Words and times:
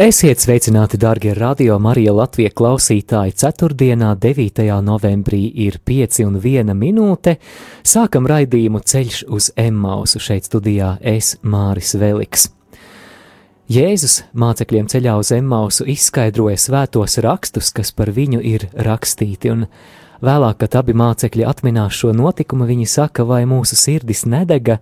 Esiet 0.00 0.40
sveicināti, 0.40 0.96
darbie 0.96 1.34
radio 1.36 1.74
Marija 1.76 2.14
Latvijas 2.16 2.54
klausītāji! 2.56 3.34
Ceturtdienā, 3.36 4.14
9. 4.16 4.62
novembrī, 4.80 5.40
ir 5.60 5.76
5 5.84 6.22
un 6.24 6.38
1 6.40 6.72
minūte. 6.72 7.34
Sākam 7.84 8.24
raidījumu 8.24 8.80
ceļš 8.80 9.18
uz 9.28 9.50
Emmausu 9.60 10.22
šeit 10.24 10.48
studijā 10.48 10.94
es 11.04 11.34
Māris 11.44 11.92
Veliks. 12.00 12.46
Jēzus 13.68 14.22
mācekļiem 14.32 14.88
ceļā 14.88 15.18
uz 15.20 15.34
Emmausu 15.36 15.84
izskaidroja 15.84 16.56
svētos 16.56 17.18
rakstus, 17.20 17.68
kas 17.68 17.92
par 17.92 18.08
viņu 18.16 18.40
ir 18.40 18.70
rakstīti, 18.72 19.52
un 19.52 19.68
vēlāk, 20.24 20.62
kad 20.64 20.80
abi 20.80 20.96
mācekļi 20.96 21.44
atminās 21.44 22.00
šo 22.00 22.16
notikumu, 22.16 22.64
viņi 22.72 22.88
saka, 22.88 23.28
vai 23.28 23.42
mūsu 23.44 23.76
sirdis 23.76 24.24
nedega, 24.24 24.80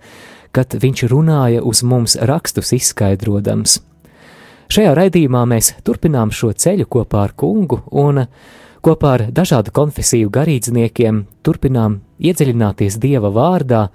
kad 0.55 0.79
viņš 0.79 1.09
runāja 1.11 1.67
uz 1.67 1.83
mums 1.83 2.15
rakstus 2.23 2.71
izskaidrodams. 2.79 3.81
Šajā 4.69 4.91
raidījumā 4.93 5.47
mēs 5.49 5.71
turpinām 5.81 6.29
šo 6.29 6.51
ceļu 6.53 6.85
kopā 6.93 7.23
ar 7.25 7.33
kungu 7.41 7.79
un 7.97 8.21
kopā 8.85 9.13
ar 9.17 9.23
dažādu 9.33 9.73
konfesiju 9.73 10.29
garīdzniekiem 10.29 11.23
turpinām 11.41 11.95
iedziļināties 12.21 12.99
Dieva 13.01 13.31
vārdā, 13.33 13.87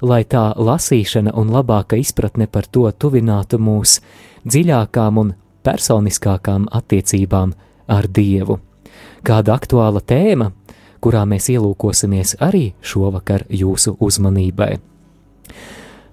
lai 0.00 0.22
tā 0.24 0.46
lasīšana 0.56 1.34
un 1.36 1.52
labāka 1.52 1.98
izpratne 2.00 2.46
par 2.48 2.64
to 2.64 2.86
tuvinātu 2.90 3.60
mūs 3.60 3.98
dziļākām 4.48 5.20
un 5.20 5.34
personiskākām 5.68 6.64
attiecībām 6.80 7.52
ar 7.92 8.08
Dievu. 8.08 8.56
Kāda 9.22 9.58
aktuāla 9.60 10.00
tēma, 10.00 10.48
kurā 11.04 11.26
mēs 11.28 11.50
ielūkosimies 11.52 12.38
arī 12.40 12.70
šovakar 12.80 13.44
jūsu 13.52 13.98
uzmanībai. 14.00 14.91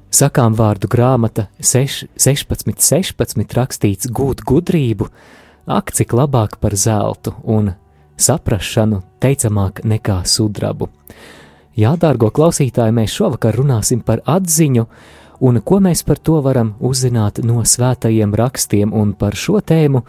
Sakām 0.09 0.55
vārdu 0.57 0.89
grāmata 0.89 1.47
6, 1.61 2.07
16, 2.17 2.73
16 2.81 3.53
rakstīts 3.53 4.09
gūt 4.09 4.41
gudrību, 4.41 5.09
ak, 5.69 5.93
cik 5.93 6.15
labāk 6.17 6.57
par 6.57 6.73
zeltu 6.73 7.35
un 7.45 7.75
saprašanu 8.17 9.03
teicamāk 9.21 9.83
nekā 9.85 10.23
sudrabu. 10.25 10.89
Jā, 11.77 11.93
dārgo 11.95 12.31
klausītāji, 12.33 12.95
mēs 12.95 13.13
šovakar 13.15 13.55
runāsim 13.55 14.01
par 14.03 14.23
atziņu 14.25 14.87
un 15.39 15.61
ko 15.63 15.79
mēs 15.83 16.03
par 16.03 16.19
to 16.19 16.39
varam 16.43 16.73
uzzināt 16.83 17.39
no 17.45 17.63
svētajiem 17.63 18.33
rakstiem, 18.35 18.91
un 18.93 19.13
par 19.13 19.37
šo 19.39 19.61
tēmu 19.61 20.03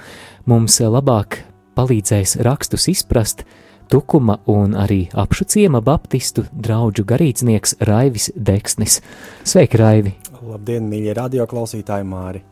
mums 0.51 0.81
labāk 0.81 1.43
palīdzēs 1.79 2.41
rakstus 2.45 2.89
izprast 2.91 3.45
Tukuma 3.91 4.37
un 4.47 4.77
arī 4.79 5.09
apšu 5.19 5.45
ciema 5.51 5.81
baptistu 5.83 6.45
draugu 6.55 7.03
garīdznieks 7.03 7.81
Raivis 7.89 8.29
Deksnis. 8.37 9.01
Sveiki, 9.43 9.81
Raivi! 9.81 10.13
Labdien, 10.47 10.87
mīļie 10.87 11.17
radioklausītāji 11.19 12.07
Māri! 12.07 12.45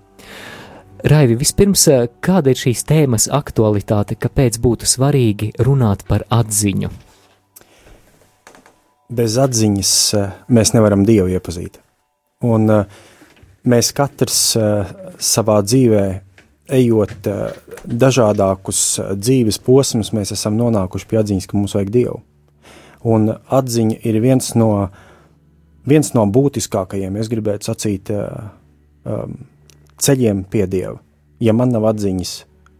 Raivi, 1.06 1.36
vispirms, 1.39 1.84
kāda 2.27 2.50
ir 2.50 2.59
šīs 2.59 2.83
tēmas 2.89 3.28
aktualitāte, 3.31 4.16
kāpēc 4.19 4.59
būtu 4.59 4.89
svarīgi 4.91 5.53
runāt 5.62 6.03
par 6.11 6.27
atziņu? 6.27 6.91
Bez 9.09 9.38
atziņas 9.38 9.93
eh, 10.19 10.32
mēs 10.50 10.75
nevaram 10.75 11.06
Dievu 11.06 11.31
iepazīt. 11.38 11.78
Un 12.50 12.66
eh, 12.81 12.99
mēs 13.62 13.94
katrs 13.94 14.41
eh, 14.59 14.91
savā 15.22 15.62
dzīvē 15.62 16.03
ejot 16.69 17.27
eh, 17.27 17.53
dažādākus 17.84 18.81
eh, 18.99 19.12
dzīves 19.17 19.61
posmus, 19.65 20.12
mēs 20.17 20.33
esam 20.37 20.59
nonākuši 20.59 21.09
pie 21.09 21.21
atziņas, 21.23 21.49
ka 21.49 21.59
mums 21.59 21.77
vajag 21.77 21.93
Dievu. 21.95 22.21
Un 23.09 23.31
atziņa 23.31 24.01
ir 24.11 24.21
viens 24.23 24.53
no, 24.59 24.71
viens 25.89 26.12
no 26.17 26.27
būtiskākajiem, 26.34 27.17
es 27.21 27.31
gribētu 27.31 27.71
sacīt, 27.71 28.12
eh, 28.12 29.25
ceļiem 29.99 30.45
pie 30.51 30.67
Dieva. 30.69 30.99
Ja 31.41 31.55
man 31.55 31.73
nav 31.73 31.87
atziņas, 31.93 32.33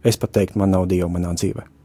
es 0.05 0.19
pat 0.19 0.35
teiktu, 0.35 0.59
man 0.59 0.75
nav 0.75 0.89
Dieva 0.91 1.09
manā 1.11 1.33
dzīvēm. 1.33 1.78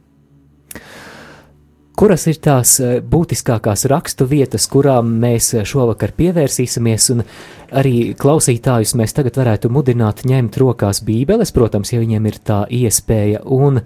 Kuras 1.95 2.25
ir 2.27 2.41
tās 2.43 2.73
eh, 2.83 2.97
būtiskākās 2.99 3.85
rakstu 3.91 4.27
vietas, 4.27 4.65
kurām 4.71 5.13
mēs 5.23 5.53
eh, 5.55 5.63
šovakar 5.63 6.11
pievērsīsimies, 6.19 7.05
un 7.15 7.23
arī 7.71 8.17
klausītājus 8.19 8.97
mēs 8.99 9.15
tagad 9.15 9.39
varētu 9.39 9.71
mudināt 9.71 10.25
ņemt 10.27 10.59
rokās 10.59 11.05
Bībeles, 11.07 11.55
protams, 11.55 11.93
ja 11.95 12.01
viņiem 12.03 12.27
ir 12.27 12.41
tā 12.51 12.65
iespēja, 12.67 13.45
un 13.47 13.79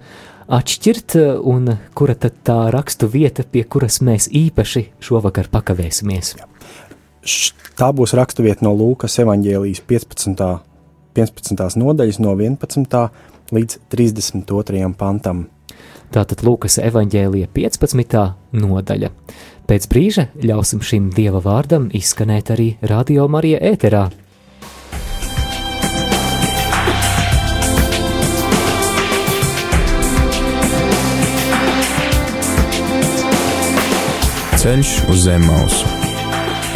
atšķirt, 0.49 1.17
eh, 1.21 1.35
un 1.37 1.75
kura 1.93 2.17
tad 2.17 2.41
tā 2.49 2.57
rakstu 2.73 3.11
vieta, 3.13 3.45
pie 3.45 3.67
kuras 3.69 3.99
mēs 4.01 4.25
īpaši 4.33 4.87
šovakar 5.05 5.51
pakavēsimies. 5.53 6.33
Tā 7.77 7.91
būs 7.93 8.15
rakstu 8.17 8.47
vieta 8.47 8.65
no 8.65 8.73
Lūkas 8.73 9.19
evaņģēlijas 9.21 9.85
15. 9.85 10.49
15. 11.13 11.77
nodaļas 11.77 12.19
no 12.25 12.33
11. 12.33 13.05
līdz 13.53 13.79
32. 13.93 14.93
pantam. 14.97 15.45
Tātad 16.09 16.41
Lūkas 16.41 16.79
evanģēlija 16.81 17.51
15. 17.53 18.23
nodaļa. 18.57 19.11
Pēc 19.69 19.85
brīža 19.91 20.25
ļausim 20.41 20.81
šim 20.81 21.11
dieva 21.13 21.41
vārdam 21.45 21.91
izskanēt 21.93 22.49
arī 22.55 22.71
Radio 22.89 23.27
Marija 23.29 23.61
ēterā. 23.69 24.07
Ceļš 34.59 34.97
uz 35.07 35.21
zem 35.23 35.45
mausu 35.47 35.99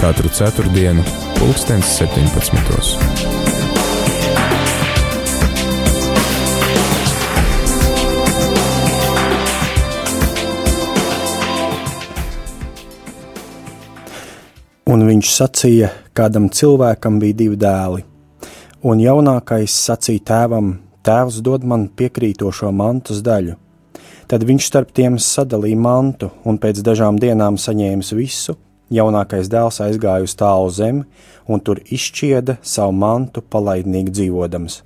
katru 0.04 0.30
ceturtdienu, 0.36 1.04
pulkstens 1.40 1.98
17. 2.00 3.13
Un 14.84 15.06
viņš 15.08 15.30
sacīja, 15.32 15.90
kādam 16.12 16.50
cilvēkam 16.52 17.16
bija 17.22 17.38
divi 17.40 17.56
dēli, 17.56 18.02
un 18.84 19.00
jaunākais 19.00 19.72
sacīja 19.72 20.26
tēvam: 20.28 20.74
Tēvs 21.08 21.38
dod 21.44 21.64
man 21.64 21.86
piekrītošo 21.88 22.72
mantas 22.76 23.22
daļu. 23.24 23.56
Tad 24.28 24.44
viņš 24.44 24.68
starp 24.68 24.92
tiem 24.96 25.16
sadalīja 25.20 25.80
mantu, 25.80 26.30
un 26.44 26.60
pēc 26.60 26.82
dažām 26.84 27.16
dienām 27.20 27.56
saņēmis 27.60 28.12
visu, 28.16 28.58
jaunākais 28.92 29.48
dēls 29.52 29.80
aizgāja 29.88 30.28
uz 30.28 30.36
tālu 30.36 30.68
zemi, 30.72 31.06
un 31.48 31.64
tur 31.64 31.80
izšķieda 31.80 32.58
savu 32.60 32.96
mantu 33.06 33.40
palaidnīgi 33.40 34.16
dzīvodams. 34.20 34.82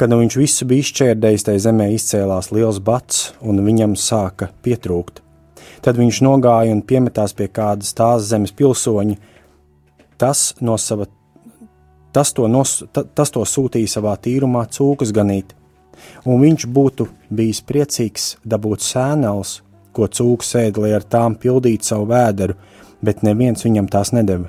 Kad 0.00 0.12
nu 0.12 0.22
viņš 0.22 0.40
visu 0.40 0.68
bija 0.68 0.84
izšķērdējis, 0.86 1.46
tai 1.50 1.58
zemē 1.60 1.90
izcēlās 1.92 2.52
liels 2.56 2.80
bats, 2.80 3.30
un 3.44 3.60
viņam 3.68 4.00
sāka 4.00 4.48
pietrūkt. 4.64 5.25
Tad 5.84 5.98
viņš 6.00 6.22
nogāja 6.24 6.74
un 6.74 6.82
piemetās 6.86 7.34
pie 7.36 7.48
kādas 7.52 7.92
tās 7.96 8.28
zemes 8.30 8.54
pilsoņa. 8.56 9.16
Tas, 10.16 10.54
no 10.64 10.78
sava, 10.80 11.06
tas, 12.16 12.32
to, 12.32 12.48
nos, 12.48 12.78
ta, 12.92 13.04
tas 13.04 13.32
to 13.34 13.44
sūtīja 13.44 13.98
savā 13.98 14.14
tīrumā 14.16 14.64
cūkas 14.72 15.12
ganīt, 15.12 15.52
un 16.24 16.40
viņš 16.40 16.66
būtu 16.72 17.08
bijis 17.28 17.60
priecīgs 17.68 18.30
dabūt 18.44 18.84
sēnels, 18.84 19.60
ko 19.96 20.08
cūks 20.08 20.54
ēd, 20.60 20.80
lai 20.80 20.94
ar 20.96 21.04
tām 21.04 21.36
pildītu 21.40 21.92
savu 21.92 22.08
vēderu, 22.12 22.56
bet 23.04 23.24
neviens 23.26 23.64
viņam 23.64 23.90
tās 23.92 24.12
nedeva. 24.16 24.48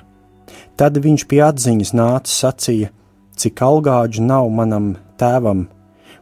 Tad 0.78 0.96
viņš 1.04 1.26
pie 1.28 1.42
atziņas 1.44 1.92
nāca 1.96 2.32
sacīja, 2.32 2.92
cik 3.38 3.60
algāģu 3.62 4.24
nav 4.24 4.48
manam 4.54 4.94
tēvam, 5.20 5.66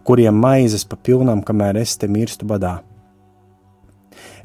kuriem 0.06 0.38
maizes 0.42 0.86
pa 0.88 0.98
pilnam, 0.98 1.42
kamēr 1.46 1.80
es 1.82 1.96
te 2.00 2.08
mirstu 2.10 2.48
badā. 2.48 2.80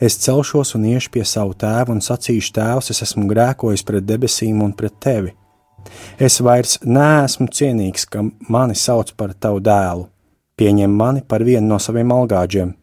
Es 0.01 0.15
celšos 0.17 0.73
un 0.73 0.87
iešu 0.89 1.11
pie 1.13 1.21
savu 1.29 1.53
tēvu 1.53 1.93
un 1.93 1.99
sacīšu, 2.01 2.55
Tēvs, 2.55 2.89
es 2.89 3.03
esmu 3.05 3.27
grēkojis 3.29 3.83
pret 3.85 4.07
debesīm 4.09 4.63
un 4.65 4.73
pret 4.73 4.95
tevi. 4.97 5.35
Es 6.17 6.39
vairs 6.41 6.79
neesmu 6.81 7.45
cienīgs, 7.53 8.07
ka 8.09 8.23
mani 8.49 8.73
sauc 8.73 9.13
par 9.13 9.35
tavu 9.37 9.61
dēlu. 9.61 10.07
Pieņem 10.57 10.97
mani 10.97 11.21
par 11.21 11.45
vienu 11.45 11.69
no 11.69 11.77
saviem 11.77 12.09
algāģiem. 12.17 12.73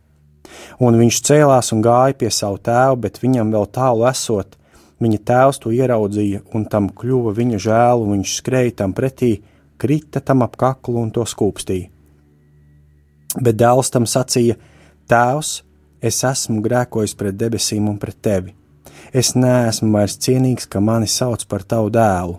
Un 0.79 1.01
viņš 1.03 1.21
cēlās 1.27 1.73
un 1.75 1.83
gāja 1.83 2.15
pie 2.23 2.31
savu 2.31 2.63
tēvu, 2.63 3.03
bet 3.03 3.19
viņam 3.23 3.51
vēl 3.51 3.67
tālu 3.75 4.07
esot, 4.07 4.55
viņa 5.03 5.23
tēvs 5.31 5.63
to 5.63 5.75
ieraudzīja, 5.75 6.47
un 6.55 6.71
tam 6.71 6.87
kļuva 7.03 7.35
viņa 7.35 7.65
žēl, 7.67 8.07
un 8.07 8.15
viņš 8.15 8.41
skrēja 8.41 8.79
tam 8.85 8.95
pretī, 8.95 9.41
krita 9.79 10.23
tam 10.23 10.47
ap 10.47 10.55
kaklu 10.59 11.03
un 11.03 11.11
to 11.11 11.27
skūpstīja. 11.27 11.91
Bet 13.43 13.59
dēls 13.59 13.91
tam 13.91 14.07
sacīja: 14.07 14.55
Tēvs, 15.11 15.65
es 16.03 16.23
esmu 16.25 16.63
grēkojis 16.65 17.17
pret 17.19 17.37
debesīm 17.39 17.89
un 17.91 17.99
pret 17.99 18.19
tevi. 18.23 18.55
Es 19.13 19.35
neesmu 19.35 19.93
vairs 19.95 20.19
cienīgs, 20.21 20.69
ka 20.69 20.81
mani 20.81 21.09
sauc 21.09 21.45
par 21.49 21.65
tavu 21.65 21.91
dēlu, 21.93 22.39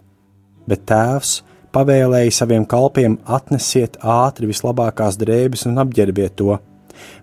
bet 0.70 0.86
tēvs 0.90 1.40
pavēlēja 1.74 2.34
saviem 2.42 2.66
kalpiem 2.66 3.18
atnesiet 3.26 3.98
ātri 4.02 4.50
vislabākās 4.50 5.18
drēbes 5.22 5.66
un 5.70 5.82
apģērbiet 5.84 6.36
to, 6.42 6.58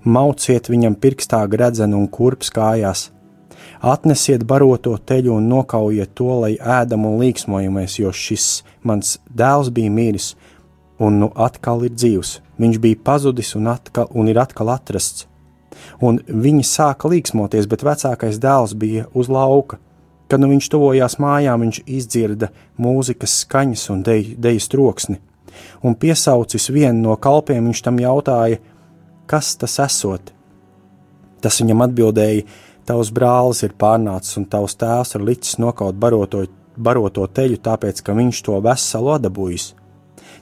mauciet 0.05 0.71
viņam 0.71 0.97
pirkstā 1.03 1.43
gredzenu 1.51 1.99
un 2.01 2.09
kurps 2.09 2.51
kājās, 2.55 3.11
atnesiet 3.83 4.45
baroto 4.47 4.97
teļu 4.99 5.37
un 5.37 5.49
nokaujiet 5.51 6.15
to, 6.15 6.31
lai 6.43 6.55
ēdam 6.57 7.07
un 7.09 7.19
līksmojamies, 7.23 8.01
jo 8.01 8.13
šis 8.13 8.49
mans 8.87 9.17
dēls 9.31 9.73
bija 9.75 9.93
miris, 9.93 10.35
un 10.99 11.21
nu 11.21 11.31
atkal 11.35 11.85
ir 11.87 11.95
dzīvs. 11.95 12.41
Viņš 12.57 12.79
bija 12.81 13.03
pazudis 13.05 13.53
un, 13.59 13.69
atkal, 13.69 14.09
un 14.17 14.31
ir 14.33 14.39
atkal 14.41 14.73
atrasts. 14.73 15.27
Un 16.05 16.21
viņi 16.27 16.65
sāka 16.67 17.09
līksmoties, 17.09 17.69
bet 17.71 17.85
vecākais 17.87 18.41
dēls 18.41 18.75
bija 18.77 19.07
uz 19.17 19.31
lauka. 19.33 19.79
Kad 20.27 20.43
nu 20.43 20.51
viņš 20.51 20.69
tuvojās 20.73 21.21
mājām, 21.23 21.63
viņš 21.63 21.85
izdzirda 21.87 22.51
mūzikas 22.83 23.39
skaņas 23.45 23.85
un 23.95 24.03
dejas 24.03 24.67
troksni, 24.73 25.21
un 25.87 25.95
piesaucis 25.95 26.67
vienu 26.75 27.05
no 27.05 27.15
kalpiem, 27.17 27.69
viņš 27.69 27.83
tam 27.87 28.01
jautāja, 28.03 28.59
kas 29.31 29.55
tas 29.61 29.79
esot. 29.85 30.33
Tas 31.41 31.61
viņam 31.63 31.87
atbildēja: 31.87 32.43
Tavs 32.87 33.11
brālis 33.15 33.65
ir 33.67 33.75
pārnācis, 33.79 34.37
un 34.39 34.47
tavs 34.51 34.77
tēvs 34.79 35.17
ir 35.17 35.25
licis 35.27 35.59
nokaut 35.63 35.97
baroto, 35.99 36.45
baroto 36.77 37.27
teļu, 37.27 37.59
tāpēc 37.63 38.03
ka 38.03 38.15
viņš 38.15 38.43
to 38.47 38.61
veselu 38.63 39.17
dabūjis. 39.25 39.73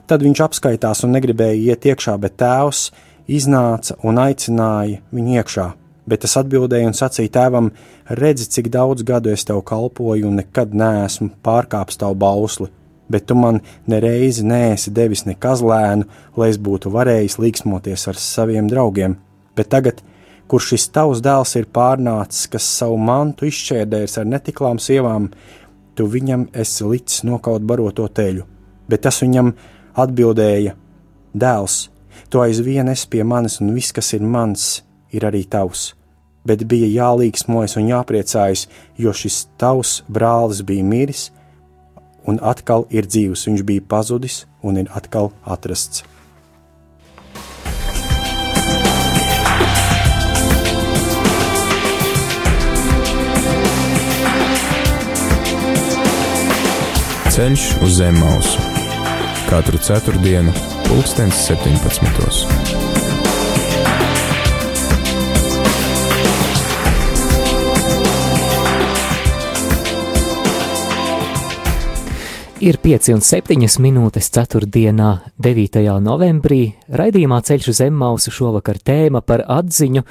Tad 0.05 0.21
viņš 0.21 0.41
apskaitās 0.45 1.01
un 1.05 1.15
negribēja 1.15 1.73
iet 1.73 1.87
iekšā, 1.89 2.13
bet 2.21 2.37
tēvs 2.37 2.91
iznāca 3.27 3.97
un 4.03 4.21
aicināja 4.21 5.01
viņu 5.15 5.41
iekšā 5.41 5.71
bet 6.05 6.25
es 6.27 6.37
atbildēju 6.39 6.91
un 6.91 6.97
sacīju 6.97 7.33
tēvam: 7.33 7.69
Redzi, 8.19 8.47
cik 8.57 8.69
daudz 8.73 9.05
gadu 9.07 9.33
es 9.33 9.45
tev 9.47 9.61
kalpoju 9.65 10.29
un 10.29 10.39
nekad 10.41 10.73
neesmu 10.77 11.31
pārkāpis 11.45 11.99
tavu 12.01 12.17
bausli, 12.21 12.69
bet 13.09 13.27
tu 13.29 13.37
man 13.39 13.61
nereizi 13.91 14.45
neesi 14.45 14.93
devis 14.93 15.25
ne 15.25 15.35
kazlēnu, 15.35 16.07
lai 16.37 16.51
es 16.53 16.61
būtu 16.61 16.93
varējis 16.93 17.39
līksmoties 17.41 18.07
ar 18.11 18.21
saviem 18.21 18.69
draugiem. 18.71 19.17
Bet 19.57 19.71
tagad, 19.73 20.01
kur 20.47 20.61
šis 20.61 20.89
tavs 20.93 21.23
dēls 21.25 21.55
ir 21.57 21.69
pārnācis, 21.73 22.49
kas 22.51 22.69
savu 22.81 22.97
mantu 23.01 23.49
izšķērdējis 23.49 24.19
ar 24.21 24.29
netiklām 24.29 24.81
sievām, 24.81 25.31
tu 25.95 26.09
viņam 26.11 26.49
esi 26.53 26.85
licis 26.85 27.23
nokaut 27.25 27.63
baroto 27.65 28.07
teļu. 28.07 28.45
Bet 28.89 29.05
tas 29.07 29.21
viņam 29.23 29.55
atbildēja: 29.97 30.75
Dēls, 31.35 31.89
tu 32.29 32.41
aizvien 32.41 32.89
esi 32.91 33.07
pie 33.09 33.23
manis, 33.23 33.59
un 33.61 33.73
viss, 33.75 33.93
kas 33.95 34.13
ir 34.13 34.23
mans, 34.23 34.83
ir 35.11 35.25
arī 35.27 35.45
tavs. 35.49 35.93
Bet 36.45 36.65
bija 36.69 36.87
jālīgsmojas 36.89 37.77
un 37.79 37.89
jāpriecājas, 37.89 38.67
jo 38.97 39.13
šis 39.13 39.45
tavs 39.57 40.01
brālis 40.07 40.61
bija 40.65 40.85
miris 40.85 41.29
un 42.25 42.41
atkal 42.41 42.85
ir 42.89 43.09
dzīvs. 43.09 43.47
Viņš 43.49 43.63
bija 43.65 43.85
pazudis 43.89 44.43
un 44.61 44.81
ir 44.81 44.91
atkal 44.93 45.31
atrasts. 45.45 46.05
Ceļš 57.35 57.63
uz 57.83 57.97
zemes 57.97 58.21
mausu 58.23 58.75
katru 59.49 59.77
ceturtdienu, 59.77 60.53
pulkstens 60.87 61.45
17. 61.45 62.74
Ir 72.63 72.77
5 72.79 73.09
un 73.11 73.19
7 73.19 73.65
minūtes 73.83 74.29
4. 74.31 74.69
9. 74.71 75.81
novembrī. 75.99 76.59
Raidījumā 76.87 77.41
ceļš 77.43 77.65
uz 77.67 77.81
Zemmausu 77.81 78.31
šovakar 78.31 78.79
tēma 78.79 79.19
par 79.19 79.43
atziņu, 79.43 80.05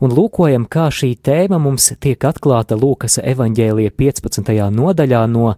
un 0.00 0.14
lūkojam, 0.16 0.64
kā 0.64 0.86
šī 0.88 1.10
tēma 1.20 1.58
mums 1.60 1.90
tiek 2.00 2.24
atklāta 2.24 2.78
Lūkas 2.80 3.18
evaņģēlija 3.20 3.92
15. 4.00 4.48
nodaļā 4.78 5.20
no 5.28 5.52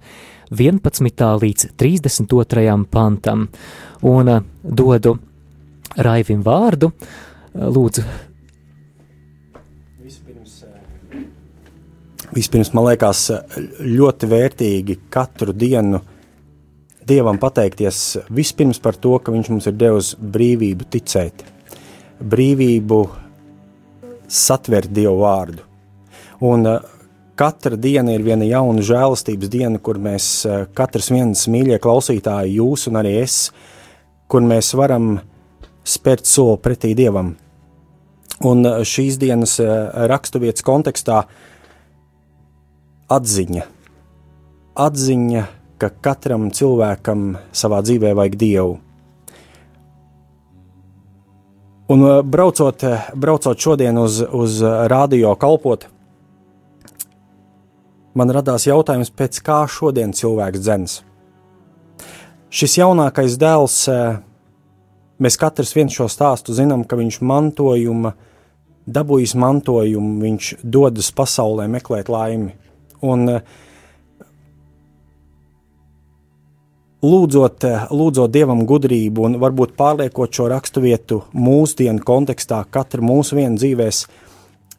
11. 0.50 1.24
līdz 1.44 1.68
32. 1.78 2.74
pantam. 2.90 3.46
Un 4.02 4.34
uh, 4.34 4.42
dodu 4.66 5.14
Raivim 5.94 6.42
vārdu. 6.42 6.90
Uh, 6.90 7.68
lūdzu. 7.70 8.02
Vispirms, 10.02 10.62
uh, 10.66 11.22
vispirms 12.34 12.74
man 12.74 12.90
liekas 12.90 13.28
ļoti 13.78 14.34
vērtīgi 14.34 15.04
katru 15.06 15.54
dienu 15.54 16.02
Dievam 17.02 17.38
pateikties 17.42 18.22
vispirms 18.30 18.78
par 18.82 18.94
to, 18.94 19.16
ka 19.18 19.34
Viņš 19.34 19.50
mums 19.50 19.66
ir 19.66 19.74
devis 19.74 20.12
brīvību 20.14 20.86
ticēt, 20.92 21.42
brīvību 22.22 22.98
satvert 24.30 24.92
Dievu 24.94 25.18
vārdu. 25.24 25.64
Un 26.42 26.66
uh, 26.66 26.78
katra 27.38 27.76
diena 27.76 28.14
ir 28.14 28.24
viena 28.26 28.46
jauna 28.46 28.82
žēlastības 28.86 29.50
diena, 29.50 29.78
kur 29.82 29.98
mēs 30.02 30.28
uh, 30.46 30.64
katrs 30.74 31.10
viens 31.12 31.44
mīļie 31.50 31.78
klausītāji, 31.82 32.56
jūs 32.58 32.88
un 32.90 32.98
arī 33.02 33.16
es, 33.20 33.36
kur 34.30 34.42
mēs 34.46 34.72
varam 34.78 35.16
spērt 35.82 36.26
soli 36.26 36.60
pretī 36.62 36.94
Dievam. 36.98 37.34
Un 38.46 38.66
uh, 38.66 38.82
šīs 38.86 39.18
dienas 39.22 39.58
raksturvietas 40.10 40.66
kontekstā 40.66 41.24
atziņa. 43.12 43.66
Atziņa 44.82 45.44
ka 45.82 45.90
katram 45.90 46.50
cilvēkam 46.54 47.32
savā 47.50 47.82
dzīvē 47.82 48.14
vajag 48.14 48.38
dievu. 48.38 48.76
Un 51.92 52.04
uh, 52.06 52.20
braucot, 52.22 52.84
braucot 53.18 53.58
šodien 53.58 53.98
uz, 53.98 54.20
uz 54.22 54.60
radio 54.88 55.34
kalpot, 55.36 55.88
man 58.14 58.32
radās 58.32 58.68
jautājums, 58.68 59.10
pēc 59.10 59.40
kā 59.44 59.64
šodien 59.68 60.14
cilvēks 60.16 60.62
dzens. 60.62 61.00
Šis 62.52 62.78
jaunākais 62.78 63.34
dēls, 63.40 63.80
uh, 63.90 64.20
mēs 65.20 65.40
katrs 65.40 65.74
viens 65.76 65.92
šo 65.96 66.06
stāstu 66.12 66.54
zinām, 66.56 66.86
ka 66.86 66.96
viņš 67.00 67.18
mantojuma, 67.26 68.14
dabūjis 68.86 69.34
mantojumu, 69.38 70.14
viņš 70.22 70.54
dodas 70.62 71.10
pasaulē 71.16 71.66
meklēt 71.74 72.08
laimi. 72.12 72.54
Un 73.02 73.28
uh, 73.34 73.60
lūdzot, 77.02 77.64
eh, 77.66 77.86
lūdzot 77.90 78.30
dievam 78.32 78.62
gudrību 78.66 79.26
un 79.26 79.38
varbūt 79.42 79.74
pārliekot 79.78 80.32
šo 80.32 80.48
raksturvietu 80.52 81.22
mūsdienu 81.34 82.02
kontekstā, 82.06 82.62
katra 82.70 83.02
mūsu 83.02 83.38
viena 83.40 83.58
dzīvēs, 83.58 84.06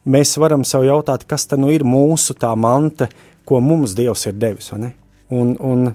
mēs 0.06 0.36
varam 0.40 0.64
sev 0.64 0.86
jautāt, 0.88 1.26
kas 1.28 1.46
tad 1.46 1.60
nu 1.60 1.70
ir 1.72 1.84
mūsu 1.84 2.36
tā 2.36 2.54
manta, 2.56 3.08
ko 3.44 3.60
mums 3.60 3.94
Dievs 3.94 4.26
ir 4.26 4.32
devis. 4.40 4.72
Un, 4.72 5.56
un 5.60 5.94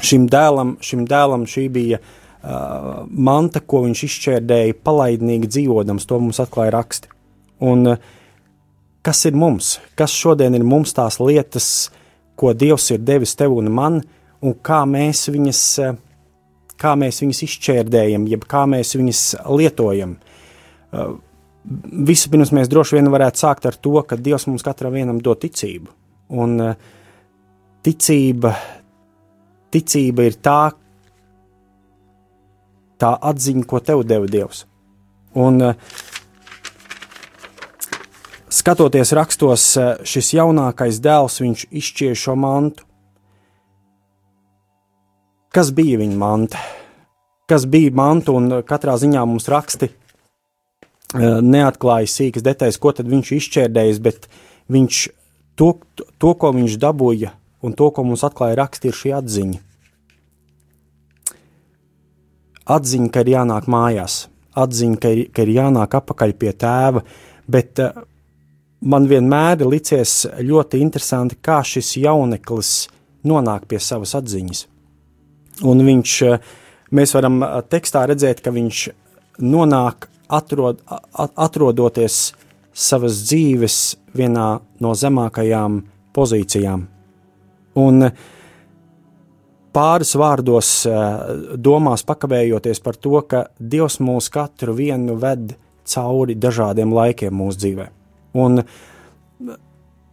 šim 0.00 0.28
dēlam, 0.28 0.76
šim 0.84 1.06
dēlam 1.08 1.46
šī 1.48 1.68
bija 1.72 1.98
uh, 2.00 3.06
manta, 3.08 3.60
ko 3.60 3.86
viņš 3.86 4.04
izšķērdēja 4.04 4.76
palaidnīgi 4.84 5.48
dzīvodams, 5.48 6.04
to 6.04 6.20
mums 6.20 6.40
atklāja 6.44 6.74
raksti. 6.76 7.08
Un, 7.64 7.94
uh, 7.94 7.96
kas 9.02 9.24
ir 9.24 9.36
mums? 9.40 9.78
Kas 9.96 10.12
šodien 10.12 10.54
ir 10.54 10.68
mums 10.68 10.92
tās 10.92 11.16
lietas, 11.20 11.88
ko 12.36 12.52
Dievs 12.52 12.90
ir 12.92 13.00
devis 13.00 13.32
tev 13.36 13.56
un 13.56 13.72
man? 13.72 14.02
Uh, 14.38 14.44
un 14.44 14.56
kā 14.64 14.82
mēs 14.88 15.26
viņas, 15.32 15.62
kā 16.78 16.94
mēs 16.98 17.22
viņas 17.22 17.44
izšķērdējam, 17.46 18.26
jeb 18.30 18.46
kā 18.50 18.64
mēs 18.70 18.94
viņas 18.98 19.22
lietojam. 19.50 20.16
Eh, 20.92 21.14
vispirms 22.08 22.52
mēs 22.54 22.70
droši 22.70 22.98
vien 22.98 23.10
varētu 23.12 23.44
sākt 23.44 23.68
ar 23.68 23.76
to, 23.76 23.96
ka 24.02 24.16
Dievs 24.16 24.48
mums 24.48 24.66
katram 24.66 24.94
vienam 24.96 25.22
dod 25.22 25.42
ticību. 25.42 25.90
Un 26.38 26.58
eh, 26.62 26.76
ticība, 27.86 28.54
ticība 29.74 30.28
ir 30.28 30.38
tā, 30.44 30.60
tā 32.98 33.14
atziņa, 33.32 33.66
ko 33.68 33.82
tev 33.84 34.06
deva 34.06 34.30
Dievs. 34.30 34.64
Un, 35.38 35.60
skatoties 38.48 39.12
rakstos, 39.14 39.64
šis 40.08 40.30
jaunākais 40.34 40.98
dēls, 41.04 41.36
viņš 41.44 41.66
izšķier 41.68 42.16
šo 42.18 42.34
mantu. 42.40 42.87
Kas 45.58 45.72
bija 45.74 45.98
viņa 45.98 46.18
manta? 46.18 46.62
Kas 47.50 47.64
bija 47.66 47.90
manta, 47.98 48.34
un 48.38 48.60
katrā 48.68 48.94
ziņā 49.00 49.24
mums 49.26 49.48
raksti 49.50 49.88
eh, 49.90 51.38
neatklāja 51.42 52.10
sīkas 52.12 52.44
detaļas, 52.46 52.78
ko 52.78 52.94
tad 52.94 53.10
viņš 53.10 53.32
izšķērdējis, 53.40 54.02
bet 54.04 54.28
viņš 54.70 55.00
to, 55.58 55.72
to, 55.98 56.34
ko 56.38 56.52
viņš 56.54 56.78
dabūja, 56.78 57.32
un 57.66 57.74
to, 57.74 57.90
ko 57.90 58.04
mums 58.06 58.22
atklāja 58.28 58.60
raksti, 58.60 58.92
ir 58.92 59.00
šī 59.00 59.16
atziņa. 59.18 59.64
Atziņa, 62.78 63.10
ka 63.10 63.24
ir 63.24 63.32
jānāk 63.32 63.66
mājās, 63.72 64.20
atziņa, 64.54 65.00
ka 65.02 65.10
ir, 65.16 65.26
ka 65.32 65.42
ir 65.42 65.56
jānāk 65.56 65.98
atpakaļ 65.98 66.36
pie 66.38 66.54
tēva, 66.54 67.02
Bet 67.48 67.80
uh, 67.80 68.02
man 68.84 69.08
vienmēr 69.08 69.64
licies 69.64 70.26
ļoti 70.44 70.82
interesanti, 70.84 71.38
kā 71.40 71.62
šis 71.64 71.96
jauneklis 72.04 72.72
nonāk 73.28 73.64
pie 73.70 73.80
savas 73.80 74.12
atziņas. 74.18 74.66
Un 75.66 75.82
viņš, 75.86 76.14
uh, 76.28 76.38
mēs 76.94 77.14
varam 77.16 77.40
tekstā 77.70 78.04
redzēt, 78.10 78.42
ka 78.44 78.54
viņš 78.54 78.84
nonāk 79.42 80.08
atrod, 80.28 80.82
atrodoties 81.16 82.32
savas 82.78 83.22
dzīves 83.26 83.78
vienā 84.16 84.48
no 84.82 84.94
zemākajām 84.94 85.80
pozīcijām. 86.14 86.84
Un 87.78 88.10
pāris 89.74 90.14
vārdos 90.18 90.72
domās 91.54 92.04
pakavējoties 92.06 92.82
par 92.82 92.98
to, 92.98 93.20
ka 93.22 93.46
Dievs 93.58 93.98
mūs 94.02 94.30
katru 94.34 94.74
vienu 94.78 95.18
ved 95.20 95.54
cauri 95.88 96.36
dažādiem 96.38 96.92
laikiem 96.94 97.34
mūsu 97.34 97.62
dzīvē. 97.64 97.88
Un 98.38 98.62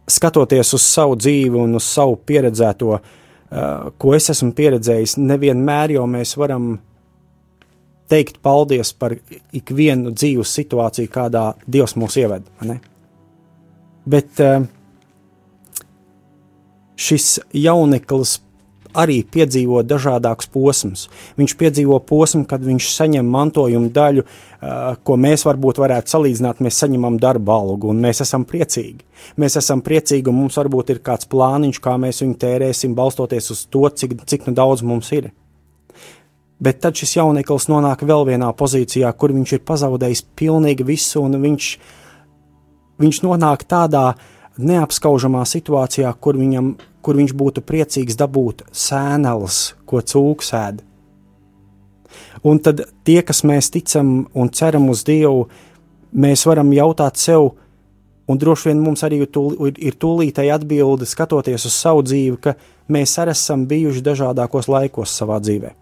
skatoties 0.06 0.72
uz 0.76 0.86
savu 0.86 1.16
dzīvi 1.18 1.58
un 1.60 1.78
uz 1.78 1.86
savu 1.86 2.16
pieredzēto, 2.16 2.98
ko 3.50 4.14
es 4.16 4.30
esmu 4.32 4.52
pieredzējis, 4.56 5.16
nevienmēr 5.22 5.96
jau 5.96 6.06
mēs 6.10 6.34
varam 6.38 6.76
teikt 8.10 8.38
paldies 8.42 8.92
par 8.94 9.16
ikvienu 9.54 10.12
dzīves 10.14 10.52
situāciju, 10.60 11.10
kādā 11.10 11.46
Dievs 11.66 11.96
mūs 11.98 12.18
ieved. 12.22 12.46
Bet 14.06 14.42
uh, 14.42 14.66
šis 16.96 17.40
jauneklis 17.54 18.38
arī 18.96 19.20
piedzīvo 19.22 19.82
dažādākus 19.86 20.48
posmus. 20.52 21.06
Viņš 21.38 21.54
piedzīvo 21.60 21.98
posmu, 22.08 22.44
kad 22.48 22.64
viņš 22.64 22.88
saņem 22.94 23.30
mantojuma 23.32 23.90
daļu, 23.94 24.24
ko 25.06 25.16
mēs 25.20 25.46
varbūt 25.46 25.80
varētu 25.82 26.14
salīdzināt. 26.14 26.62
Mēs 26.64 26.80
saņemam 26.82 27.18
darba 27.22 27.58
algu, 27.60 27.92
un 27.92 28.02
mēs 28.02 28.22
esam 28.24 28.46
priecīgi. 28.48 29.04
Mēs 29.40 29.58
esam 29.60 29.82
priecīgi, 29.84 30.30
un 30.30 30.40
mums 30.42 30.58
varbūt 30.60 30.94
ir 30.94 31.02
kāds 31.04 31.28
plāniņš, 31.32 31.80
kā 31.84 31.96
mēs 32.00 32.22
viņu 32.24 32.38
tērēsim, 32.44 32.94
balstoties 32.96 33.50
uz 33.54 33.66
to, 33.70 33.86
cik, 33.88 34.18
cik 34.28 34.48
nu 34.48 34.56
daudz 34.56 34.84
mums 34.86 35.12
ir. 35.16 35.32
Bet 36.62 36.80
tad 36.80 36.96
šis 36.96 37.18
jauneklis 37.18 37.68
nonāk 37.68 38.00
vēl 38.08 38.24
vienā 38.30 38.48
pozīcijā, 38.56 39.10
kur 39.20 39.34
viņš 39.36 39.58
ir 39.58 39.66
pazaudējis 39.68 40.24
pilnīgi 40.40 40.86
visu, 40.88 41.20
un 41.20 41.36
viņš, 41.42 41.66
viņš 43.02 43.20
nonāk 43.26 43.66
tādā 43.68 44.06
uh, 44.14 44.32
neapskaužamā 44.58 45.44
situācijā, 45.48 46.10
kur, 46.20 46.38
viņam, 46.40 46.74
kur 47.04 47.18
viņš 47.20 47.34
būtu 47.36 47.62
priecīgs 47.66 48.18
dabūt 48.18 48.64
sēneles, 48.72 49.76
ko 49.88 50.00
cūks 50.00 50.52
ēd. 50.56 50.82
Un 52.46 52.60
tad 52.62 52.84
tie, 53.04 53.20
kas 53.26 53.42
mēs 53.48 53.70
ticam 53.74 54.26
un 54.34 54.50
ceram 54.54 54.88
uz 54.92 55.02
Dievu, 55.06 55.48
mēs 56.16 56.46
varam 56.46 56.70
jautāt 56.72 57.18
sev, 57.20 57.52
un 58.26 58.38
droši 58.38 58.70
vien 58.70 58.82
mums 58.82 59.02
arī 59.06 59.22
ir, 59.24 59.30
tūl, 59.32 59.72
ir 59.76 59.98
tūlītēji 60.00 60.54
atbilde, 60.54 61.08
skatoties 61.08 61.66
uz 61.68 61.74
savu 61.74 62.04
dzīvi, 62.06 62.38
ka 62.42 62.54
mēs 62.92 63.16
arī 63.22 63.34
esam 63.34 63.66
bijuši 63.68 64.04
dažādākos 64.06 64.70
laikos 64.70 65.14
savā 65.18 65.40
dzīvē. 65.42 65.74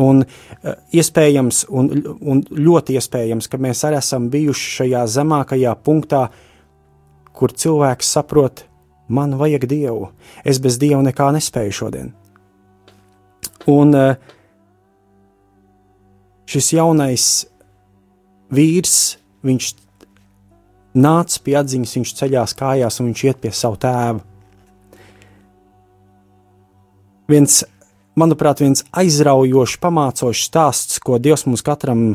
Un 0.00 0.22
uh, 0.24 0.76
iespējams, 0.96 1.66
un, 1.68 1.90
un 2.24 2.38
ļoti 2.48 2.96
iespējams, 2.96 3.48
ka 3.52 3.60
mēs 3.60 3.82
arī 3.84 3.98
esam 3.98 4.30
bijuši 4.32 4.70
šajā 4.78 5.02
zemākajā 5.18 5.74
punktā, 5.84 6.22
uh, 6.28 6.51
kur 7.36 7.52
cilvēks 7.52 8.12
saprot, 8.16 8.64
man 9.08 9.36
vajag 9.40 9.66
dievu, 9.68 10.10
es 10.44 10.60
bez 10.62 10.78
dieva 10.80 11.02
nekā 11.04 11.30
nespēju 11.36 11.76
šodien. 11.76 12.12
Un 13.70 13.94
eh, 13.94 14.16
šis 16.50 16.72
jaunais 16.76 17.28
vīrs, 18.52 18.96
viņš 19.46 19.70
nāca 20.98 21.40
pie 21.44 21.56
atziņas, 21.60 21.96
viņš 21.96 22.14
ceļās 22.18 22.56
kājās 22.58 23.00
un 23.00 23.10
viņš 23.10 23.24
iet 23.28 23.40
pie 23.42 23.52
savu 23.56 23.78
tēvu. 23.80 24.22
Viens, 27.32 27.62
manuprāt, 28.18 28.60
viens 28.60 28.82
aizraujošs, 28.98 29.78
pamācošs 29.80 30.46
stāsts, 30.50 31.00
ko 31.00 31.16
Dievs 31.22 31.46
mums 31.46 31.64
katram 31.64 32.10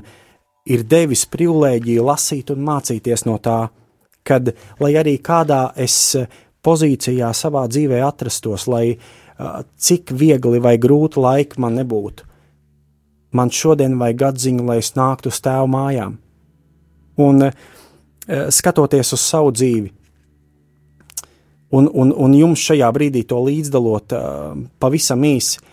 ir 0.67 0.83
devis 0.85 1.23
privilēģiju 1.31 2.05
lasīt 2.05 2.51
un 2.53 2.65
mācīties 2.67 3.25
no 3.25 3.39
tā, 3.41 3.69
kad, 4.27 4.51
lai 4.83 4.93
arī 4.99 5.17
kādā 5.23 5.69
es 5.79 5.95
eh, 6.19 6.27
pozīcijā 6.65 7.31
savā 7.37 7.63
dzīvē 7.71 8.01
atrastos, 8.03 8.65
lai 8.67 8.97
uh, 8.97 9.61
cik 9.79 10.11
viegli 10.11 10.59
vai 10.59 10.73
grūti 10.81 11.21
laiki 11.23 11.61
man 11.63 11.77
nebūtu, 11.79 12.25
man 13.37 13.53
šodien 13.53 13.95
vajag 14.01 14.25
atziņu, 14.33 14.65
lai 14.67 14.81
es 14.81 14.89
nāktu 14.97 15.31
uz 15.31 15.39
tēvu 15.45 15.69
mājām. 15.71 16.17
Un 17.23 17.45
uh, 17.47 17.61
skatoties 18.51 19.13
uz 19.15 19.23
savu 19.23 19.53
dzīvi, 19.55 19.93
un, 21.77 21.87
un, 21.87 22.11
un 22.11 22.35
jums 22.35 22.67
šajā 22.67 22.91
brīdī 22.95 23.23
to 23.29 23.39
līdzdalot 23.47 24.17
pavisam 24.81 25.23
īsi, 25.27 25.63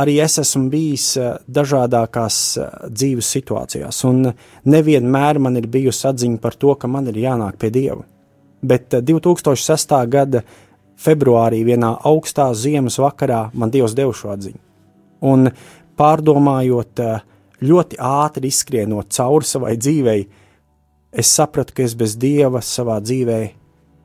arī 0.00 0.16
es 0.24 0.38
esmu 0.40 0.68
bijis 0.72 1.06
dažādākās 1.50 2.38
dzīves 2.88 3.28
situācijās, 3.36 4.00
un 4.08 4.32
nevienmēr 4.64 5.40
man 5.42 5.60
ir 5.60 5.68
bijusi 5.70 6.08
atziņa 6.10 6.40
par 6.42 6.56
to, 6.60 6.74
ka 6.74 6.88
man 6.88 7.10
ir 7.10 7.20
jānāk 7.20 7.60
pie 7.60 7.70
Dieva. 7.74 8.04
Bet 8.60 8.92
2006. 8.92 9.94
gada 10.12 10.42
februārī, 11.00 11.62
vienā 11.64 11.94
augstā 12.08 12.50
ziemas 12.54 12.98
vakarā, 13.00 13.46
man 13.54 13.72
Dievs 13.72 13.96
deva 13.96 14.12
šo 14.16 14.34
atziņu. 14.34 14.60
Un 15.30 15.48
pārdomājot, 16.00 17.04
ļoti 17.60 18.00
ātri 18.00 18.48
izskrienot 18.52 19.12
cauri 19.16 19.48
savai 19.48 19.76
dzīvei, 19.80 20.20
es 21.12 21.32
sapratu, 21.32 21.76
ka 21.76 21.84
es 21.84 21.96
bez 21.98 22.16
Dieva 22.20 22.62
savā 22.64 23.00
dzīvē 23.04 23.40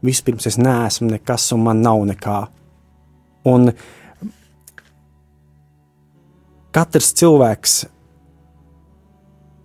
vispirms 0.06 0.48
es 0.50 0.58
neesmu 0.62 1.10
nekas 1.14 1.52
un 1.56 1.64
man 1.66 1.82
nav 1.86 2.04
nekā. 2.10 2.40
Un 3.52 3.70
Katrs 6.76 7.14
cilvēks 7.16 7.86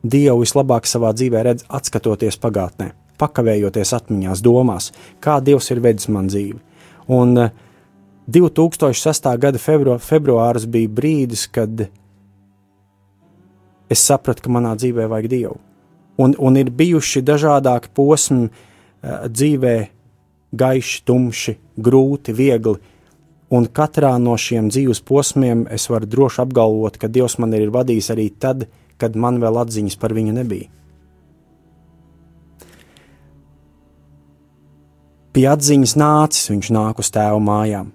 Dievu 0.06 0.44
vislabāk 0.44 0.86
savā 0.86 1.10
dzīvē 1.10 1.40
redz, 1.42 1.64
atskatoties 1.66 2.38
pagātnē, 2.40 2.92
pakavējoties 3.18 3.90
atmiņās, 3.98 4.42
domās, 4.46 4.92
kā 5.18 5.40
Dievs 5.42 5.72
ir 5.74 5.82
vedis 5.82 6.06
man 6.08 6.30
dzīvi. 6.30 6.60
Un 7.10 7.34
2006. 8.30 9.26
Eh, 9.26 9.40
gada 9.42 9.58
febru, 9.58 9.98
februāris 9.98 10.68
bija 10.70 10.88
brīdis, 10.88 11.48
kad 11.50 11.88
es 13.90 14.06
sapratu, 14.06 14.46
ka 14.46 14.54
manā 14.54 14.76
dzīvē 14.78 15.08
vajag 15.10 15.28
Dievu. 15.34 15.58
Un, 16.22 16.36
un 16.38 16.56
ir 16.62 16.70
bijuši 16.70 17.24
dažādāki 17.26 17.90
posmi 17.96 18.46
uh, 18.46 19.26
dzīvē, 19.26 19.74
gaiši, 20.52 21.02
tumši, 21.08 21.56
grūti, 21.80 22.34
viegli, 22.36 22.78
Un 23.50 23.66
katrā 23.66 24.12
no 24.22 24.36
šiem 24.38 24.68
dzīves 24.70 25.00
posmiem 25.06 25.64
es 25.74 25.88
varu 25.90 26.06
droši 26.06 26.44
apgalvot, 26.44 26.98
ka 27.00 27.08
Dievs 27.10 27.34
man 27.42 27.56
ir 27.58 27.72
vadījis 27.74 28.12
arī 28.14 28.28
tad, 28.30 28.68
kad 29.00 29.16
man 29.18 29.40
vēl 29.42 29.58
atziņas 29.64 29.96
par 29.98 30.14
viņu 30.14 30.34
nebija. 30.36 30.68
Pie 35.34 35.46
atziņas 35.50 35.96
nācis 35.98 36.50
viņš 36.50 36.70
nāk 36.74 37.02
uz 37.02 37.10
tēva 37.14 37.38
mājām. 37.42 37.90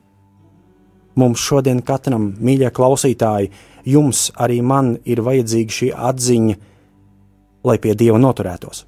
Mums 1.19 1.39
šodien 1.39 1.79
katram, 1.87 2.33
mīļie 2.39 2.71
klausītāji, 2.75 3.51
jums 3.87 4.29
arī 4.35 4.59
man 4.63 4.97
ir 5.07 5.23
vajadzīga 5.23 5.77
šī 5.77 5.93
atziņa, 6.11 6.57
lai 7.63 7.77
pie 7.79 7.95
Dieva 7.95 8.19
noturētos 8.19 8.83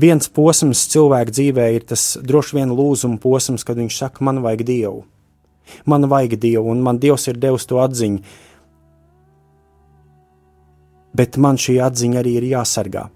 viens 0.00 0.28
posms 0.30 0.86
cilvēka 0.92 1.34
dzīvē 1.34 1.68
ir 1.76 1.86
tas 1.90 2.16
droši 2.24 2.58
vien 2.58 2.72
lūzuma 2.74 3.18
posms, 3.22 3.64
kad 3.66 3.78
viņš 3.78 4.00
saka, 4.02 4.24
man 4.24 4.42
vajag 4.44 4.64
dievu. 4.68 5.02
Man 5.88 6.08
vajag 6.08 6.38
dievu, 6.40 6.70
un 6.72 6.82
man 6.84 7.00
dievs 7.00 7.28
ir 7.28 7.40
devis 7.40 7.66
to 7.68 7.80
atziņu. 7.82 8.22
Bet 11.18 11.38
man 11.40 11.58
šī 11.60 11.78
atziņa 11.84 12.20
arī 12.20 12.36
ir 12.38 12.48
jāsargā. 12.52 13.08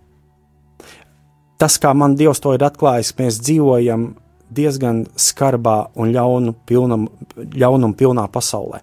Tas, 1.61 1.79
kā 1.79 1.93
man 1.95 2.17
dievs 2.19 2.43
to 2.43 2.57
ir 2.57 2.65
atklājis, 2.67 3.15
mēs 3.21 3.39
dzīvojam 3.45 4.09
diezgan 4.53 5.05
skarbā 5.17 5.77
un 5.95 6.11
ļaunu 6.13 6.57
pilnam, 6.67 7.07
ļaunum 7.37 7.95
pilnā 7.97 8.27
pasaulē, 8.33 8.83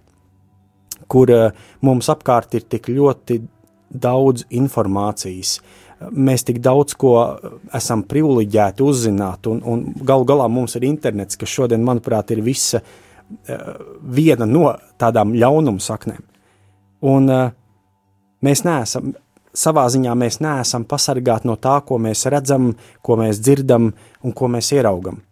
kur 1.11 1.29
uh, 1.33 1.51
mums 1.85 2.09
apkārt 2.09 2.55
ir 2.57 2.65
tik 2.71 2.87
ļoti 2.89 3.41
daudz 3.89 4.47
informācijas, 4.55 5.57
uh, 5.59 5.88
mēs 5.99 6.45
tik 6.47 6.59
daudz 6.63 6.95
ko 6.99 7.13
esam 7.75 8.03
privileģēti 8.07 8.83
uzzināt, 8.85 9.47
un, 9.51 9.61
un 9.67 9.85
galu 10.05 10.27
galā 10.27 10.47
mums 10.51 10.77
ir 10.79 10.87
internets, 10.87 11.39
kas 11.39 11.51
šodien, 11.51 11.83
manuprāt, 11.85 12.31
ir 12.31 12.43
visa 12.45 12.81
uh, 12.81 13.71
viena 14.03 14.47
no 14.49 14.71
tādām 14.99 15.35
ļaunuma 15.35 15.83
saknēm. 15.83 16.21
Un 17.09 17.31
uh, 17.33 17.49
mēs 18.45 18.63
neesam, 18.67 19.13
savā 19.55 19.87
ziņā 19.91 20.15
mēs 20.19 20.39
neesam 20.43 20.85
pasargāti 20.87 21.49
no 21.49 21.57
tā, 21.59 21.79
ko 21.85 21.99
mēs 22.01 22.25
redzam, 22.31 22.71
ko 23.01 23.19
mēs 23.19 23.41
dzirdam 23.43 23.91
un 24.23 24.35
ko 24.35 24.51
mēs 24.51 24.71
ieraugam. 24.75 25.23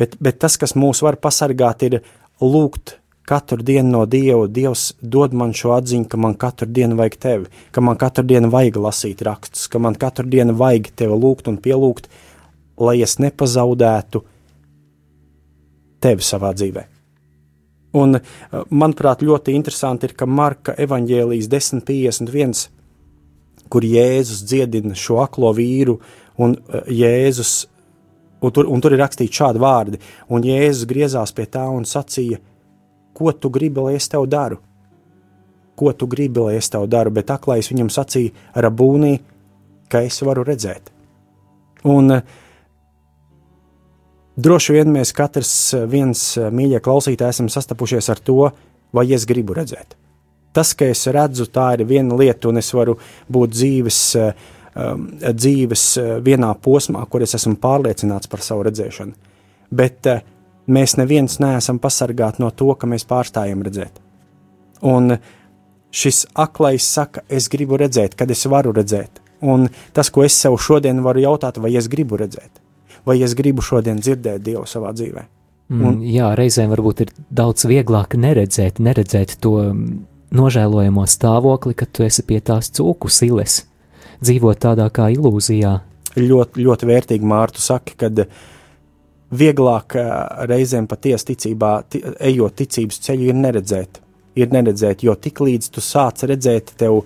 Bet, 0.00 0.16
bet 0.22 0.40
tas, 0.40 0.56
kas 0.56 0.76
mūs 0.78 1.02
var 1.04 1.20
pasargāt, 1.20 1.84
ir 1.84 2.00
lūgt 2.40 2.99
katru 3.30 3.62
dienu 3.62 3.92
no 3.92 4.02
Dieva, 4.10 4.48
Dievs 4.50 4.90
dod 5.00 5.34
man 5.36 5.54
šo 5.54 5.76
atziņu, 5.76 6.08
ka 6.10 6.18
man 6.18 6.34
katru 6.38 6.66
dienu 6.66 6.98
vajag 6.98 7.16
tevi, 7.22 7.46
ka 7.70 7.82
man 7.84 7.98
katru 8.00 8.24
dienu 8.26 8.50
vajag 8.50 8.80
lasīt 8.82 9.22
rakstus, 9.26 9.68
ka 9.70 9.78
man 9.78 9.98
katru 9.98 10.26
dienu 10.30 10.56
vajag 10.58 10.90
tevi 10.98 11.18
lūgt 11.24 11.50
un 11.52 11.60
pielūgt, 11.62 12.10
lai 12.80 12.98
es 13.06 13.18
nepazaudētu 13.22 14.24
tevi 16.02 16.26
savā 16.26 16.50
dzīvē. 16.56 16.86
Un, 18.00 18.18
manuprāt, 18.70 19.22
ļoti 19.26 19.54
interesanti 19.58 20.08
ir, 20.08 20.14
ka 20.18 20.26
Marka 20.26 20.74
evanģēlijas 20.78 21.48
10.51, 21.50 22.66
kur 23.70 23.86
Jēzus 23.86 24.44
dziedina 24.46 24.98
šo 24.98 25.20
aklo 25.22 25.50
vīru, 25.54 25.98
un 26.42 26.56
Jēzus, 26.86 27.54
un 28.42 28.54
tur, 28.54 28.70
un 28.70 28.82
tur 28.82 28.94
ir 28.94 29.02
rakstīts 29.02 29.42
šādi 29.42 29.62
vārdi, 29.62 30.02
un 30.30 30.46
Jēzus 30.46 30.86
griezās 30.90 31.34
pie 31.34 31.46
tā 31.50 31.66
un 31.70 31.86
sacīja, 31.86 32.38
ko 33.16 33.32
tu 33.32 33.50
gribi, 33.52 33.80
lai 33.80 33.96
es 33.98 34.08
tev 34.08 34.26
daru? 34.30 34.60
Ko 35.76 35.92
tu 35.92 36.06
gribi, 36.10 36.40
lai 36.44 36.58
es 36.60 36.70
tev 36.70 36.86
daru? 36.90 37.12
Bet 37.14 37.32
aklais 37.32 37.70
viņam 37.72 37.90
sacīja, 37.92 38.34
rabūnī, 38.54 39.18
ka 39.90 40.04
es 40.06 40.20
varu 40.22 40.44
redzēt. 40.46 40.92
Un 41.88 42.18
uh, 42.18 42.38
Droši 44.40 44.76
vien 44.76 44.92
mēs 44.94 45.12
katrs 45.16 45.52
eh, 45.74 45.86
viens 45.90 46.20
eh, 46.38 46.50
mīļie 46.54 46.80
klausītāji 46.84 47.34
esam 47.34 47.50
sastapušies 47.52 48.08
ar 48.12 48.20
to, 48.24 48.38
vai 48.96 49.04
es 49.12 49.26
gribu 49.28 49.56
redzēt. 49.56 49.96
Tas, 50.56 50.72
ka 50.74 50.88
es 50.90 51.04
redzu, 51.12 51.46
tā 51.52 51.72
ir 51.76 51.84
viena 51.86 52.16
lieta, 52.18 52.48
un 52.50 52.58
es 52.58 52.72
varu 52.74 52.96
būt 53.30 53.52
dzīves, 53.54 53.98
um, 54.18 55.04
dzīves 55.22 55.84
vienā 56.26 56.48
posmā, 56.58 57.04
kur 57.06 57.22
es 57.22 57.36
esmu 57.38 57.54
pārliecināts 57.62 58.30
par 58.32 58.42
savu 58.42 58.64
redzēšanu. 58.66 59.14
Bet 59.70 60.08
uh, 60.10 60.24
mēs 60.70 60.96
neviens 61.00 61.38
neesam 61.42 61.80
pasargāti 61.82 62.42
no 62.44 62.50
to, 62.50 62.72
ka 62.78 62.88
mēs 62.90 63.06
pārstājam 63.10 63.62
redzēt. 63.66 64.00
Un 64.86 65.16
šis 65.90 66.24
aklais 66.38 66.86
saka, 66.86 67.26
es 67.28 67.50
gribu 67.52 67.78
redzēt, 67.80 68.16
kad 68.16 68.30
es 68.30 68.46
varu 68.46 68.72
redzēt. 68.76 69.20
Un 69.40 69.68
tas, 69.96 70.10
ko 70.12 70.24
es 70.24 70.36
sev 70.36 70.56
šodien 70.60 71.02
varu 71.04 71.24
jautāt, 71.24 71.58
vai 71.60 71.74
es 71.76 71.88
gribu 71.88 72.18
redzēt 72.20 72.60
vai 73.04 73.20
es 73.22 73.34
gribu 73.36 73.64
šodien 73.64 74.00
dzirdēt 74.00 74.44
Dievu 74.44 74.66
savā 74.68 74.92
dzīvē. 74.96 75.26
Mm, 75.70 75.82
un, 75.86 75.98
jā, 76.02 76.32
reizēm 76.38 76.72
varbūt 76.72 77.04
ir 77.04 77.12
daudz 77.30 77.66
vieglāk 77.70 78.16
neredzēt, 78.18 78.80
neredzēt 78.82 79.36
to 79.42 79.54
nožēlojamo 80.34 81.06
stāvokli, 81.10 81.76
kad 81.78 81.92
tu 81.94 82.06
esi 82.06 82.24
pie 82.26 82.40
tās 82.42 82.72
cūku 82.74 83.10
siles, 83.12 83.62
dzīvot 84.22 84.60
tādā 84.62 84.88
kā 84.94 85.10
ilūzijā. 85.14 85.76
Ļoti, 86.18 86.64
ļoti 86.66 86.88
vērtīgi, 86.90 87.30
Mārtu, 87.30 87.62
saki, 87.62 87.94
kad 87.98 88.24
vieglāk 89.30 89.96
reizēm 90.50 90.88
patiesi 90.90 91.32
ticībā, 91.32 91.72
ejot 92.30 92.58
ticības 92.60 93.00
ceļu, 93.06 93.30
ir 93.30 93.40
neredzēt. 93.40 94.02
Ir 94.38 94.52
neredzēt, 94.54 95.02
jo 95.02 95.16
tik 95.18 95.42
līdz 95.42 95.72
tu 95.74 95.82
sāc 95.82 96.22
redzēt, 96.26 96.74
tev 96.78 97.02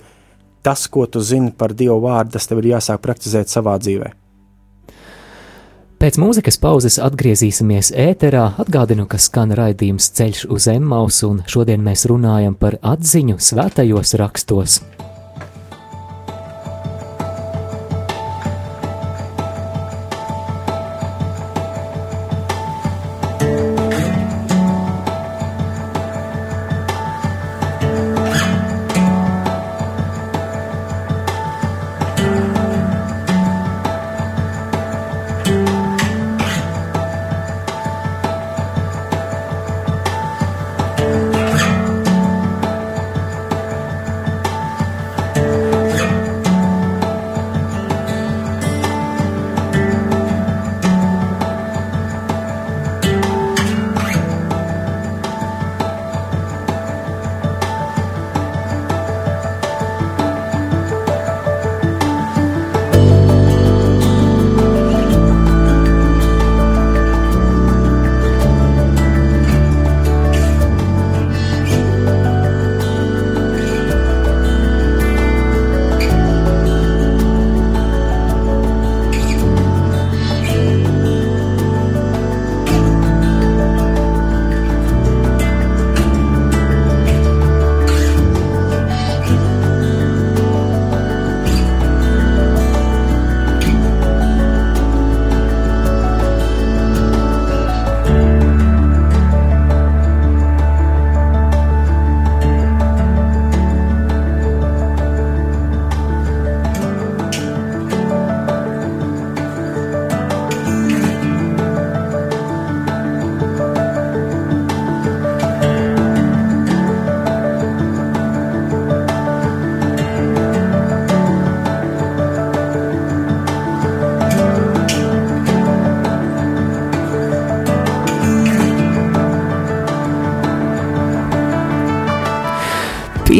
tas, 0.64 0.84
ko 0.88 1.06
tu 1.06 1.20
zini 1.24 1.52
par 1.56 1.72
Dievu 1.76 2.00
vārdu, 2.04 2.36
tas 2.36 2.48
tev 2.48 2.60
ir 2.60 2.74
jāsāk 2.74 3.00
praktizēt 3.04 3.52
savā 3.52 3.78
dzīvēm. 3.80 4.20
Pēc 6.04 6.18
mūzikas 6.20 6.58
pauzes 6.60 6.98
atgriezīsimies 7.00 7.88
ēterā. 7.96 8.42
Atgādinu, 8.60 9.06
ka 9.08 9.16
skan 9.16 9.54
raidījums 9.56 10.10
Ceļš 10.12 10.42
uz 10.52 10.66
Emmaus, 10.68 11.22
un 11.24 11.40
šodien 11.48 11.80
mēs 11.86 12.04
runājam 12.10 12.58
par 12.60 12.76
atziņu 12.82 13.38
svētajos 13.40 14.12
rakstos. 14.20 14.82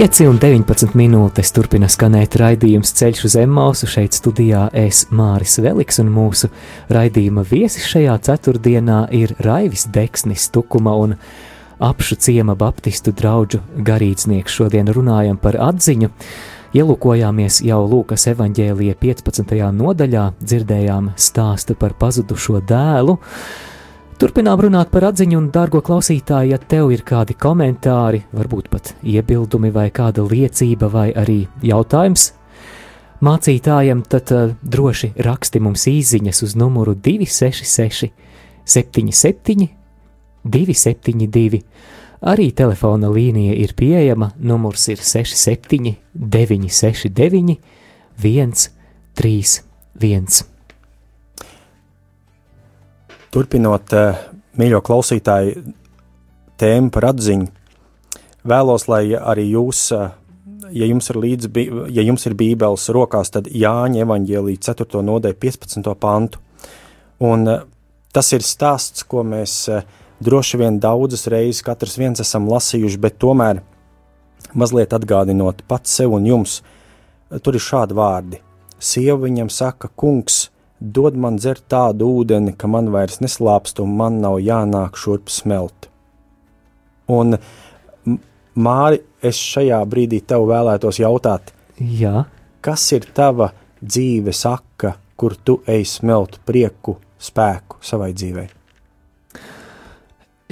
Pieci 0.05 0.27
un 0.29 0.37
19 0.37 0.99
minūtes 1.01 1.49
turpina 1.57 1.89
skanēt 1.89 2.35
raidījums 2.37 2.91
Ceļš 2.99 3.23
uz 3.25 3.37
Emmausu. 3.41 3.87
Šeit 3.89 4.13
studijā 4.13 4.67
es 4.77 5.07
Māris 5.09 5.55
Veliks 5.65 5.97
un 6.03 6.11
mūsu 6.13 6.51
raidījuma 6.93 7.41
viesis 7.49 7.87
šajā 7.89 8.19
ceturtdienā 8.27 8.99
ir 9.17 9.33
Raivis 9.41 9.87
Deksnis 9.95 10.51
Tukuma 10.53 10.93
un 11.01 11.17
apšu 11.89 12.19
ciema 12.21 12.53
baptistu 12.53 13.15
draugu 13.17 13.63
garīdznieks. 13.81 14.59
Šodien 14.61 14.93
runājam 14.93 15.41
par 15.41 15.57
atziņu. 15.71 16.13
Ielūkojāmies 16.77 17.63
jau 17.65 17.81
Lūkas 17.89 18.29
evanģēlija 18.35 19.01
15. 19.01 19.57
nodaļā, 19.73 20.27
dzirdējām 20.45 21.15
stāstu 21.17 21.81
par 21.81 21.97
pazudušo 21.97 22.61
dēlu. 22.61 23.17
Turpinām 24.15 24.61
runāt 24.63 24.93
par 24.95 25.09
atziņu, 25.09 25.39
un, 25.41 25.47
dārgo 25.51 25.81
klausītāji, 25.83 26.53
ja 26.53 26.59
tev 26.59 26.93
ir 26.95 27.01
kādi 27.03 27.35
komentāri, 27.35 28.21
varbūt 28.31 28.69
pat 28.71 28.93
iebildumi, 29.03 29.73
vai 29.75 29.89
kāda 29.91 30.23
liecība, 30.23 30.87
vai 30.87 31.09
arī 31.19 31.41
jautājums 31.67 32.29
mācītājam, 33.25 34.05
tad 34.07 34.31
uh, 34.31 34.55
droši 34.63 35.11
raksti 35.19 35.65
mums 35.67 35.89
īsiņas 35.91 36.45
uz 36.47 36.55
numuru 36.61 36.95
266, 36.95 38.13
77, 38.65 39.69
272. 40.47 41.65
Arī 42.25 42.49
telefona 42.57 43.11
līnija 43.11 43.59
ir 43.67 43.75
pieejama, 43.77 44.31
numurs 44.39 44.87
ir 44.95 45.03
67, 45.03 45.99
969, 46.15 47.59
131. 48.23 50.54
Turpinot 53.35 53.91
eh, 53.99 54.19
mīļo 54.61 54.79
klausītāju 54.87 55.63
tēmu 56.61 56.93
par 56.95 57.09
atziņu, 57.09 57.49
vēlos, 58.47 58.85
lai 58.87 59.09
arī 59.19 59.49
jūs, 59.57 59.81
eh, 59.97 60.13
ja 60.71 60.87
jums 60.87 61.11
ir, 61.11 61.19
līdzi, 61.25 61.51
ja 61.97 62.05
jums 62.07 62.29
ir 62.29 62.37
bībeles 62.39 62.87
rokās, 62.95 63.33
tad 63.35 63.51
Jāņa 63.51 64.05
evaņģēlī 64.05 64.55
4. 64.63 65.03
nodaļa 65.11 65.39
15. 65.43 65.97
pantu. 65.99 66.39
Un 67.27 67.51
eh, 67.51 67.67
tas 68.15 68.31
ir 68.39 68.47
stāsts, 68.47 69.03
ko 69.03 69.27
mēs 69.27 69.57
droši 70.23 70.63
vien 70.63 70.79
daudzas 70.79 71.27
reizes 71.27 71.67
katrs 71.67 71.99
viens 71.99 72.23
esam 72.23 72.47
lasījuši, 72.53 73.03
bet 73.03 73.19
tomēr 73.19 73.65
mazliet 74.55 74.95
atgādinot 74.95 75.67
pats 75.67 75.99
sev 75.99 76.15
un 76.15 76.31
jums, 76.31 76.61
tur 77.43 77.59
ir 77.59 77.67
šādi 77.67 77.99
vārdi. 77.99 78.45
Sieva 78.79 79.25
viņam 79.27 79.51
saka, 79.51 79.91
kungs, 79.91 80.53
dod 80.85 81.17
man 81.17 81.39
dzert 81.41 81.65
tādu 81.73 82.11
ūdeni, 82.21 82.55
ka 82.57 82.69
man 82.69 82.91
vairs 82.93 83.21
neslāpst 83.25 83.81
un 83.81 83.97
man 83.99 84.21
nav 84.21 84.39
jānāk 84.45 84.99
šurp 85.01 85.33
smelt. 85.33 85.89
Un, 87.11 87.39
Māri, 88.55 89.01
es 89.25 89.41
šajā 89.41 89.81
brīdī 89.91 90.21
tev 90.23 90.45
vēlētos 90.47 91.01
jautāt, 91.03 91.51
Jā. 91.81 92.27
kas 92.63 92.85
ir 92.95 93.09
tava 93.17 93.51
dzīves 93.83 94.45
saka, 94.45 94.95
kur 95.19 95.35
tu 95.35 95.59
ej 95.67 95.83
smelt 95.97 96.39
prieku, 96.47 96.99
spēku 97.19 97.81
savai 97.83 98.13
dzīvei? 98.15 98.47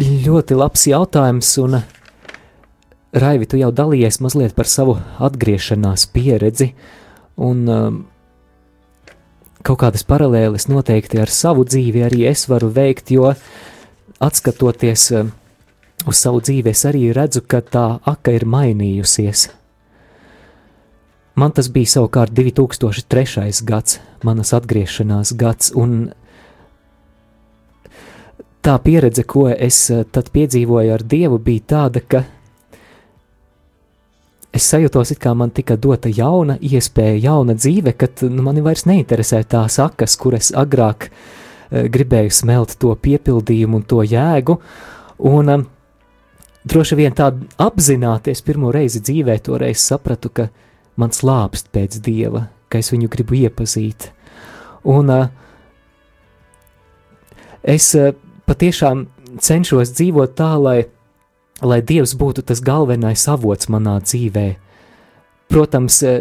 Ļoti 0.03 0.57
labs 0.59 0.89
jautājums, 0.89 1.51
un 1.63 1.79
Raivi, 3.13 3.47
tu 3.47 3.61
jau 3.61 3.69
dalījies 3.77 4.23
mazliet 4.25 4.55
par 4.57 4.67
savu 4.67 4.97
atgriešanās 5.23 6.07
pieredzi, 6.15 6.73
un 7.45 7.67
um, 7.69 7.99
kaut 9.67 9.81
kādas 9.83 10.05
paralēles 10.07 10.69
noteikti 10.71 11.21
ar 11.23 11.31
savu 11.31 11.65
dzīvi 11.67 12.05
arī 12.07 12.27
es 12.31 12.47
varu 12.51 12.71
veikt, 12.75 13.13
jo 13.15 13.33
atskatoties 14.23 15.09
um, 15.19 15.33
uz 16.07 16.19
savu 16.19 16.43
dzīvi, 16.43 16.73
es 16.73 16.85
arī 16.89 17.09
redzu, 17.15 17.45
ka 17.47 17.63
tā 17.63 17.87
aka 18.09 18.35
ir 18.35 18.47
mainījusies. 18.47 19.49
Man 21.39 21.55
tas 21.57 21.71
bija 21.73 21.95
savukārt 21.95 22.35
2003. 22.37 23.63
gads, 23.65 24.01
manas 24.27 24.53
atgriešanās 24.53 25.33
gads, 25.39 25.73
un 25.79 26.13
tā 28.63 28.77
pieredze, 28.85 29.25
ko 29.25 29.49
es 29.51 29.85
uh, 29.91 30.05
tad 30.05 30.31
piedzīvoju 30.35 30.95
ar 30.95 31.07
Dievu, 31.07 31.39
bija 31.43 31.69
tāda, 31.77 32.03
ka 32.03 32.25
es 34.53 34.69
sajūtos, 34.69 35.15
it 35.15 35.21
kā 35.23 35.33
man 35.37 35.53
tika 35.55 35.77
dota 35.81 36.11
jauna 36.13 36.59
iespēja, 36.61 37.21
jauna 37.29 37.57
dzīve, 37.57 37.95
kad 37.99 38.25
nu, 38.29 38.45
mani 38.45 38.65
vairs 38.65 38.85
neinteresē 38.89 39.43
tās 39.49 39.79
sakas, 39.81 40.17
kuras 40.21 40.53
agrāk 40.57 41.09
uh, 41.09 41.87
gribēju 41.93 42.33
smelt 42.33 42.77
to 42.81 42.93
piepildījumu 42.95 43.81
un 43.81 43.87
to 43.89 44.03
jēgu. 44.05 44.59
Un, 45.33 45.53
um, 45.55 45.67
droši 46.69 46.99
vien 46.99 47.17
tā 47.17 47.31
apzināties 47.63 48.45
pirmo 48.45 48.73
reizi 48.75 49.01
dzīvē, 49.01 49.39
toreiz 49.47 49.81
sapratu, 49.81 50.31
ka 50.31 50.49
man 51.01 51.15
slāpst 51.15 51.73
pēc 51.73 52.01
dieva, 52.05 52.47
ka 52.69 52.83
es 52.83 52.93
viņu 52.93 53.09
gribu 53.13 53.39
iepazīt. 53.41 54.11
Un 54.93 55.13
uh, 55.13 55.29
es 57.63 57.93
uh, 57.97 58.13
patiešām 58.49 59.07
cenšos 59.41 59.95
dzīvot 59.97 60.37
tā, 60.37 60.53
lai 60.61 60.79
lai 61.67 61.81
Dievs 61.83 62.15
būtu 62.19 62.45
tas 62.47 62.63
galvenais 62.65 63.25
avots 63.31 63.69
manā 63.73 63.99
dzīvē. 64.03 64.47
Protams, 65.53 65.99
e, 66.07 66.15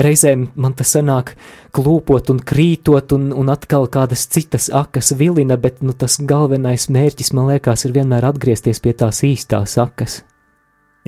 reizēm 0.00 0.48
man 0.60 0.74
tas 0.78 0.94
sanāk 0.96 1.34
klūpot 1.76 2.32
un 2.32 2.40
krītot, 2.42 3.14
un, 3.16 3.30
un 3.36 3.52
atkal 3.52 3.86
kādas 3.92 4.26
citas 4.32 4.70
akas 4.72 5.12
vilina, 5.18 5.58
bet 5.60 5.82
nu, 5.84 5.94
tas 5.94 6.18
galvenais 6.20 6.88
mērķis, 6.90 7.32
man 7.36 7.52
liekas, 7.52 7.86
ir 7.86 7.94
vienmēr 7.96 8.26
atgriezties 8.32 8.82
pie 8.82 8.96
tās 8.96 9.22
īstās 9.26 9.78
akas. 9.80 10.20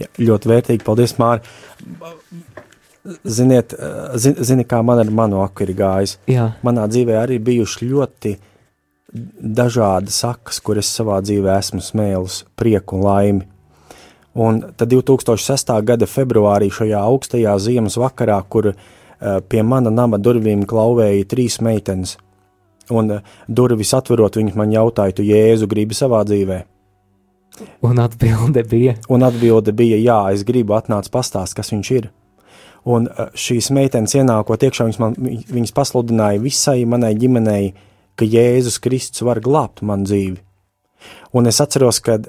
Ja, 0.00 0.08
ļoti 0.18 0.48
vērtīgi, 0.48 0.84
paldies, 0.86 1.18
Māri. 1.20 1.44
Ziniet, 3.26 3.74
e, 3.74 3.92
zini, 4.22 4.46
zini, 4.46 4.64
kā 4.68 4.78
man 4.86 5.02
ar 5.02 5.10
manu 5.10 5.42
aku 5.42 5.66
ir 5.66 5.74
gājis. 5.76 6.16
Jā. 6.30 6.52
Manā 6.62 6.86
dzīvē 6.88 7.18
arī 7.18 7.40
bijuši 7.42 7.88
ļoti 7.90 8.36
uh, 8.36 8.48
dažādas 9.12 10.16
sakas, 10.22 10.60
kuras 10.64 10.88
savā 10.88 11.20
dzīvē 11.24 11.56
esmu 11.58 11.82
smēlis, 11.84 12.42
prieku 12.56 12.96
un 12.96 13.04
laimi. 13.06 13.48
Un 14.32 14.62
tad 14.76 14.88
2006. 14.88 15.72
gada 15.84 16.08
februārī 16.08 16.70
šajā 16.72 17.00
augstajā 17.04 17.52
ziemas 17.60 17.98
vakarā, 18.00 18.38
kur 18.48 18.70
uh, 18.72 18.76
pie 19.48 19.62
mana 19.62 19.92
nama 19.92 20.16
durvīm 20.16 20.64
klauvēja 20.68 21.28
trīs 21.28 21.58
meitenes, 21.60 22.16
un 22.88 23.18
uh, 23.18 23.36
durvis 23.48 23.92
atverot, 23.98 24.40
viņas 24.40 24.56
man 24.56 24.72
jautāja, 24.72 25.18
tu 25.18 25.28
jēzu 25.28 25.68
gribi 25.68 25.98
savā 25.98 26.22
dzīvē? 26.24 26.62
Un 27.84 28.00
atbilde 28.00 28.64
bija? 28.64 28.96
Un 29.12 29.28
atbilde 29.28 29.76
bija, 29.76 30.00
jā, 30.00 30.18
es 30.32 30.46
gribu 30.48 30.78
atnāc 30.78 31.12
pastāst, 31.12 31.52
kas 31.58 31.74
viņš 31.74 31.94
ir. 31.98 32.08
Un 32.88 33.12
uh, 33.12 33.28
šīs 33.36 33.68
meitenes 33.76 34.16
ienākot 34.16 34.64
iekšā, 34.64 34.88
viņas, 34.88 35.04
man, 35.04 35.20
viņas 35.52 35.76
pasludināja 35.76 36.40
visai 36.40 36.80
manai 36.88 37.12
ģimenei, 37.20 37.74
uh, 37.74 37.88
ka 38.22 38.28
Jēzus 38.28 38.78
Kristus 38.78 39.24
var 39.26 39.42
glābt 39.42 39.82
man 39.82 40.06
dzīvi. 40.06 40.38
Un 41.34 41.50
es 41.50 41.58
atceros, 41.64 41.98
kad 41.98 42.28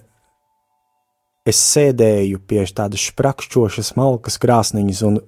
es 1.46 1.60
sēdēju 1.60 2.40
pie 2.48 2.64
tādas 2.74 3.04
sprakšķošas 3.12 3.94
malkas 4.00 4.40
krāsniņas 4.42 5.04
un 5.06 5.20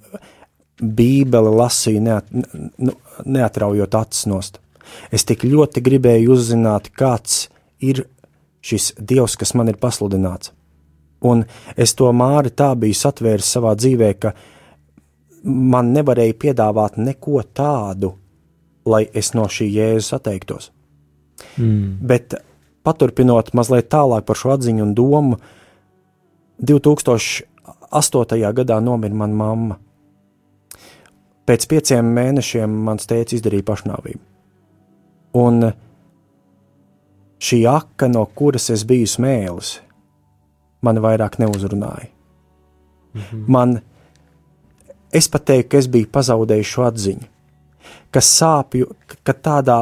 bībeli 0.81 1.53
lasīju, 1.59 2.01
neat, 2.01 2.31
nu, 2.33 2.95
neatraujot 3.25 3.99
acis 4.01 4.25
nost. 4.31 4.59
Es 5.13 5.25
tik 5.27 5.45
ļoti 5.45 5.83
gribēju 5.85 6.33
uzzināt, 6.33 6.89
kāds 6.97 7.47
ir 7.83 8.05
šis 8.65 8.93
Dievs, 8.97 9.37
kas 9.37 9.53
man 9.53 9.69
ir 9.69 9.77
pasludināts. 9.81 10.51
Un 11.25 11.45
es 11.77 11.93
to 11.97 12.09
māri 12.13 12.51
tā 12.53 12.73
biju 12.79 12.97
satvēris 12.97 13.53
savā 13.57 13.73
dzīvē, 13.77 14.11
ka 14.19 14.33
man 15.45 15.93
nevarēja 15.93 16.37
piedāvāt 16.41 16.97
neko 16.97 17.41
tādu, 17.53 18.15
lai 18.85 19.05
es 19.13 19.33
no 19.33 19.47
šī 19.49 19.67
jēzus 19.73 20.13
atteiktos. 20.19 20.71
Mm. 21.57 21.97
Bet 22.05 22.35
paturpinot 22.85 23.53
mazliet 23.57 23.89
tālāk 23.91 24.25
par 24.27 24.39
šo 24.39 24.53
atziņu 24.55 24.85
un 24.85 24.93
domu, 24.97 25.39
2008. 26.61 28.53
gadā 28.59 28.79
nomira 28.83 29.15
mana 29.15 29.35
mamma. 29.41 29.79
Pēc 31.45 31.67
pieciem 31.69 32.05
mēnešiem 32.15 32.77
mans 32.87 33.05
tēvs 33.09 33.35
izdarīja 33.37 33.67
pašnāvību. 33.67 34.23
Un 35.35 35.67
šī 37.43 37.59
aka, 37.69 38.07
no 38.09 38.23
kuras 38.25 38.69
es 38.73 38.85
biju 38.87 39.09
smēlis, 39.09 39.75
mani 40.81 41.03
vairāk 41.03 41.37
neuzrunāja. 41.41 42.09
Mm 43.13 43.21
-hmm. 43.21 43.43
Man, 43.47 43.79
es 45.11 45.29
pat 45.29 45.45
teiktu, 45.45 45.69
ka 45.69 45.77
es 45.77 45.87
biju 45.87 46.07
pazaudējis 46.11 46.67
šo 46.67 46.83
atziņu 46.83 47.34
ka 48.15 48.23
sāpju, 48.23 48.93
ka 49.27 49.35
tādā 49.35 49.79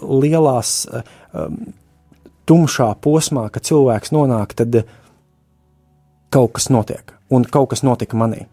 lielās, 0.00 0.86
um, 1.36 1.58
tumšā 2.48 2.88
posmā, 3.04 3.48
kad 3.52 3.66
cilvēks 3.68 4.14
nonāk, 4.16 4.54
tad 4.56 4.82
kaut 6.32 6.54
kas 6.56 6.70
notiek, 6.72 7.12
un 7.28 7.44
kaut 7.44 7.74
kas 7.74 7.84
notika 7.84 8.16
manī. 8.16 8.46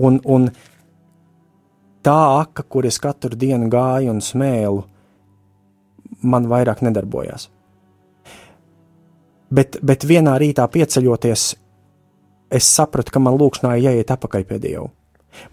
Un, 0.00 0.16
un 0.24 0.48
tā 2.04 2.20
aka, 2.40 2.64
kur 2.64 2.88
es 2.88 2.96
katru 3.02 3.36
dienu 3.36 3.68
gāju 3.72 4.14
un 4.14 4.22
smēlu, 4.24 4.86
man 6.24 6.48
vairāk 6.48 6.80
nedarbojās. 6.86 7.50
Bet, 9.50 9.80
bet 9.84 10.06
vienā 10.06 10.38
rītā 10.40 10.64
pieceļoties, 10.70 11.44
es 12.56 12.72
sapratu, 12.72 13.12
ka 13.12 13.20
man 13.20 13.36
lūkšanā 13.36 13.76
jāiet 13.82 14.12
atpakaļ 14.14 14.48
pie 14.48 14.58
Dieva. 14.62 14.88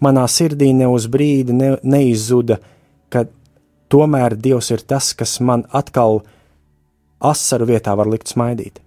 Manā 0.02 0.24
sirdī 0.30 0.72
ne 0.74 0.88
uz 0.90 1.06
brīdi 1.10 1.54
ne, 1.54 1.70
neizzuda 1.86 2.56
uh, 2.58 2.74
ka 3.12 3.26
tomēr 3.92 4.36
Dievs 4.36 4.70
ir 4.74 4.84
tas, 4.84 5.12
kas 5.16 5.38
man 5.40 5.64
atkal 5.72 6.22
asaru 7.18 7.68
vietā 7.72 7.96
var 7.98 8.10
likt 8.10 8.30
smaidīt. 8.30 8.82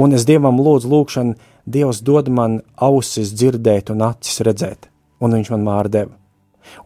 Un 0.00 0.16
es 0.16 0.26
Dievam 0.28 0.60
lūdzu 0.60 0.90
lūgšanu, 0.90 1.36
Dievs 1.70 2.00
dod 2.02 2.30
man 2.32 2.60
ausis 2.80 3.34
dzirdēt 3.36 3.92
un 3.92 4.02
acis 4.02 4.40
redzēt, 4.46 4.88
un 5.20 5.36
viņš 5.36 5.52
man 5.52 5.66
māra 5.66 5.92
deva. 5.92 6.16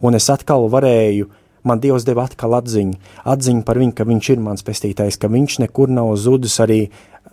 Un 0.03 0.17
es 0.17 0.27
atkal 0.29 0.67
varēju, 0.71 1.29
man 1.65 1.81
Dievs 1.81 2.05
deva 2.07 2.25
atkal 2.27 2.57
atziņu, 2.59 2.97
atziņu 3.25 3.65
par 3.65 3.79
viņu, 3.81 3.95
ka 3.97 4.07
viņš 4.07 4.31
ir 4.33 4.43
mans 4.43 4.65
pestītājs, 4.65 5.19
ka 5.19 5.31
viņš 5.31 5.59
nekur 5.65 5.91
nav 5.93 6.13
zudis 6.21 6.59
arī 6.63 6.81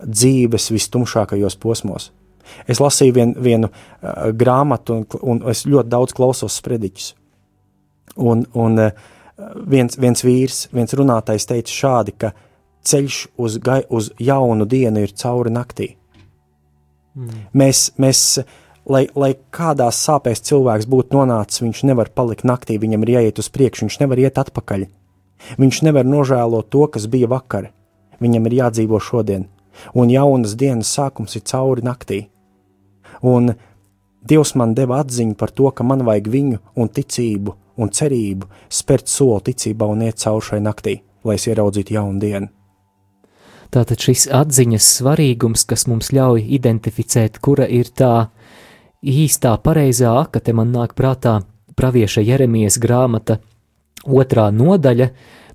dzīves 0.03 0.71
vistumšākajos 0.73 1.59
posmos. 1.61 2.11
Es 2.67 2.81
lasīju 2.83 3.15
vien, 3.15 3.35
vienu 3.39 3.69
uh, 3.69 4.31
grāmatu, 4.35 5.01
un, 5.01 5.05
un 5.21 5.43
es 5.51 5.63
ļoti 5.69 5.91
daudz 5.93 6.15
klausos 6.15 6.57
sprediķus. 6.59 7.13
Un, 8.15 8.45
un 8.53 8.79
eh, 8.79 8.91
viens, 9.69 9.97
viens 9.97 10.23
vīrs, 10.25 10.67
viens 10.73 10.93
runātais 10.93 11.47
teica 11.49 11.73
šādi, 11.73 12.15
ka 12.17 12.33
ceļš 12.85 13.19
uz, 13.39 13.57
gai, 13.63 13.81
uz 13.89 14.11
jaunu 14.21 14.67
dienu 14.69 15.05
ir 15.05 15.15
cauri 15.17 15.53
naktī. 15.53 15.93
Mm. 17.15 17.45
Mēs, 17.57 17.87
mēs 18.01 18.21
lai, 18.89 19.05
lai 19.15 19.33
kādās 19.53 20.01
sāpēs 20.05 20.43
cilvēks 20.45 20.89
būtu 20.89 21.17
nonācis, 21.17 21.63
viņš 21.63 21.83
nevar 21.89 22.11
palikt 22.13 22.45
naktī, 22.47 22.77
viņam 22.81 23.05
ir 23.05 23.15
jāiet 23.17 23.41
uz 23.41 23.49
priekšu, 23.53 23.87
viņš 23.87 23.99
nevar 24.03 24.21
iet 24.21 24.39
atpakaļ. 24.41 24.87
Viņš 25.59 25.81
nevar 25.87 26.07
nožēlot 26.07 26.69
to, 26.71 26.85
kas 26.87 27.09
bija 27.11 27.27
vakar. 27.31 27.71
Viņam 28.23 28.45
ir 28.47 28.59
jādzīvo 28.61 28.99
šodien, 29.03 29.49
un 29.97 30.11
jaunas 30.11 30.53
dienas 30.55 30.91
sākums 30.95 31.35
ir 31.35 31.43
cauri 31.49 31.83
naktī. 31.83 32.19
Un 33.23 33.55
Dievs 34.23 34.53
man 34.55 34.71
deva 34.75 35.01
atziņu 35.03 35.35
par 35.35 35.51
to, 35.51 35.67
ka 35.75 35.83
man 35.83 36.05
vajag 36.07 36.29
viņu 36.31 36.59
un 36.79 36.87
ticību 36.87 37.57
un 37.77 37.89
cerību 37.89 38.49
spērt 38.69 39.07
soli 39.09 39.49
ticībā 39.49 39.87
un 39.89 40.03
iet 40.05 40.21
cauri 40.21 40.49
šai 40.49 40.59
naktī, 40.63 40.99
lai 41.23 41.37
es 41.39 41.47
ieraudzītu 41.47 41.95
jaunu 41.97 42.19
dienu. 42.21 42.49
Tātad 43.73 43.97
šis 43.97 44.27
atziņas 44.29 44.87
svarīgums, 44.99 45.63
kas 45.65 45.87
mums 45.89 46.11
ļauj 46.13 46.43
identificēt, 46.57 47.39
kura 47.41 47.65
ir 47.65 47.89
tā 47.89 48.27
īstā 49.01 49.55
pareizā 49.65 50.11
aka, 50.19 50.39
te 50.39 50.53
man 50.53 50.69
nāk 50.75 50.93
prātā 50.93 51.39
pravieša 51.73 52.21
Jeremijas 52.21 52.77
grāmata 52.77 53.39
otrā 54.05 54.51
nodaļa, 54.53 55.09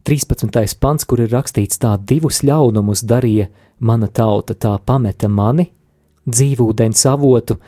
13. 0.09 0.78
pants, 0.81 1.04
kur 1.04 1.20
ir 1.20 1.31
rakstīts 1.31 1.78
tā, 1.78 1.94
divus 2.00 2.42
ļaunumus 2.42 3.04
darīja 3.07 3.48
mana 3.78 4.09
tauta, 4.09 4.54
tā 4.54 4.74
pameta 4.83 5.28
mani, 5.28 5.68
dzīvūdens 6.26 7.04
avotu, 7.07 7.59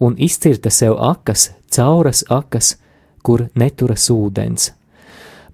un 0.00 0.16
izcirta 0.18 0.72
sev 0.72 0.96
akas, 0.96 1.50
cauras 1.70 2.24
akas, 2.28 2.74
kur 3.22 3.48
neturas 3.58 4.08
ūdens. 4.12 4.70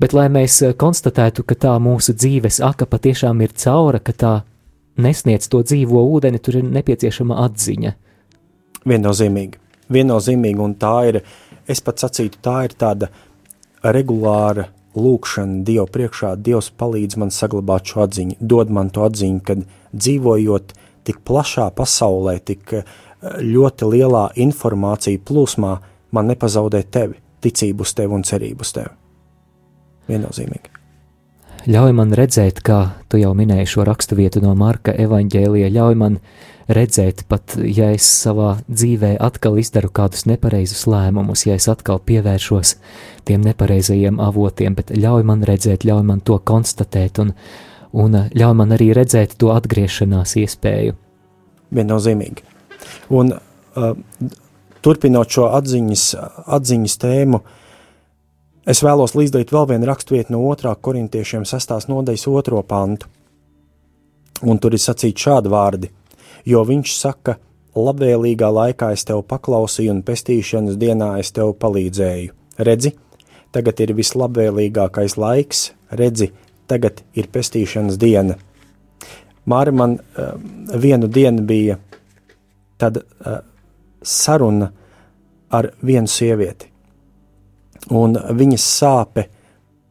Bet, 0.00 0.12
lai 0.12 0.26
mēs 0.28 0.58
konstatētu, 0.76 1.44
ka 1.48 1.56
tā 1.56 1.76
mūsu 1.80 2.12
dzīves 2.12 2.60
aka 2.64 2.84
patiešām 2.88 3.40
ir 3.46 3.54
caura, 3.56 4.00
ka 4.00 4.12
tā 4.12 4.34
nesniedz 5.00 5.48
to 5.52 5.62
dzīvo 5.64 6.02
ūdeni, 6.16 6.40
tur 6.40 6.60
ir 6.60 6.68
nepieciešama 6.68 7.38
atziņa. 7.46 7.94
Viennozīmīgi, 8.86 9.60
viennozīmīgi, 9.92 10.62
un 10.62 10.76
tā 10.80 10.96
ir, 11.10 11.22
es 11.68 11.80
pat 11.84 12.04
sacītu, 12.04 12.42
tā 12.44 12.58
ir 12.68 12.76
tāda 12.78 13.08
regulāra 13.82 14.68
lūkšana 14.96 15.64
Dievu 15.66 15.88
priekšā. 15.92 16.34
Dievs 16.40 16.70
palīdz 16.80 17.18
man 17.20 17.32
saglabāt 17.34 17.88
šo 17.90 18.04
atziņu, 18.06 18.38
dod 18.40 18.72
man 18.72 18.92
to 18.92 19.04
atziņu, 19.06 19.42
kad 19.46 19.64
dzīvojot 19.92 20.76
tik 21.06 21.20
plašā 21.26 21.68
pasaulē, 21.76 22.38
tik 22.44 22.72
eh, 22.80 22.96
ļoti 23.40 23.90
lielā 23.92 24.26
informācija 24.44 25.20
plūsmā, 25.24 25.76
man 26.16 26.32
nepazaudēt 26.32 26.90
tevi, 26.94 27.20
ticību 27.44 27.86
uz 27.86 27.94
tevi 27.96 28.16
un 28.16 28.24
cerību 28.26 28.66
uz 28.66 28.72
tevi. 28.76 28.92
Viennozīmīgi. 30.10 30.76
Ļauj 31.66 31.94
man 31.98 32.12
redzēt, 32.14 32.60
kā 32.62 32.94
tu 33.10 33.18
jau 33.18 33.32
minēji 33.34 33.66
šo 33.72 33.84
raksturvietu 33.88 34.38
no 34.44 34.52
Marka 34.54 34.92
evaņģēlija, 34.94 35.72
ļauj 35.74 35.96
man 35.98 36.18
redzēt, 36.70 37.24
pat 37.26 37.56
ja 37.58 37.88
es 37.94 38.06
savā 38.06 38.52
dzīvē 38.68 39.16
atkal 39.22 39.58
izdaru 39.58 39.90
kādus 39.94 40.28
nepareizus 40.30 40.84
lēmumus, 40.90 41.42
ja 41.48 41.56
es 41.58 41.66
atkal 41.70 41.98
pievēršos 42.06 42.76
tiem 43.26 43.42
nepareizajiem 43.46 44.20
avotiem, 44.22 44.76
bet 44.78 44.94
ļauj 44.94 45.26
man 45.26 45.42
redzēt, 45.46 45.86
ļauj 45.86 46.06
man 46.06 46.22
to 46.26 46.38
konstatēt 46.38 47.18
un, 47.22 47.34
un 47.90 48.14
ļauj 48.30 48.54
man 48.62 48.78
arī 48.78 48.92
redzēt 48.94 49.34
to 49.40 49.50
atgriešanās 49.54 50.36
iespēju. 50.42 50.94
Viennozīmīgi. 51.74 52.46
Un 53.10 53.34
uh, 53.34 53.94
turpinot 54.86 55.34
šo 55.34 55.50
atziņas, 55.58 56.08
atziņas 56.56 57.00
tēmu, 57.02 57.42
Es 58.66 58.80
vēlos 58.82 59.12
līdzdalīt 59.14 59.52
vēl 59.54 59.68
vienu 59.70 59.86
raksturvietu 59.86 60.34
no 60.34 60.40
2. 60.42 60.72
korintiešiem 60.82 61.44
6. 61.46 61.86
nodaļas 61.86 62.24
2. 62.26 62.62
pantu. 62.66 63.06
Un 64.42 64.58
tur 64.58 64.74
ir 64.74 64.82
sacīts 64.82 65.22
šādi 65.22 65.52
vārdi, 65.52 65.90
jo 66.44 66.64
viņš 66.66 66.94
saka, 66.98 67.36
labvēlīgā 67.78 68.48
laikā 68.50 68.90
es 68.96 69.06
tev 69.06 69.22
paklausīju 69.30 69.94
un 69.94 70.02
pestīšanas 70.02 70.80
dienā 70.82 71.12
es 71.22 71.30
tev 71.36 71.54
palīdzēju. 71.62 72.34
Redzi, 72.66 72.92
tagad 73.54 73.80
ir 73.86 73.94
vislabvēlīgākais 74.00 75.14
laiks, 75.14 75.62
redzi, 76.02 76.32
tagad 76.66 77.04
ir 77.14 77.30
pestīšanas 77.30 78.00
diena. 78.02 78.34
Māri 79.46 79.76
man 79.78 80.00
uh, 80.00 80.34
vienu 80.74 81.06
dienu 81.06 81.46
bija 81.46 81.78
tāda 82.82 83.06
uh, 83.06 83.44
saruna 84.06 84.70
ar 85.56 85.70
vienu 85.82 86.10
sievieti 86.10 86.72
un 87.94 88.16
viņas 88.16 88.66
sāpe, 88.78 89.26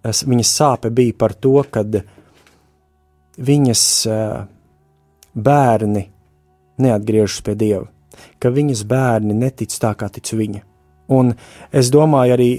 viņas 0.04 0.54
sāpe 0.60 0.91
bija 0.93 1.15
par 1.17 1.36
to, 1.39 1.58
kad 1.71 2.01
viņas 3.36 3.84
bērni 5.36 6.06
neatgriežas 6.82 7.43
pie 7.45 7.56
Dieva, 7.60 7.86
ka 8.39 8.51
viņas 8.51 8.86
bērni 8.88 9.36
netic 9.38 9.75
tā, 9.80 9.93
kā 9.95 10.10
tic 10.12 10.32
viņa. 10.34 10.63
Un 11.15 11.36
es 11.71 11.91
domāju 11.93 12.36
arī 12.36 12.49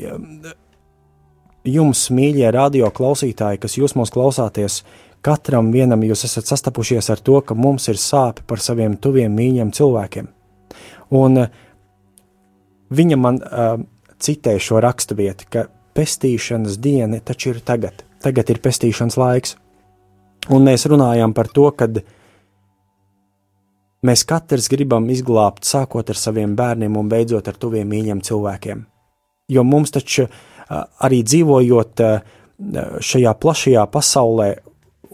jums, 1.66 2.07
mīļie 2.14 2.53
radio 2.55 2.92
klausītāji, 2.95 3.61
kas 3.61 3.77
jūs 3.77 3.97
mūs 3.99 4.12
klausāties, 4.14 4.85
katram 5.25 5.73
vienam 5.75 6.05
jūs 6.07 6.25
esat 6.29 6.47
sastapušies 6.47 7.11
ar 7.11 7.21
to, 7.21 7.40
ka 7.42 7.57
mums 7.59 7.88
ir 7.90 7.99
sāpe 7.99 8.47
par 8.47 8.62
saviem 8.62 8.97
tuviem 8.97 9.35
mīļiem 9.35 9.73
cilvēkiem. 9.75 10.31
Un 11.14 11.45
viņa 12.90 13.19
man 13.21 13.38
uh, 13.42 13.79
citēju 14.23 14.62
šo 14.62 14.81
raksturvietu, 14.83 15.49
ka 15.51 15.66
pestīšanas 15.97 16.79
diena 16.83 17.21
taču 17.25 17.55
ir 17.55 17.62
tagad. 17.64 18.05
Tagad 18.23 18.51
ir 18.51 18.61
pestīšanas 18.64 19.19
laiks. 19.21 19.57
Un 20.53 20.66
mēs 20.66 20.87
runājam 20.90 21.35
par 21.35 21.49
to, 21.53 21.69
ka 21.75 21.88
mēs 24.07 24.23
katrs 24.29 24.69
gribam 24.71 25.09
izglābt 25.11 25.66
sākot 25.66 26.11
ar 26.11 26.19
saviem 26.19 26.55
bērniem 26.59 26.97
un 26.97 27.09
beidzot 27.11 27.49
ar 27.49 27.59
tuviem 27.59 27.88
mīļiem 27.90 28.23
cilvēkiem. 28.27 28.85
Jo 29.51 29.62
mums 29.66 29.95
taču 29.95 30.27
arī 30.69 31.23
dzīvojot 31.27 32.03
šajā 33.03 33.35
plašajā 33.42 33.85
pasaulē 33.92 34.49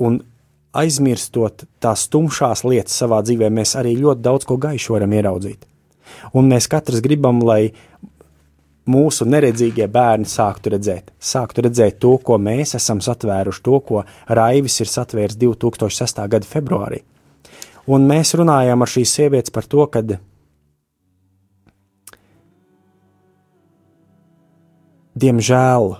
un 0.05 0.20
aizmirstot 0.72 1.66
tās 1.83 2.07
tumšās 2.12 2.64
lietas 2.64 2.96
savā 2.96 3.20
dzīvē, 3.24 3.50
mēs 3.52 3.74
arī 3.81 3.96
ļoti 4.00 4.24
daudz 4.24 4.48
ko 4.48 4.57
gaišu 4.61 4.96
varam 4.96 5.12
ieraudzīt. 5.12 5.66
Un 6.37 6.48
mēs 6.51 6.68
katrs 6.70 7.03
gribam, 7.05 7.42
lai 7.44 7.72
mūsu 8.88 9.27
neredzīgie 9.29 9.87
bērni 9.90 10.27
sāktu 10.27 10.72
redzēt. 10.75 11.12
Sāktu 11.22 11.66
redzēt 11.66 12.01
to, 12.03 12.16
ko 12.18 12.38
mēs 12.38 12.75
esam 12.79 13.01
satvēruši, 13.05 13.62
to, 13.62 13.79
ko 13.87 14.03
Raivis 14.29 14.81
ir 14.83 14.90
satvērs 14.90 15.38
2006. 15.38 16.22
gada 16.29 16.48
februārī. 16.48 17.03
Un 17.90 18.07
mēs 18.07 18.35
runājām 18.38 18.83
ar 18.83 18.90
šīs 18.90 19.14
sievietes 19.16 19.55
par 19.55 19.66
to, 19.66 19.87
ka 19.90 20.03
diemžēl, 25.18 25.96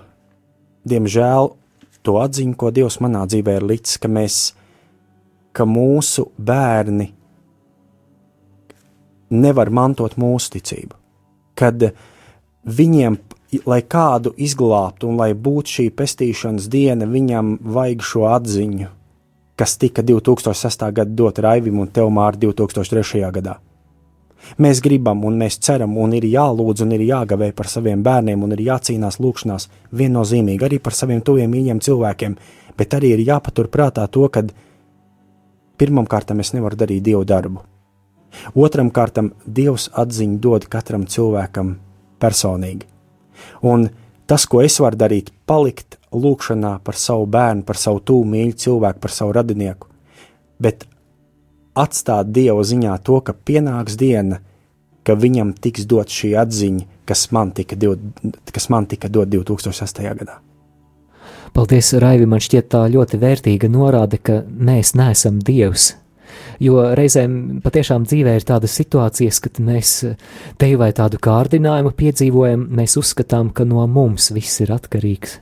diemžēl 0.87 1.51
to 2.03 2.19
atziņu, 2.19 2.55
ko 2.59 2.71
Dievs 2.75 2.99
manā 3.03 3.25
dzīvē 3.27 3.57
ir 3.59 3.67
licis, 3.67 3.99
ka 3.99 4.11
mēs, 4.11 4.39
ka 5.55 5.67
mūsu 5.67 6.29
bērni 6.37 7.11
nevar 9.33 9.71
mantot 9.73 10.15
mūsu 10.19 10.55
ticību. 10.57 10.95
Kad 11.59 11.89
viņiem, 12.63 13.17
lai 13.69 13.81
kādu 13.85 14.33
izglābtu 14.37 15.09
un 15.09 15.19
lai 15.21 15.33
būtu 15.33 15.77
šī 15.77 15.89
pestīšanas 15.97 16.69
diena, 16.71 17.09
viņam 17.09 17.57
vajag 17.75 18.05
šo 18.05 18.25
atziņu, 18.31 18.89
kas 19.59 19.77
tika 19.77 20.05
2006. 20.05 20.89
gada 20.91 21.11
dot 21.11 21.39
Raivim 21.39 21.79
un 21.83 21.91
Teomāru 21.93 22.41
2003. 22.47 23.21
gadā. 23.33 23.59
Mēs 24.59 24.81
gribam, 24.83 25.23
un 25.23 25.37
mēs 25.39 25.57
ceram, 25.63 25.95
un 25.97 26.13
ir 26.17 26.25
jālūdz, 26.27 26.83
un 26.83 26.91
ir 26.97 27.05
jāgavē 27.07 27.53
par 27.55 27.69
saviem 27.71 28.03
bērniem, 28.03 28.43
un 28.43 28.51
ir 28.55 28.65
jācīnās 28.65 29.21
lūgšanās 29.23 29.69
viennozīmīgi 29.95 30.67
arī 30.67 30.81
par 30.83 30.97
saviem 30.97 31.21
tuviem 31.23 31.51
mīļiem 31.53 31.79
cilvēkiem, 31.79 32.35
bet 32.77 32.97
arī 32.97 33.13
ir 33.15 33.23
jāpaturprātā 33.29 34.05
to, 34.11 34.27
ka 34.27 34.43
pirmam 35.79 36.09
kārtam 36.09 36.43
es 36.43 36.51
nevaru 36.53 36.79
darīt 36.83 37.05
dievu 37.07 37.23
darbu. 37.23 37.63
Otram 38.53 38.89
kārtam 38.93 39.31
Dievs 39.45 39.89
atziņu 39.93 40.39
dod 40.41 40.67
katram 40.71 41.05
cilvēkam 41.09 41.75
personīgi. 42.21 42.87
Un 43.65 43.89
tas, 44.29 44.45
ko 44.49 44.61
es 44.63 44.79
varu 44.81 44.99
darīt, 44.99 45.31
palikt 45.49 45.97
lūkšanā 46.13 46.77
par 46.85 46.97
savu 46.99 47.27
bērnu, 47.29 47.65
par 47.67 47.79
savu 47.79 48.01
tūmu 48.05 48.35
mīļu 48.35 48.57
cilvēku, 48.65 49.01
par 49.03 49.13
savu 49.13 49.35
radinieku, 49.35 49.89
bet 50.61 50.85
atstāt 51.75 52.31
Dieva 52.33 52.63
ziņā 52.63 52.97
to, 53.05 53.19
ka 53.25 53.33
pienāks 53.33 53.97
diena, 53.99 54.39
ka 55.03 55.17
viņam 55.19 55.53
tiks 55.59 55.87
dot 55.89 56.13
šī 56.13 56.33
atziņa, 56.39 56.85
kas 57.09 57.27
man 57.35 57.51
tika, 57.55 57.75
div, 57.75 57.97
kas 58.53 58.69
man 58.71 58.87
tika 58.87 59.09
dot 59.11 59.31
2008. 59.33 60.13
gadā. 60.21 60.39
Paldies, 61.53 61.91
Raivi, 62.01 62.25
man 62.25 62.41
šķiet 62.41 62.69
tā 62.73 62.85
ļoti 62.89 63.19
vērtīga 63.21 63.69
norāde, 63.69 64.17
ka 64.17 64.39
mēs 64.47 64.95
neesam 64.97 65.37
Dievs, 65.43 65.91
Jo 66.63 66.89
reizēm 66.97 67.61
patiešām 67.63 68.07
dzīvē 68.07 68.35
ir 68.39 68.45
tādas 68.47 68.75
situācijas, 68.79 69.39
kad 69.43 69.61
mēs 69.63 69.95
teju 70.61 70.81
vai 70.81 70.91
tādu 70.95 71.19
kārdinājumu 71.23 71.93
piedzīvojam, 71.97 72.67
mēs 72.77 72.97
uzskatām, 73.01 73.53
ka 73.55 73.65
no 73.67 73.85
mums 73.87 74.31
viss 74.35 74.61
ir 74.63 74.73
atkarīgs. 74.75 75.39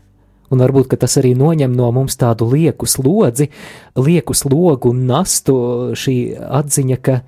Un 0.51 0.59
varbūt 0.59 0.97
tas 0.99 1.15
arī 1.21 1.31
noņem 1.37 1.71
no 1.75 1.87
mums 1.95 2.17
tādu 2.19 2.49
lieku 2.51 2.87
slodzi, 2.89 3.47
lieku 3.95 4.35
slogu 4.35 4.91
un 4.91 5.05
nastu 5.07 5.55
šī 5.95 6.15
atziņa, 6.59 6.97
ka 6.99 7.21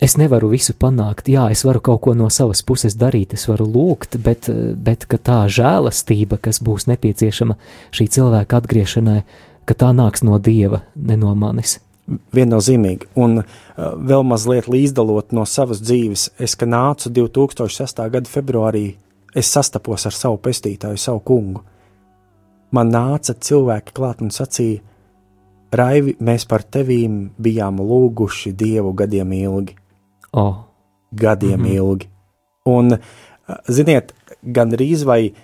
es 0.00 0.16
nevaru 0.16 0.48
visu 0.54 0.72
panākt. 0.72 1.28
Jā, 1.28 1.50
es 1.52 1.66
varu 1.68 1.82
kaut 1.84 2.02
ko 2.06 2.16
no 2.16 2.30
savas 2.32 2.64
puses 2.64 2.96
darīt, 2.96 3.36
es 3.36 3.44
varu 3.50 3.68
lūgt, 3.68 4.16
bet, 4.24 4.48
bet 4.48 5.04
tā 5.04 5.42
žēlastība, 5.52 6.40
kas 6.40 6.62
būs 6.64 6.88
nepieciešama 6.92 7.58
šī 7.92 8.08
cilvēka 8.16 8.62
atgriešanai, 8.62 9.20
ka 9.68 9.76
tā 9.76 9.92
nāks 9.96 10.24
no 10.24 10.40
dieva, 10.40 10.80
ne 10.96 11.20
no 11.20 11.34
manis 11.36 11.80
viennozīmīgi. 12.06 13.10
Un 13.18 13.40
uh, 13.40 13.46
vēl 13.76 14.24
mazliet 14.26 14.68
līdzdalot 14.70 15.34
no 15.36 15.46
savas 15.48 15.82
dzīves, 15.82 16.30
es, 16.38 16.56
nācu 16.56 17.12
2006. 17.12 18.02
gada 18.12 18.30
februārī, 18.30 18.86
es 19.34 19.50
sastapos 19.52 20.06
ar 20.06 20.14
savu 20.14 20.38
pestītāju, 20.42 21.00
savu 21.00 21.22
kungu. 21.26 21.64
Man 22.74 22.92
nāca 22.92 23.34
cilvēki 23.34 23.94
klāt 23.96 24.22
un 24.22 24.34
sacīja, 24.34 24.82
Raivi, 25.76 26.14
mēs 26.22 26.46
par 26.48 26.62
tevīm 26.62 27.32
bijām 27.42 27.80
lūguši 27.82 28.52
Dievu 28.56 28.92
gadiem 28.96 29.32
ilgi. 29.34 29.74
Oh. 30.32 30.62
Gadiem 31.10 31.60
mm 31.60 31.66
-hmm. 31.66 31.74
ilgi. 31.74 32.08
Un, 32.66 32.92
uh, 32.92 33.56
ziniet, 33.68 34.14
gan 34.42 34.70
rīz 34.72 35.04
vai 35.04 35.34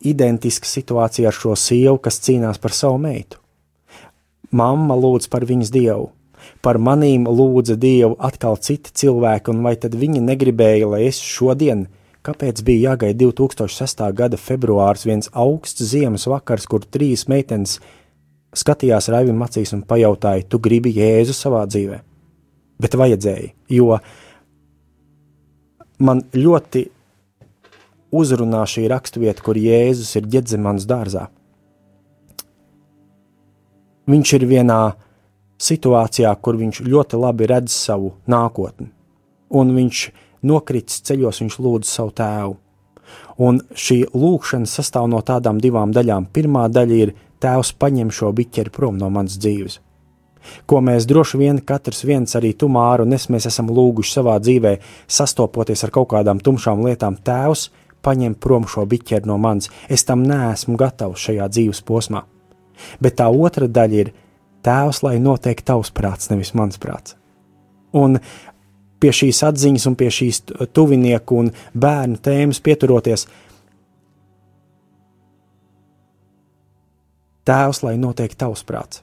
identiska 0.00 0.66
situācija 0.66 1.28
ar 1.28 1.36
šo 1.36 1.56
sievu, 1.56 1.98
kas 1.98 2.20
cīnās 2.20 2.60
par 2.60 2.72
savu 2.72 2.98
meitu. 2.98 3.39
Mamma 4.50 4.96
lūdz 4.98 5.28
par 5.30 5.44
viņas 5.46 5.70
dievu, 5.70 6.08
par 6.64 6.80
manīm 6.82 7.28
lūdza 7.30 7.76
dievu 7.78 8.16
atkal 8.18 8.58
citi 8.58 8.90
cilvēki, 9.02 9.52
un 9.52 9.62
vai 9.62 9.76
tad 9.78 9.94
viņi 9.94 10.22
negribēja, 10.26 10.88
lai 10.90 11.04
es 11.06 11.20
šodien, 11.22 11.86
kāpēc 12.26 12.64
bija 12.66 12.90
jāgaida 12.90 13.30
2006. 13.30 14.02
gada 14.16 14.40
februārs, 14.40 15.06
viens 15.06 15.30
augsts 15.32 15.86
ziemas 15.92 16.26
vakars, 16.26 16.66
kur 16.66 16.82
trīs 16.82 17.28
meitenes 17.30 17.78
skatījās 18.56 19.08
Raivim 19.14 19.40
acīs 19.46 19.74
un 19.76 19.84
pajautāja, 19.86 20.48
tu 20.50 20.58
gribi 20.58 20.92
Jēzu 20.98 21.36
savā 21.36 21.62
dzīvē? 21.70 22.00
Bet 22.80 22.96
vajadzēja, 22.96 23.52
jo 23.70 24.00
man 26.00 26.24
ļoti 26.34 26.88
uzrunā 28.10 28.64
šī 28.66 28.88
raksturvieta, 28.90 29.44
kur 29.44 29.58
Jēzus 29.60 30.16
ir 30.18 30.26
ģedzemans 30.32 30.88
dārzā. 30.90 31.28
Viņš 34.08 34.32
ir 34.38 34.46
vienā 34.48 34.80
situācijā, 35.60 36.32
kur 36.40 36.56
viņš 36.56 36.80
ļoti 36.86 37.20
labi 37.20 37.48
redz 37.50 37.74
savu 37.74 38.14
nākotni, 38.30 38.88
un 39.50 39.74
viņš 39.76 40.04
nokritis 40.48 41.02
ceļos, 41.04 41.42
viņš 41.44 41.58
lūdz 41.60 41.90
savu 41.90 42.14
tēvu. 42.16 42.56
Un 43.40 43.60
šī 43.74 44.02
lūkšana 44.14 44.68
sastāv 44.68 45.08
no 45.10 45.20
tādām 45.26 45.60
divām 45.60 45.92
daļām. 45.96 46.28
Pirmā 46.32 46.68
daļa 46.70 46.98
ir 47.04 47.14
Tēvs, 47.40 47.72
paņem 47.80 48.10
šo 48.12 48.34
biķeri 48.36 48.72
prom 48.72 48.98
no 49.00 49.08
manas 49.08 49.38
dzīves. 49.40 49.78
Ko 50.68 50.80
mēs 50.84 51.06
droši 51.08 51.40
vien 51.40 51.60
katrs 51.64 52.02
viens 52.04 52.36
arī 52.36 52.52
tu 52.56 52.68
māru 52.72 53.06
un 53.06 53.16
es 53.16 53.28
mēs 53.32 53.48
esam 53.48 53.70
lūguši 53.72 54.12
savā 54.18 54.36
dzīvē, 54.40 54.74
sastopoties 55.08 55.84
ar 55.84 55.92
kaut 55.94 56.10
kādām 56.12 56.40
tumšām 56.44 56.84
lietām, 56.84 57.16
Tēvs, 57.16 57.68
paņem 58.04 58.36
prom 58.40 58.68
šo 58.68 58.84
biķeri 58.88 59.28
no 59.28 59.38
manis, 59.40 59.70
es 59.88 60.04
tam 60.08 60.24
neesmu 60.28 60.76
gatavs 60.80 61.28
šajā 61.28 61.48
dzīves 61.52 61.82
posmā. 61.88 62.24
Bet 63.00 63.18
tā 63.20 63.28
otra 63.30 63.68
daļa 63.68 64.02
ir 64.04 64.12
Tēvs, 64.60 65.00
lai 65.06 65.14
notiek 65.22 65.62
tavs 65.64 65.88
prāts, 65.96 66.28
nevis 66.28 66.52
mans 66.52 66.76
prāts. 66.76 67.14
Un 67.96 68.18
pie 69.00 69.12
šīs 69.16 69.40
atziņas 69.48 69.86
un 69.88 69.96
pie 69.96 70.10
šīs 70.12 70.42
tuvinieku 70.76 71.38
un 71.40 71.48
bērnu 71.72 72.20
tēmas 72.20 72.60
pieturoties, 72.60 73.24
Tēvs, 77.48 77.80
lai 77.82 77.96
notiek 77.96 78.34
tavs 78.36 78.62
prāts. 78.68 79.00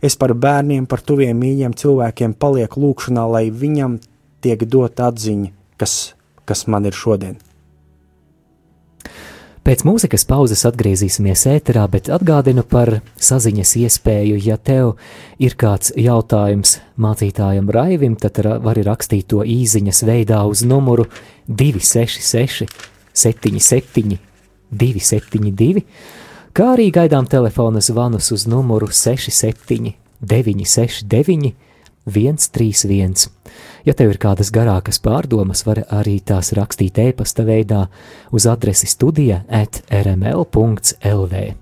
Es 0.00 0.14
par 0.16 0.32
bērniem, 0.38 0.86
par 0.86 1.02
tuviem 1.02 1.36
mīļiem 1.42 1.74
cilvēkiem 1.76 2.36
palieku 2.38 2.80
lūkšanā, 2.80 3.24
lai 3.26 3.48
viņam 3.50 3.98
tiek 4.40 4.62
dot 4.70 5.02
atziņa, 5.02 5.50
kas, 5.82 6.14
kas 6.46 6.68
man 6.70 6.86
ir 6.86 6.96
šodien. 6.96 7.40
Pēc 9.62 9.84
mūzikas 9.86 10.24
pauzes 10.26 10.64
atgriezīsimies 10.66 11.44
ēterā, 11.46 11.84
bet 11.86 12.08
atgādinu 12.10 12.64
par 12.66 12.96
saziņas 13.22 13.76
iespēju. 13.78 14.40
Ja 14.42 14.56
tev 14.58 14.96
ir 15.38 15.54
kāds 15.54 15.92
jautājums 15.94 16.80
mācītājam 16.98 17.70
Raivim, 17.70 18.16
tad 18.18 18.40
vari 18.64 18.82
rakstīt 18.82 19.28
to 19.30 19.44
īsiņas 19.46 20.02
veidā 20.08 20.40
uz 20.50 20.64
numuru 20.66 21.06
266 21.46 22.66
77 23.14 24.18
272, 24.74 25.84
kā 26.50 26.72
arī 26.74 26.88
gaidām 26.90 27.30
telefona 27.30 27.78
zvanus 27.78 28.32
uz 28.34 28.48
numuru 28.50 28.90
67 28.90 29.94
969 30.26 31.54
131. 32.06 33.28
Ja 33.86 33.94
tev 33.94 34.14
ir 34.14 34.20
kādas 34.22 34.52
garākas 34.54 35.00
pārdomas, 35.02 35.64
var 35.66 35.84
arī 35.90 36.18
tās 36.20 36.52
rakstīt 36.56 36.98
e-pasta 36.98 37.46
veidā 37.46 37.86
uz 38.30 38.46
adresi 38.50 38.90
studija 38.90 39.42
at 39.48 39.82
rml.lv. 39.90 41.61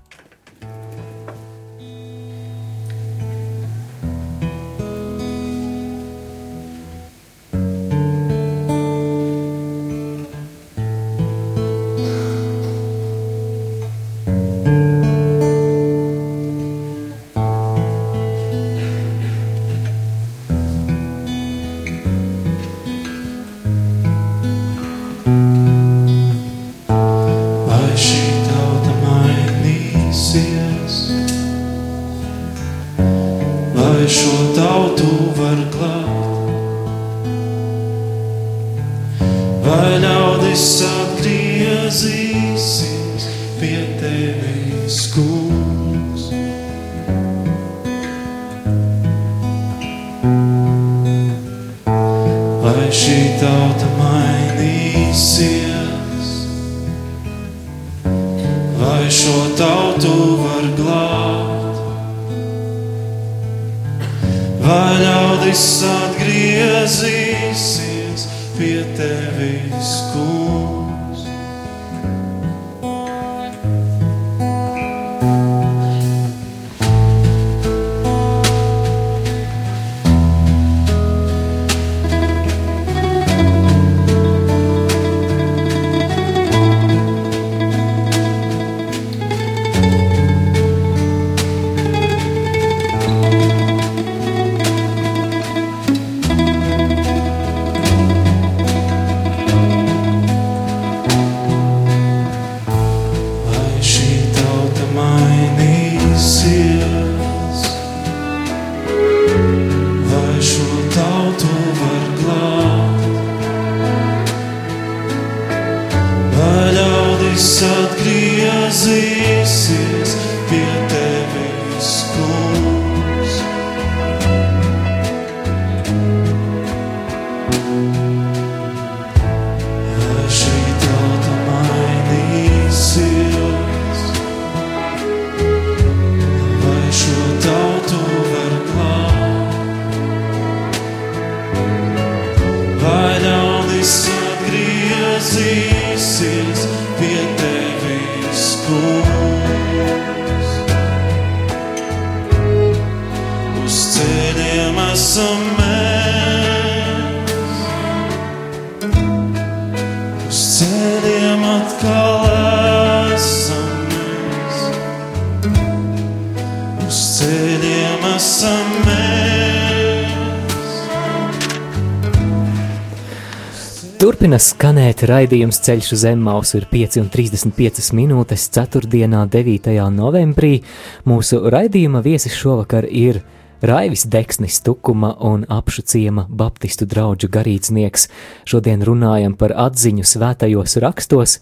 raidījums 175.11 175.59
ceļš 175.65 175.91
uz 175.95 176.03
Zemmausu 176.05 176.61
ir 176.61 176.65
5,35 176.71 177.91
minūtes 177.97 178.47
4. 178.55 178.87
9. 178.87 179.69
novembrī. 179.95 180.61
Mūsu 181.09 181.41
raidījuma 181.51 182.01
viesis 182.05 182.35
šovakar 182.37 182.87
ir 182.87 183.21
Raivis 183.61 184.07
Deksnis 184.09 184.61
Tukuma 184.65 185.11
un 185.27 185.43
apšu 185.49 185.83
ciema 185.93 186.25
baptistu 186.29 186.87
draugu 186.89 187.29
garīdznieks. 187.29 188.07
Šodien 188.49 188.85
runājam 188.87 189.35
par 189.37 189.53
atziņu 189.67 190.07
svētajos 190.07 190.79
rakstos. 190.81 191.37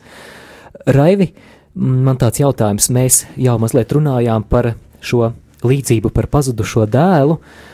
Raivi, 0.90 1.32
man 1.76 2.20
tāds 2.20 2.42
jautājums, 2.42 2.90
mēs 2.92 3.24
jau 3.38 3.60
mazliet 3.62 3.94
runājām 3.96 4.50
par 4.50 4.74
šo 5.00 5.32
līdzību 5.64 6.12
par 6.16 6.28
pazudušo 6.32 6.90
dēlu. 6.90 7.40
Uh, 7.40 7.69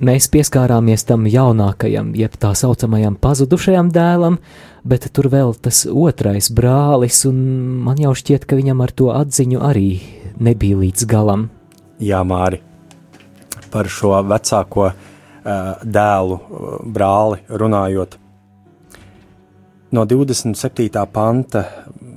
mēs 0.00 0.28
pieskārāmies 0.32 1.04
tam 1.08 1.26
jaunākajam, 1.28 2.14
jeb 2.16 2.36
tā 2.40 2.52
saucamajam 2.56 3.16
pazudušajam 3.20 3.90
dēlam, 3.94 4.38
bet 4.84 5.06
tur 5.14 5.28
vēl 5.32 5.54
tas 5.60 5.84
otrais 5.86 6.50
brālis, 6.56 7.22
un 7.28 7.38
man 7.84 8.00
jau 8.00 8.14
šķiet, 8.16 8.46
ka 8.48 8.58
viņam 8.58 8.80
ar 8.84 8.94
to 8.96 9.10
atziņu 9.14 9.60
arī 9.64 9.88
nebija 10.40 10.80
līdz 10.80 11.06
galam. 11.10 11.48
Jā, 12.00 12.22
Māri, 12.24 12.62
par 13.72 13.90
šo 13.92 14.14
vecāko 14.24 14.88
uh, 14.88 14.96
dēlu, 15.84 16.40
uh, 16.40 16.74
brāli 16.84 17.42
runājot. 17.48 18.16
No 19.90 20.06
27. 20.06 20.86
panta 21.10 21.64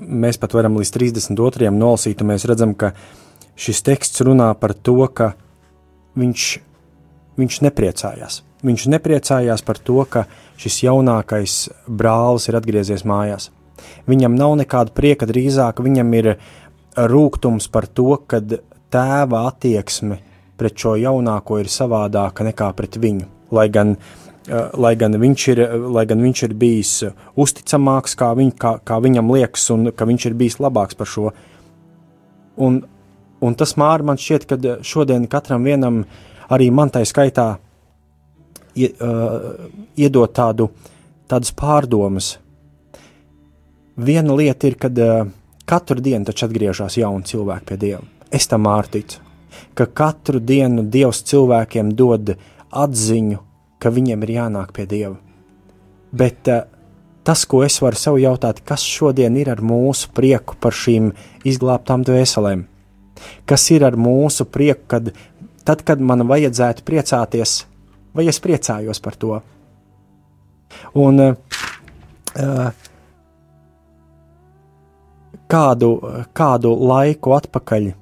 mēs 0.04 0.38
pat 0.38 0.54
varam 0.54 0.78
līdz 0.78 0.92
32. 0.94 1.72
nolasīt, 1.74 2.22
un 2.22 2.30
mēs 2.30 2.46
redzam, 2.48 2.76
ka 2.78 2.94
šis 3.60 3.82
teksts 3.86 4.22
runā 4.26 4.52
par 4.60 4.76
to, 4.78 5.00
ka 5.10 5.34
viņš 6.20 6.46
viņš 7.40 7.62
nepriecājās. 7.68 8.42
Viņš 8.64 8.86
nepriecājās 8.94 9.64
par 9.66 9.80
to, 9.84 10.00
ka 10.08 10.26
šis 10.62 10.84
jaunākais 10.86 11.58
brālis 11.88 12.48
ir 12.48 12.58
atgriezies 12.60 13.04
mājās. 13.08 13.50
Viņam 14.08 14.38
nav 14.40 14.56
nekāda 14.62 14.94
prieka, 14.96 15.28
drīzāk 15.28 15.82
viņam 15.84 16.14
ir 16.16 16.30
rūkums 16.96 17.68
par 17.74 17.90
to, 17.90 18.16
ka 18.28 18.40
tēva 18.94 19.48
attieksme 19.50 20.22
pret 20.60 20.78
šo 20.80 20.96
jaunāko 21.02 21.60
ir 21.60 21.72
savādāka 21.72 22.46
nekā 22.48 22.70
pret 22.78 22.96
viņu. 23.02 23.28
Lai 23.54 23.68
gan, 23.74 23.98
lai 24.80 24.94
gan, 24.96 25.18
viņš, 25.20 25.48
ir, 25.52 25.64
lai 25.92 26.06
gan 26.08 26.22
viņš 26.24 26.44
ir 26.48 26.58
bijis 26.58 26.94
uzticamāks, 27.36 28.16
kā, 28.20 28.32
viņ, 28.38 28.54
kā, 28.62 28.78
kā 28.86 29.00
viņam 29.04 29.34
liekas, 29.34 29.66
un 29.76 29.92
ka 29.92 30.08
viņš 30.08 30.30
ir 30.30 30.38
bijis 30.40 30.62
labāks 30.64 30.96
par 31.00 31.10
šo. 31.10 31.34
Un, 32.64 32.84
un 33.44 33.58
tas 33.60 33.76
māri 33.82 34.08
man 34.08 34.22
šķiet, 34.22 34.48
ka 34.48 34.78
šodien 34.86 35.28
katram 35.28 35.66
vienam 35.68 36.06
uh, 36.06 36.22
arī 36.50 36.72
man 36.72 36.90
tai 36.94 37.06
skaitā 37.06 37.58
iedot 38.76 40.34
tādu, 40.34 40.70
tādas 41.30 41.54
pārdomas. 41.56 42.38
Viena 43.94 44.34
lieta 44.34 44.68
ir, 44.68 44.80
kad 44.82 44.98
katru 45.70 46.02
dienu 46.02 46.26
taču 46.26 46.48
atgriežas 46.48 46.98
jauni 46.98 47.28
cilvēki 47.30 47.70
pie 47.70 47.78
Dieva. 47.78 48.04
Es 48.34 48.50
tam 48.50 48.66
ārticu, 48.66 49.22
ka 49.78 49.86
katru 49.86 50.42
dienu 50.42 50.84
Dievs 50.90 51.22
cilvēkiem 51.30 51.94
dod 51.94 52.34
atziņu, 52.74 53.40
ka 53.78 53.94
viņiem 53.94 54.26
ir 54.26 54.34
jānāk 54.40 54.74
pie 54.74 54.88
Dieva. 54.90 55.20
Bet 56.14 56.50
tas, 57.24 57.46
ko 57.46 57.64
es 57.66 57.80
varu 57.82 58.00
sev 58.00 58.18
jautāt, 58.22 58.64
kas 58.66 58.82
šodien 58.86 59.38
ir 59.38 59.54
ar 59.54 59.62
mūsu 59.62 60.10
prieku 60.14 60.58
par 60.60 60.74
šīm 60.74 61.12
izglābtām 61.46 62.06
dvēselēm? 62.06 62.66
Kas 63.48 63.70
ir 63.72 63.86
ar 63.86 63.96
mūsu 63.96 64.46
prieku, 64.50 64.88
kad 64.90 65.14
tad, 65.68 65.84
kad 65.88 66.02
man 66.02 66.28
vajadzētu 66.28 66.84
priecāties, 66.88 67.64
vai 68.16 68.28
es 68.32 68.40
priecājos 68.44 69.00
par 69.04 69.16
to. 69.20 69.40
Un 71.00 71.22
uh, 71.24 71.36
kādu, 75.54 75.90
kādu 76.34 76.74
laiku 76.90 77.34
atpakaļ 77.38 77.90
uh, 77.92 77.96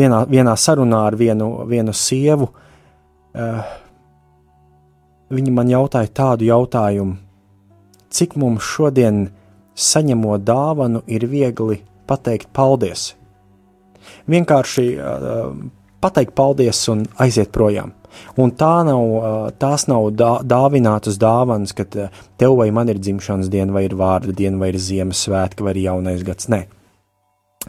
vienā, 0.00 0.24
vienā 0.30 0.54
sarunā 0.58 1.00
ar 1.10 1.16
vienu, 1.18 1.50
vienu 1.70 1.92
sievu, 1.94 2.50
uh, 2.50 3.60
viņa 5.30 5.52
man 5.54 5.68
jautāja 5.70 6.10
tādu 6.22 6.42
jautājumu, 6.50 7.16
cik 8.10 8.36
mums 8.40 8.62
šodien 8.64 9.28
saņemot 9.76 10.40
dāvanu 10.46 11.02
ir 11.06 11.26
viegli 11.28 11.82
pateikt 12.08 12.48
paldies 12.54 13.14
vienkārši 14.30 14.86
uh, 14.96 15.54
pateikt 16.02 16.34
paldies 16.36 16.82
un 16.92 17.04
aiziet 17.22 17.52
projām. 17.54 17.94
Un 18.40 18.52
tā 18.56 18.80
nav, 18.86 19.02
tās 19.60 19.86
nav 19.90 20.08
dā, 20.16 20.30
dāvinātas 20.40 21.18
dāvanas, 21.20 21.74
ka 21.76 21.84
tev 22.40 22.56
vai 22.60 22.70
man 22.72 22.88
ir 22.88 23.00
dzimšanas 23.02 23.50
diena, 23.52 23.74
vai 23.76 23.84
ir 23.88 23.96
vārda 23.98 24.32
diena, 24.32 24.56
vai 24.62 24.70
ir 24.72 24.80
Ziemassvētka, 24.80 25.64
vai 25.66 25.74
ir 25.74 25.82
jaunais 25.84 26.24
gads. 26.24 26.48
Nē, 26.52 26.62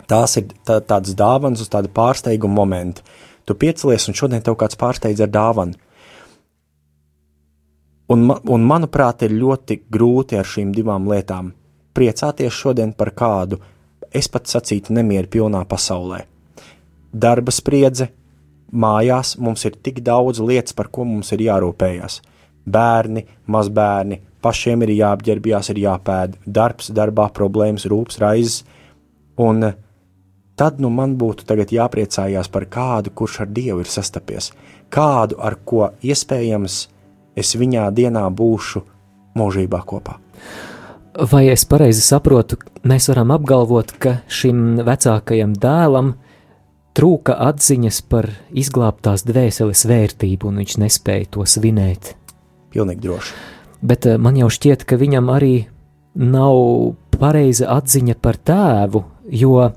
tās 0.07 0.37
ir 0.39 0.47
tā, 0.67 0.79
tādas 0.79 1.17
dāvanas 1.19 1.65
uz 1.65 1.71
tādu 1.73 1.91
pārsteigumu 1.91 2.61
momentu. 2.61 3.03
Tu 3.47 3.55
piecelies, 3.59 4.07
un 4.07 4.15
šodien 4.15 4.43
tev 4.43 4.55
kāds 4.59 4.79
pārsteidz 4.79 5.23
ar 5.23 5.31
dāvanu. 5.31 5.75
Un, 8.11 8.23
un 8.31 8.63
manuprāt, 8.63 9.25
ir 9.27 9.35
ļoti 9.35 9.81
grūti 9.91 10.39
ar 10.39 10.47
šīm 10.47 10.71
divām 10.75 11.09
lietām 11.11 11.51
priecāties 11.97 12.53
šodien 12.53 12.93
par 12.95 13.11
kādu, 13.17 13.59
es 14.17 14.29
pat 14.31 14.49
sacītu, 14.49 14.95
nemieru 14.97 15.29
pilnā 15.37 15.63
pasaulē 15.69 16.25
darba 17.13 17.51
spriedze, 17.53 18.09
mājās 18.71 19.35
mums 19.39 19.65
ir 19.65 19.77
tik 19.83 20.01
daudz 20.05 20.41
lietas, 20.43 20.75
par 20.75 20.91
ko 20.91 21.05
mums 21.07 21.31
ir 21.35 21.45
jārūpējas. 21.47 22.21
Bērni, 22.67 23.23
mazbērni, 23.47 24.19
pašiem 24.43 24.83
ir 24.83 24.93
jāapģērbjas, 24.97 25.71
ir 25.71 25.83
jāpēd, 25.85 26.37
darbs, 26.45 26.91
darbā 26.91 27.29
problēmas, 27.33 27.87
rūpes, 27.87 28.19
raizes. 28.19 28.63
Un 29.39 29.71
tad 30.59 30.81
nu 30.83 30.91
man 30.91 31.15
būtu 31.17 31.47
jāpriecājās 31.71 32.51
par 32.51 32.65
kādu, 32.65 33.13
kurš 33.13 33.41
ar 33.45 33.47
Dievu 33.47 33.79
ir 33.79 33.91
sastapies, 33.91 34.51
kādu, 34.89 35.39
ar 35.39 35.59
ko 35.63 35.91
iespējams 36.01 36.87
es 37.37 37.55
viņā 37.55 37.91
dienā 37.93 38.27
būšu 38.29 38.83
mūžībā 39.37 39.83
kopā. 39.85 40.17
Vai 41.17 41.47
es 41.49 41.63
pareizi 41.65 42.03
saprotu, 42.05 42.59
mēs 42.85 43.07
varam 43.09 43.31
apgalvot, 43.33 43.95
ka 43.97 44.19
šim 44.29 44.83
vecākajam 44.85 45.55
dēlam 45.57 46.11
trūka 46.97 47.33
atziņas 47.41 48.03
par 48.05 48.27
izglābtās 48.53 49.23
dvēseles 49.25 49.81
vērtību, 49.89 50.51
un 50.51 50.61
viņš 50.61 50.75
nespēja 50.83 51.31
to 51.33 51.45
svinēt. 51.49 52.11
Pilnīgi 52.69 53.01
droši. 53.07 53.33
Bet 53.81 54.05
eh, 54.05 54.19
man 54.21 54.37
jau 54.37 54.51
šķiet, 54.53 54.85
ka 54.85 54.99
viņam 55.01 55.33
arī 55.33 55.55
nav 56.21 56.93
pareiza 57.17 57.71
atziņa 57.79 58.17
par 58.21 58.37
tēvu, 58.37 59.01
jo 59.33 59.71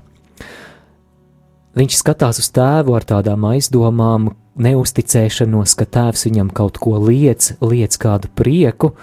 viņš 1.77 1.97
skatās 2.03 2.41
uz 2.41 2.53
tēvu 2.53 2.99
ar 2.99 3.09
tādām 3.15 3.49
aizdomām, 3.49 4.29
neusticēšanos, 4.61 5.73
ka 5.73 5.89
tēvs 5.89 6.29
viņam 6.29 6.53
kaut 6.53 6.77
ko 6.81 6.99
liec, 7.01 7.53
liec 7.65 7.97
kādu 7.97 8.29
prieku, 8.37 8.93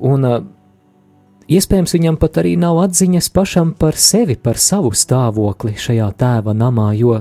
un 0.00 0.28
eh, 0.32 0.42
Iespējams, 1.44 1.92
viņam 1.92 2.16
pat 2.16 2.38
arī 2.40 2.54
nav 2.56 2.78
atziņas 2.86 3.28
pašam 3.36 3.74
par 3.76 3.98
sevi, 4.00 4.38
par 4.40 4.56
savu 4.56 4.94
stāvokli 4.96 5.74
šajā 5.76 6.06
tēva 6.16 6.54
namā, 6.56 6.94
jo 6.96 7.18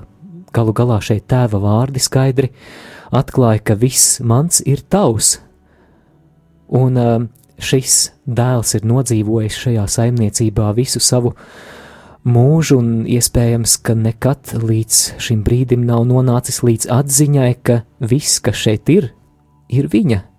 galu 0.56 0.72
galā 0.76 1.02
šeit 1.04 1.26
tēva 1.28 1.60
vārdi 1.60 2.00
skaidri 2.00 2.54
atklāja, 3.12 3.60
ka 3.68 3.76
viss 3.76 4.22
mans 4.24 4.62
ir 4.64 4.86
tavs. 4.88 5.42
Un 6.72 6.98
um, 6.98 7.28
šis 7.60 8.14
dēls 8.24 8.74
ir 8.80 8.88
nodzīvojis 8.88 9.60
šajā 9.66 9.86
saimniecībā 9.92 10.72
visu 10.78 11.04
savu 11.04 11.36
mūžu, 12.24 12.80
un 12.80 12.92
iespējams, 13.04 13.76
ka 13.84 14.00
nekad 14.00 14.56
līdz 14.64 15.04
šim 15.20 15.44
brīdim 15.44 15.84
nav 15.90 16.08
nonācis 16.08 16.64
līdz 16.64 16.94
atziņai, 16.96 17.56
ka 17.60 17.82
viss, 18.00 18.40
kas 18.40 18.64
šeit 18.64 18.88
ir, 18.94 19.12
ir 19.68 19.92
viņa 19.92 20.30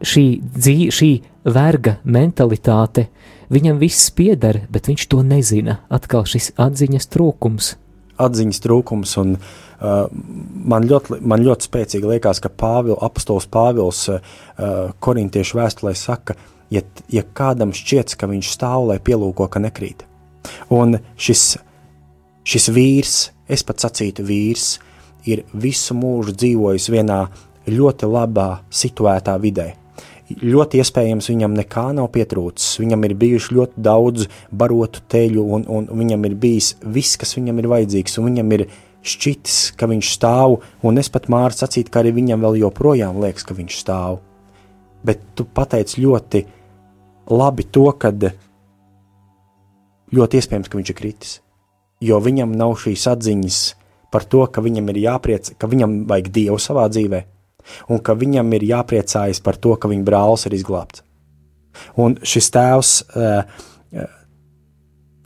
šī, 0.00 0.24
dzī, 0.40 0.76
šī 0.94 1.10
verga 1.44 1.98
mentalitāte, 2.04 3.08
viņam 3.52 3.80
viss 3.80 4.10
pieder, 4.14 4.64
bet 4.72 4.90
viņš 4.90 5.06
to 5.10 5.22
nezina. 5.26 5.80
Atkal 5.92 6.26
šis 6.28 6.52
atziņas 6.60 7.08
trūkums. 7.12 7.74
Atziņas 8.20 8.60
trūkums, 8.64 9.16
un 9.22 9.34
uh, 9.36 10.06
man, 10.12 10.86
ļoti, 10.88 11.20
man 11.24 11.44
ļoti 11.44 11.68
spēcīgi 11.70 12.12
liekas, 12.14 12.42
ka 12.44 12.52
Pāvil, 12.52 12.98
apostols 13.00 13.48
Pāvils 13.50 14.04
uh, 14.12 14.20
korintiešu 15.00 15.60
vēstulē 15.60 15.94
saka, 15.96 16.36
ja, 16.72 16.84
ja 17.12 17.24
kādam 17.24 17.74
šķiet, 17.76 18.16
ka 18.20 18.28
viņš 18.30 18.52
stāv, 18.52 18.90
lai 18.92 19.00
pielūko, 19.00 19.48
ka 19.48 19.62
nekrīt. 19.62 20.04
Un 20.72 20.98
šis, 21.20 21.54
šis 22.48 22.70
vīrs, 22.72 23.18
es 23.48 23.64
pat 23.66 23.82
sacītu 23.82 24.24
vīrs, 24.28 24.74
ir 25.28 25.44
visu 25.52 25.96
mūžu 25.96 26.36
dzīvojis 26.36 26.88
vienā 26.92 27.24
ļoti 27.70 28.08
labā 28.08 28.50
situētā 28.72 29.36
vidē 29.40 29.74
ļoti 30.38 30.80
iespējams 30.80 31.30
viņam 31.32 31.56
nekā 31.58 31.88
nav 31.96 32.10
pietrūcis. 32.14 32.78
Viņam 32.82 33.04
ir 33.08 33.16
bijuši 33.18 33.56
ļoti 33.56 33.82
daudz 33.82 34.28
barotu 34.50 35.02
teļu, 35.10 35.44
un, 35.56 35.66
un 35.66 35.90
viņam 36.00 36.28
ir 36.28 36.38
bijis 36.40 36.74
viss, 36.84 37.18
kas 37.20 37.36
viņam 37.38 37.58
ir 37.60 37.70
vajadzīgs, 37.72 38.18
un 38.20 38.30
viņam 38.30 38.56
ir 38.56 38.66
šķitis, 39.00 39.58
ka 39.80 39.88
viņš 39.90 40.12
stāv, 40.12 40.58
un 40.84 41.00
es 41.00 41.08
pat 41.12 41.30
māru 41.32 41.56
sacīt, 41.56 41.88
ka 41.88 42.02
arī 42.02 42.12
viņam 42.18 42.44
vēl 42.44 42.60
joprojām 42.64 43.20
liekas, 43.22 43.46
ka 43.48 43.56
viņš 43.56 43.78
stāv. 43.80 44.20
bet 45.00 45.20
tu 45.34 45.46
pateici 45.48 46.02
ļoti 46.04 46.42
labi 47.32 47.64
to, 47.72 47.86
kad 47.96 48.26
ļoti 50.12 50.40
iespējams, 50.40 50.68
ka 50.68 50.76
viņš 50.76 50.90
ir 50.92 50.98
kritis, 50.98 51.30
jo 52.04 52.18
viņam 52.20 52.52
nav 52.52 52.74
šīs 52.82 53.06
atziņas 53.08 53.60
par 54.12 54.26
to, 54.28 54.42
ka 54.50 54.60
viņam 54.60 54.90
ir 54.92 55.00
jāpriec, 55.06 55.54
ka 55.56 55.70
viņam 55.70 56.02
vajag 56.10 56.28
Dievu 56.34 56.58
savā 56.60 56.88
dzīvē, 56.92 57.22
un 57.88 58.02
ka 58.02 58.16
viņam 58.18 58.52
ir 58.58 58.66
jāpriecājas 58.72 59.42
par 59.44 59.58
to, 59.60 59.76
ka 59.76 59.90
viņa 59.90 60.06
brālis 60.06 60.46
ir 60.48 60.56
izglābts. 60.58 61.04
Un 62.00 62.16
šis 62.26 62.50
tēvs 62.52 62.92
uh, 63.14 63.44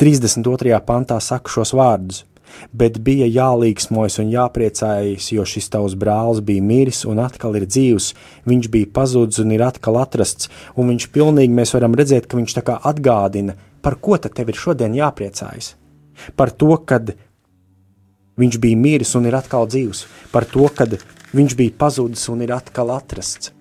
32. 0.01 0.78
pantā 0.86 1.20
saka 1.22 1.51
šos 1.51 1.74
vārdus: 1.76 2.24
Bet 2.70 2.99
bija 3.03 3.26
jālīgsmojas 3.26 4.20
un 4.22 4.30
jāpriecājas, 4.30 5.30
jo 5.34 5.45
šis 5.49 5.70
tavs 5.72 5.97
brālis 5.99 6.42
bija 6.45 6.62
miris 6.62 7.03
un 7.09 7.18
atkal 7.22 7.57
ir 7.59 7.66
dzīvs, 7.66 8.12
viņš 8.47 8.68
bija 8.70 8.90
pazudis 8.95 9.40
un 9.42 9.55
ir 9.55 9.64
atkal 9.66 9.99
atrasts, 9.99 10.51
un 10.78 10.92
viņš 10.92 11.09
pilnīgi 11.14 11.55
mēs 11.55 11.74
varam 11.74 11.97
redzēt, 11.99 12.28
ka 12.28 12.38
viņš 12.38 12.57
tā 12.59 12.64
kā 12.66 12.78
atgādina, 12.90 13.57
par 13.82 13.99
ko 13.99 14.18
tad 14.18 14.36
tev 14.38 14.53
ir 14.53 14.61
šodien 14.61 14.95
jāpriecājas? 14.95 15.74
Par 16.38 16.53
to, 16.55 16.76
kad 16.86 17.16
viņš 18.38 18.59
bija 18.62 18.78
miris 18.78 19.14
un 19.18 19.26
ir 19.26 19.34
atkal 19.38 19.66
dzīvs, 19.70 20.07
par 20.34 20.47
to, 20.51 20.68
kad 20.74 20.99
viņš 21.35 21.57
bija 21.59 21.76
pazudis 21.78 22.28
un 22.32 22.43
ir 22.45 22.55
atkal 22.55 22.93
atrasts. 22.95 23.53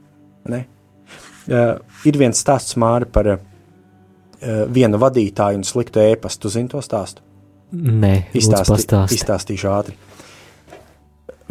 Ne? 0.49 0.63
Uh, 1.43 1.75
ir 2.07 2.17
viens 2.19 2.39
stāsts 2.39 2.77
māri 2.79 3.07
par 3.11 3.29
uh, 3.33 3.39
vienu 4.71 4.99
vadītāju 5.01 5.59
un 5.59 5.67
sliktu 5.67 6.03
ēpastu. 6.03 6.47
Tu 6.47 6.53
zini 6.57 6.71
to 6.71 6.81
stāstu? 6.83 7.23
Nē, 7.73 8.29
Izstāsti, 8.37 8.99
izstāstīšu 9.17 9.69
ātri. 9.71 9.97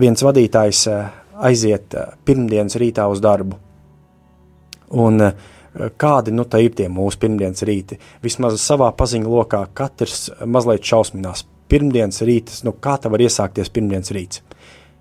Viens 0.01 0.23
vadītājs 0.23 0.87
uh, 0.91 1.09
aiziet 1.49 1.97
uh, 1.99 2.14
pirmdienas 2.25 2.79
rītā 2.81 3.09
uz 3.11 3.20
darbu. 3.25 3.59
Un 5.03 5.27
uh, 5.27 5.35
kādi 5.99 6.35
nu 6.35 6.47
ir 6.61 6.75
tie 6.77 6.89
mūsu 6.89 7.18
pirmdienas 7.18 7.64
rīti? 7.68 7.99
Vismaz 8.23 8.61
savā 8.61 8.93
paziņu 8.97 9.33
lokā 9.33 9.64
katrs 9.75 10.31
mazliet 10.45 10.85
šausminās. 10.85 11.47
Pirmdienas 11.68 12.20
rītas, 12.23 12.62
nu 12.64 12.73
kā 12.73 12.99
tā 13.01 13.11
var 13.11 13.23
iesākties 13.25 13.73
pirmdienas 13.73 14.12
rīts? 14.12 14.43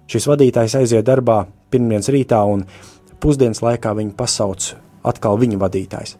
Šis 0.09 0.27
vadītājs 0.27 0.77
aiziet 0.79 1.05
darbā 1.07 1.43
pirmdienas 1.71 2.09
rītā 2.11 2.41
un 2.47 2.65
pusdienas 3.21 3.61
laikā 3.63 3.93
viņu 3.97 4.15
pasauc 4.17 4.73
atkal 5.07 5.39
viņa 5.41 5.59
vadītājs. 5.61 6.17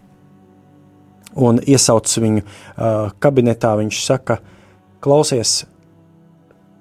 Un 1.42 1.62
iesauc 1.64 2.12
viņu 2.20 2.44
uh, 2.44 3.12
kabinetā, 3.24 3.72
viņš 3.80 4.02
saka, 4.04 4.42
klausies, 5.04 5.62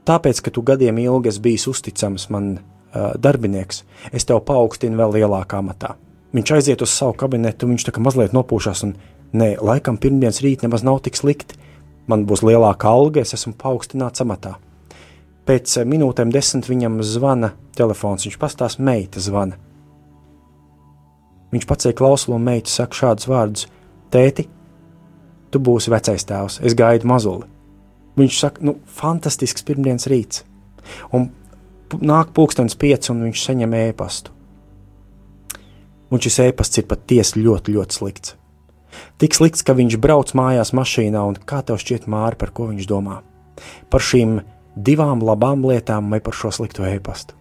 tāpēc, 0.09 0.43
ka 0.43 0.53
tu 0.55 0.65
gadiem 0.67 0.99
ilgi 0.99 1.31
esi 1.31 1.43
bijis 1.45 1.69
uzticams 1.71 2.27
man 2.35 2.53
uh, 2.59 3.13
darbinieks, 3.15 3.85
es 4.13 4.27
tev 4.27 4.43
paaugstinu 4.49 4.99
vēl 4.99 5.21
lielākā 5.21 5.63
matā. 5.63 5.95
Viņš 6.35 6.53
aiziet 6.57 6.83
uz 6.83 6.93
savu 6.95 7.15
kabinetu, 7.19 7.67
viņš 7.71 7.87
tā 7.87 7.95
kā 7.95 8.03
mazliet 8.03 8.35
nopūšas, 8.35 8.85
un 8.87 8.97
nē, 9.35 9.57
laikam 9.63 9.99
pirmdienas 9.99 10.43
rīt 10.43 10.67
nemaz 10.67 10.85
nav 10.87 11.03
tik 11.07 11.19
slikti. 11.19 11.59
Man 12.11 12.25
būs 12.27 12.43
lielāka 12.43 12.91
alga, 12.91 13.23
es 13.23 13.37
esmu 13.37 13.55
paaugstināts 13.59 14.23
amatā. 14.25 14.57
Pēc 15.51 15.81
minūtēm 15.83 16.31
desmit 16.31 16.69
viņam 16.71 17.01
zvana 17.03 17.49
telefons, 17.75 18.23
viņš 18.29 18.37
pastāsta, 18.39 18.85
meita 18.87 19.19
zvana. 19.19 19.57
Viņš 21.51 21.65
pacēla 21.67 21.97
klausulu 21.99 22.37
un 22.37 22.45
meitu 22.47 22.71
saka 22.71 22.95
šādus 22.95 23.27
vārdus: 23.27 23.65
Tēti, 24.15 24.45
tu 25.51 25.59
būsi 25.59 25.91
vecais 25.91 26.23
tēvs, 26.29 26.61
es 26.63 26.77
gaidu 26.79 27.11
mazuli. 27.11 27.49
Viņš 28.21 28.39
saka, 28.45 28.63
nu, 28.63 28.77
fantastisks 28.87 29.67
pirmdienas 29.67 30.07
rīts. 30.13 30.45
Un 31.11 31.33
nāk 31.99 32.31
pulkstenis 32.37 32.79
pieci, 32.79 33.11
un 33.11 33.27
viņš 33.27 33.43
saņem 33.49 33.75
ēpastu. 33.81 34.31
Un 36.15 36.23
šis 36.23 36.39
ēpasts 36.47 36.79
ir 36.79 36.87
patiesi 36.91 37.43
ļoti, 37.43 37.75
ļoti 37.75 37.99
slikts. 37.99 38.37
Tik 39.19 39.35
slikts, 39.35 39.67
ka 39.67 39.75
viņš 39.75 39.99
brauc 39.99 40.31
mājās 40.39 40.71
mašīnā, 40.79 41.27
un 41.27 41.43
kā 41.43 41.65
tev 41.67 41.83
šķiet, 41.83 42.07
Māri, 42.07 42.39
par 42.39 42.55
ko 42.55 42.71
viņš 42.71 42.87
domā? 42.87 43.19
Par 43.91 44.07
šīm 44.07 44.39
divām 44.77 45.23
labām 45.25 45.67
lietām 45.67 46.11
vai 46.11 46.21
par 46.25 46.37
šo 46.37 46.53
slikto 46.55 46.87
ēpastu? 46.89 47.37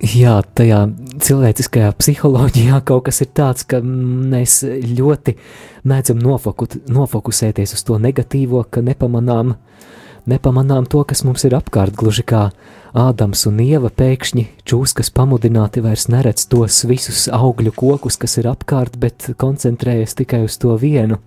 Jā, 0.00 0.38
tajā 0.56 0.78
cilvēciskajā 1.20 1.90
psiholoģijā 1.98 2.78
kaut 2.88 3.04
kas 3.10 3.20
ir 3.20 3.28
tāds, 3.36 3.66
ka 3.68 3.82
mēs 3.84 4.62
ļoti 4.64 5.34
mēdzam 5.84 6.22
nofokut, 6.24 6.78
nofokusēties 6.88 7.74
uz 7.76 7.82
to 7.84 7.98
negatīvo, 8.00 8.62
ka 8.72 8.80
nepamanām, 8.80 9.58
nepamanām 10.30 10.88
to, 10.88 11.02
kas 11.04 11.20
mums 11.28 11.44
ir 11.44 11.58
apkārt. 11.58 11.92
Gluži 12.00 12.24
kā 12.24 12.46
Ādams 12.96 13.44
un 13.46 13.60
Ieva 13.60 13.90
pēkšņi 13.92 14.46
čūskas 14.64 15.12
pamudināti 15.14 15.84
vairs 15.84 16.08
neredz 16.08 16.48
tos 16.48 16.80
visus 16.88 17.28
augļu 17.28 17.74
kokus, 17.76 18.16
kas 18.16 18.38
ir 18.40 18.48
apkārt, 18.50 18.96
bet 18.96 19.28
koncentrējas 19.36 20.16
tikai 20.16 20.46
uz 20.48 20.56
to 20.64 20.72
vienu. 20.80 21.20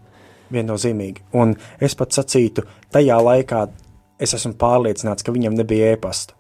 Viennozīmīgi. 0.49 1.29
Un 1.37 1.53
es 1.77 1.93
pat 1.95 2.17
sacītu, 2.17 2.65
tajā 2.91 3.21
laikā 3.21 3.67
es 4.19 4.33
esmu 4.37 4.53
pārliecināts, 4.59 5.25
ka 5.25 5.35
viņam 5.35 5.57
nebija 5.57 5.93
ēpasta 5.97 6.37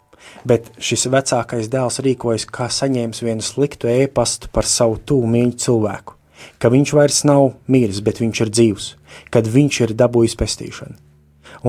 bet 0.47 0.71
šis 0.83 1.07
vecākais 1.11 1.69
dēls 1.71 2.01
rīkojas 2.03 2.45
kā 2.51 2.67
saņēmis 2.71 3.23
vienu 3.25 3.45
sliktu 3.45 3.89
ēpastu 3.91 4.51
par 4.53 4.67
savu 4.69 4.99
tūmu 5.07 5.31
mīļu 5.35 5.55
cilvēku, 5.65 6.17
ka 6.59 6.71
viņš 6.73 6.93
vairs 6.97 7.23
nav 7.29 7.53
miris, 7.71 8.01
bet 8.05 8.21
viņš 8.23 8.43
ir 8.45 8.53
dzīvs, 8.57 8.89
kad 9.33 9.49
viņš 9.49 9.81
ir 9.87 9.95
dabūjis 9.99 10.37
pestīšanu. 10.39 10.99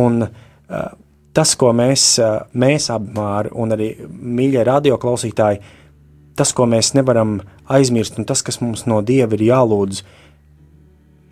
Un 0.00 0.26
uh, 0.26 0.90
tas, 1.36 1.55
ko 1.61 1.72
mēs, 1.76 2.07
uh, 2.22 2.44
mēs 2.59 2.90
apmāri 2.94 3.52
un 3.55 3.76
arī 3.76 3.94
mīļie 4.09 4.64
radioklausītāji, 4.66 5.62
tas, 6.38 6.52
ko 6.57 6.66
mēs 6.66 6.94
nevaram 6.98 7.38
aizmirst 7.70 8.18
un 8.18 8.26
tas, 8.26 8.42
kas 8.42 8.61
mums 8.62 8.88
no 8.90 9.00
Dieva 9.07 9.36
ir 9.36 9.48
jālūdz, 9.50 10.02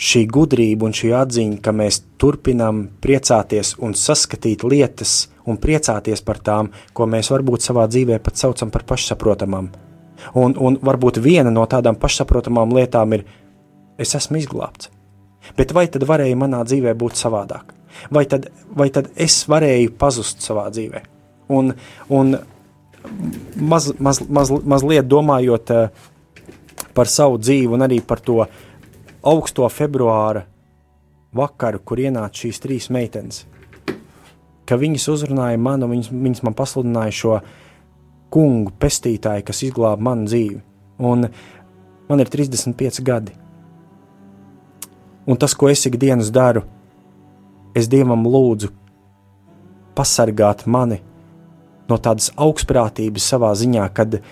šī 0.03 0.25
gudrība 0.35 0.89
un 0.89 0.95
šī 0.97 1.13
atziņa, 1.15 1.59
ka 1.63 1.75
mēs 1.77 2.01
turpinām 2.21 2.85
priecāties 3.03 3.77
un 3.83 3.95
saskatīt 3.99 4.65
lietas 4.67 5.29
un 5.47 5.59
priecāties 5.63 6.23
par 6.27 6.41
tām, 6.43 6.71
ko 6.95 7.07
mēs 7.11 7.31
varbūt 7.33 7.67
savā 7.67 7.87
dzīvē 7.91 8.19
pat 8.23 8.41
saucam 8.41 8.73
par 8.75 8.87
pašsaprotamām. 8.89 9.71
Un, 10.39 10.55
un 10.55 10.79
varbūt 10.83 11.19
viena 11.23 11.51
no 11.51 11.65
tādām 11.71 11.99
pašsaprotamām 11.99 12.75
lietām 12.75 13.15
ir, 13.17 13.25
es 13.99 14.15
esmu 14.19 14.39
izglābts. 14.43 14.91
Bet 15.59 15.75
vai 15.75 15.89
tad 15.91 16.07
varēja 16.07 16.39
manā 16.39 16.63
dzīvē 16.67 16.95
būt 16.99 17.19
savādāk? 17.19 17.75
Vai 18.15 18.25
tad, 18.31 18.49
vai 18.75 18.89
tad 18.95 19.11
es 19.21 19.43
varēju 19.51 19.95
pazust 19.99 20.43
savā 20.43 20.69
dzīvē? 20.73 21.03
Un, 21.53 21.75
un 22.11 22.37
maz, 23.59 23.91
maz, 23.99 24.23
maz, 24.31 24.53
mazliet 24.63 25.11
domājot 25.11 25.75
uh, 25.75 26.07
par 26.95 27.11
savu 27.11 27.41
dzīvi 27.43 27.75
un 27.75 27.85
arī 27.85 27.99
par 28.07 28.23
to 28.23 28.45
augsto 29.23 29.69
februāra 29.71 30.47
vakaru, 31.33 31.81
kur 31.85 32.01
ienāca 32.03 32.45
šīs 32.45 32.61
trīs 32.63 32.91
meitenes 32.93 33.45
ka 34.73 34.79
viņas 34.81 35.09
uzrunāja 35.13 35.61
mani, 35.61 35.89
viņas, 35.91 36.11
viņas 36.13 36.43
man 36.47 36.57
pasludināja 36.57 37.15
šo 37.17 37.39
kungu, 38.33 38.73
pestītāju, 38.81 39.45
kas 39.45 39.63
izglāba 39.67 40.01
manu 40.09 40.29
dzīvi. 40.31 40.61
Un 41.03 41.27
man 42.09 42.23
ir 42.23 42.31
35 42.33 43.03
gadi. 43.05 43.35
Un 45.29 45.39
tas, 45.39 45.55
ko 45.55 45.69
es 45.71 45.85
ikdienas 45.87 46.33
daru, 46.35 46.65
es 47.79 47.89
Dievam 47.91 48.25
lūdzu 48.27 48.73
pasargāt 49.97 50.65
mani 50.67 51.03
no 51.91 51.99
tādas 52.01 52.31
augstprātības 52.41 53.27
savā 53.29 53.53
ziņā, 53.59 53.85
kad 53.95 54.17
es 54.17 54.23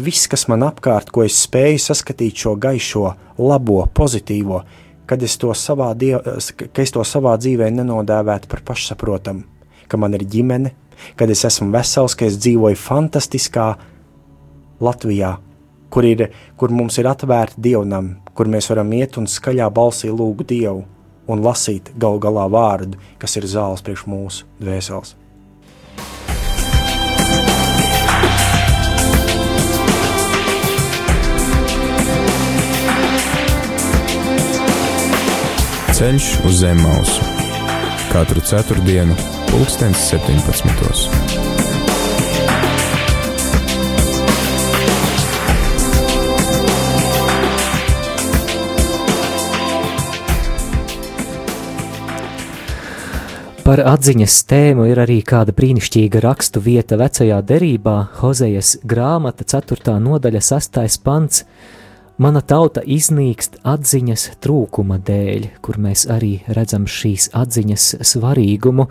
viss, 0.00 0.28
kas 0.30 0.46
man 0.48 0.64
apkārt, 0.66 1.10
ko 1.12 1.24
es 1.26 1.36
spēju 1.44 1.82
saskatīt 1.82 2.44
šo 2.44 2.54
gaišo, 2.60 3.10
labo, 3.38 3.82
pozitīvo, 3.92 4.62
kad 5.06 5.22
es 5.22 5.36
to 5.38 5.52
savā, 5.54 5.92
diev, 5.98 6.24
es 6.36 6.94
to 6.94 7.04
savā 7.04 7.36
dzīvē 7.38 7.68
nenodēvētu 7.74 8.50
par 8.50 8.64
pašsaprotamu, 8.72 9.44
ka 9.86 10.00
man 10.00 10.16
ir 10.16 10.24
ģimene, 10.24 10.72
kad 11.16 11.30
es 11.30 11.44
esmu 11.46 11.70
vesels, 11.74 12.16
ka 12.16 12.26
es 12.26 12.38
dzīvoju 12.40 12.78
fantastiskā 12.80 13.68
Latvijā, 14.80 15.36
kur, 15.92 16.08
ir, 16.08 16.26
kur 16.56 16.72
mums 16.72 16.98
ir 17.00 17.08
atvērta 17.12 17.60
dievnam, 17.62 18.16
kur 18.36 18.50
mēs 18.52 18.68
varam 18.72 18.92
iet 18.96 19.16
un 19.20 19.28
skaļā 19.30 19.68
balsī 19.72 20.10
lūgt 20.12 20.48
Dievu 20.50 20.84
un 21.26 21.44
lasīt 21.44 21.92
gal 21.98 22.20
galā 22.22 22.46
vārdu, 22.52 23.00
kas 23.20 23.36
ir 23.38 23.48
zāles 23.50 23.84
priekš 23.84 24.06
mūsu 24.10 24.48
dvēseles. 24.60 25.16
Ceļš 35.96 36.24
uz 36.44 36.58
zem 36.60 36.76
mausu 36.84 37.24
katru 38.10 38.42
ceturtdienu, 38.44 39.14
pulkstens 39.48 40.02
17. 40.10 40.66
Par 53.64 53.80
atziņas 53.80 54.36
tēmu 54.52 54.84
ir 54.92 55.00
arī 55.00 55.22
kāda 55.24 55.56
brīnišķīga 55.56 56.20
rakstu 56.26 56.60
vieta 56.60 57.00
vecajā 57.00 57.40
derībā, 57.40 57.96
Hozejas 58.20 58.76
grāmata, 58.84 59.48
4. 59.48 59.96
nodaļa, 59.96 60.44
6. 60.44 61.00
pants. 61.08 61.46
Mana 62.16 62.40
tauta 62.40 62.80
iznīkst 62.80 63.58
atziņas 63.68 64.22
trūkuma 64.40 64.96
dēļ, 65.04 65.50
kur 65.60 65.76
mēs 65.76 66.06
arī 66.08 66.38
redzam 66.48 66.86
šīs 66.88 67.28
atziņas 67.36 67.88
svarīgumu. 68.08 68.86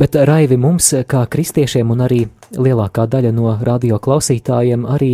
Bet 0.00 0.18
raivi 0.26 0.58
mums, 0.58 0.88
kā 1.06 1.20
kristiešiem, 1.30 1.92
un 1.94 2.02
arī 2.08 2.24
lielākā 2.58 3.04
daļa 3.12 3.30
no 3.36 3.52
radio 3.62 4.00
klausītājiem, 4.02 4.82
arī 4.82 5.12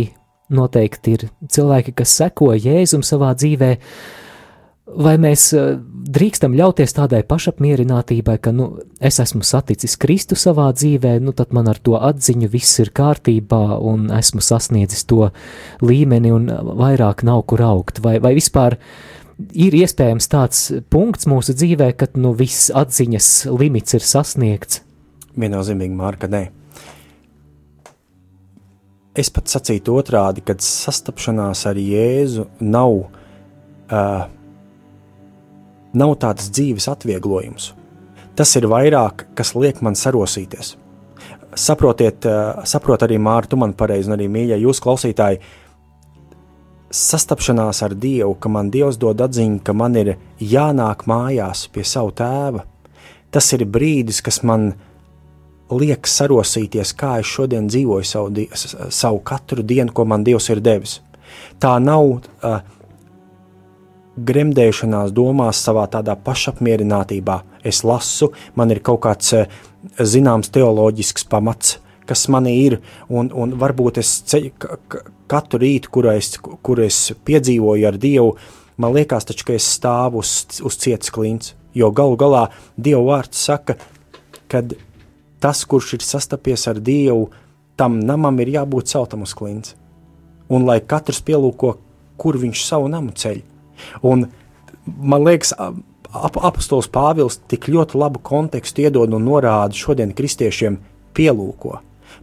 noteikti 0.49 1.13
ir 1.13 1.27
cilvēki, 1.53 1.93
kas 2.01 2.15
seko 2.23 2.55
Jēzum 2.57 3.05
savā 3.05 3.35
dzīvēm 3.37 3.85
Vai 4.87 5.17
mēs 5.19 5.49
eh, 5.51 5.73
drīkstam 6.07 6.53
ļauties 6.55 6.95
tādai 6.95 7.19
pašapmierinātībai, 7.27 8.37
ka 8.39 8.53
nu, 8.55 8.69
es 9.03 9.19
esmu 9.19 9.43
saticis 9.43 9.97
Kristu 9.99 10.37
savā 10.39 10.69
dzīvē, 10.71 11.17
nu 11.19 11.33
tad 11.35 11.51
man 11.55 11.67
ar 11.67 11.81
to 11.83 11.97
atziņu 11.99 12.47
viss 12.53 12.79
ir 12.79 12.93
kārtībā 12.95 13.81
un 13.83 14.07
esmu 14.15 14.39
sasniedzis 14.43 15.03
to 15.09 15.27
līmeni 15.83 16.31
un 16.31 16.47
vairāk 16.79 17.25
nav 17.27 17.43
kur 17.51 17.65
augt? 17.67 17.99
Vai, 18.05 18.15
vai 18.23 18.31
vispār 18.37 18.77
ir 19.51 19.75
iespējams 19.75 20.31
tāds 20.31 20.61
punkts 20.87 21.27
mūsu 21.27 21.57
dzīvē, 21.57 21.91
kad 21.99 22.15
nu 22.15 22.31
viss 22.37 22.71
atziņas 22.71 23.31
limits 23.51 23.97
ir 23.99 24.07
sasniegts? 24.07 24.81
Viennozīmīgi, 25.37 25.93
Mārka, 25.99 26.31
nē. 26.31 26.47
Es 29.17 29.29
pat 29.33 29.51
sacītu 29.51 29.97
otrādi, 29.97 30.45
kad 30.45 30.63
sastapšanās 30.63 31.65
ar 31.67 31.77
Jēzu 31.81 32.47
nav 32.61 32.95
uh, 33.01 34.27
nav 35.93 36.17
tāds 36.21 36.49
dzīves 36.51 36.89
atvieglojums. 36.91 37.71
Tas 38.37 38.55
ir 38.55 38.67
vairāk, 38.69 39.25
kas 39.35 39.55
liek 39.55 39.81
man 39.81 39.95
sarosīties. 39.97 40.75
Saprotiet, 41.57 42.25
eh, 42.25 42.65
saprot 42.65 43.01
arī 43.01 43.17
Mārtu, 43.17 43.49
tu 43.49 43.57
man 43.57 43.73
pareizi, 43.73 44.07
un 44.07 44.17
arī 44.17 44.27
mīļie 44.29 44.61
jūs 44.61 44.81
klausītāji, 44.83 45.39
sastapšanās 46.91 47.81
ar 47.83 47.95
Dievu, 47.95 48.35
ka 48.39 48.49
man 48.49 48.69
Dievs 48.71 48.97
dod 48.97 49.17
atziņu, 49.17 49.63
ka 49.63 49.73
man 49.73 49.95
ir 49.95 50.17
jānāk 50.39 51.05
mājās 51.09 51.67
pie 51.71 51.83
savu 51.83 52.11
tēva. 52.11 52.63
Tas 53.31 53.51
ir 53.53 53.65
brīdis, 53.65 54.21
kas 54.23 54.43
man 54.43 54.73
liek 55.69 56.07
sarosīties, 56.07 56.93
kā 56.95 57.17
es 57.19 57.25
šodien 57.25 57.67
dzīvoju 57.67 58.05
savu, 58.05 58.47
savu 58.89 59.19
katru 59.19 59.63
dienu, 59.63 59.91
ko 59.91 60.05
man 60.05 60.23
Dievs 60.23 60.49
ir 60.49 60.61
devis. 60.63 61.01
Tā 61.59 61.75
nav 61.83 62.05
uh, 62.07 62.61
gremdēšanās 64.17 65.13
domās, 65.15 65.61
savā 65.63 65.85
tādā 65.91 66.17
pašapmierinātībā. 66.19 67.41
Es 67.63 67.83
lasu, 67.85 68.31
man 68.55 68.73
ir 68.73 68.81
kaut 68.85 69.03
kāds 69.05 69.33
eh, 69.37 69.51
zināms 69.99 70.51
teoloģisks 70.53 71.27
pamats, 71.29 71.77
kas 72.07 72.27
manī 72.31 72.55
ir, 72.65 72.79
un, 73.09 73.29
un 73.35 73.55
varbūt 73.59 73.99
es 74.01 74.13
ceļ, 74.31 74.49
katru 75.27 75.61
rītu, 75.61 75.91
kur 75.91 76.09
es, 76.13 76.37
kur 76.39 76.81
es 76.83 76.99
piedzīvoju 77.27 77.87
ar 77.89 77.99
Dievu, 77.99 78.35
man 78.79 78.95
liekas 78.95 79.27
taču, 79.27 79.49
ka 79.49 79.57
es 79.57 79.67
stāvu 79.77 80.23
uz, 80.23 80.61
uz 80.63 80.77
cietas 80.79 81.11
klints, 81.13 81.55
jo 81.75 81.91
galu 81.91 82.17
galā 82.19 82.47
Dieva 82.77 83.03
vārds 83.09 83.43
saka, 83.49 83.75
ka 84.47 84.63
tas, 85.43 85.65
kurš 85.67 85.97
ir 85.97 86.05
sastapies 86.05 86.65
ar 86.71 86.79
Dievu, 86.79 87.27
tam 87.77 87.99
namam 87.99 88.39
ir 88.41 88.55
jābūt 88.55 88.89
celtam 88.93 89.27
uz 89.27 89.35
klints. 89.37 89.75
Un 90.49 90.63
lai 90.65 90.79
katrs 90.79 91.19
pielūko, 91.27 91.75
kur 92.17 92.39
viņš 92.39 92.63
savu 92.63 92.87
namu 92.89 93.11
ceļ. 93.11 93.43
Un 94.05 94.27
man 94.85 95.25
liekas, 95.25 95.53
ap, 95.57 96.39
apostols 96.49 96.89
Pāvils 96.93 97.39
tik 97.49 97.69
ļoti 97.71 97.99
labu 97.99 98.21
kontekstu 98.23 98.85
iedod 98.85 99.13
un 99.13 99.27
norāda 99.27 99.75
šodien 99.75 100.13
kristiešiem 100.17 100.79
pielūko. 101.17 101.77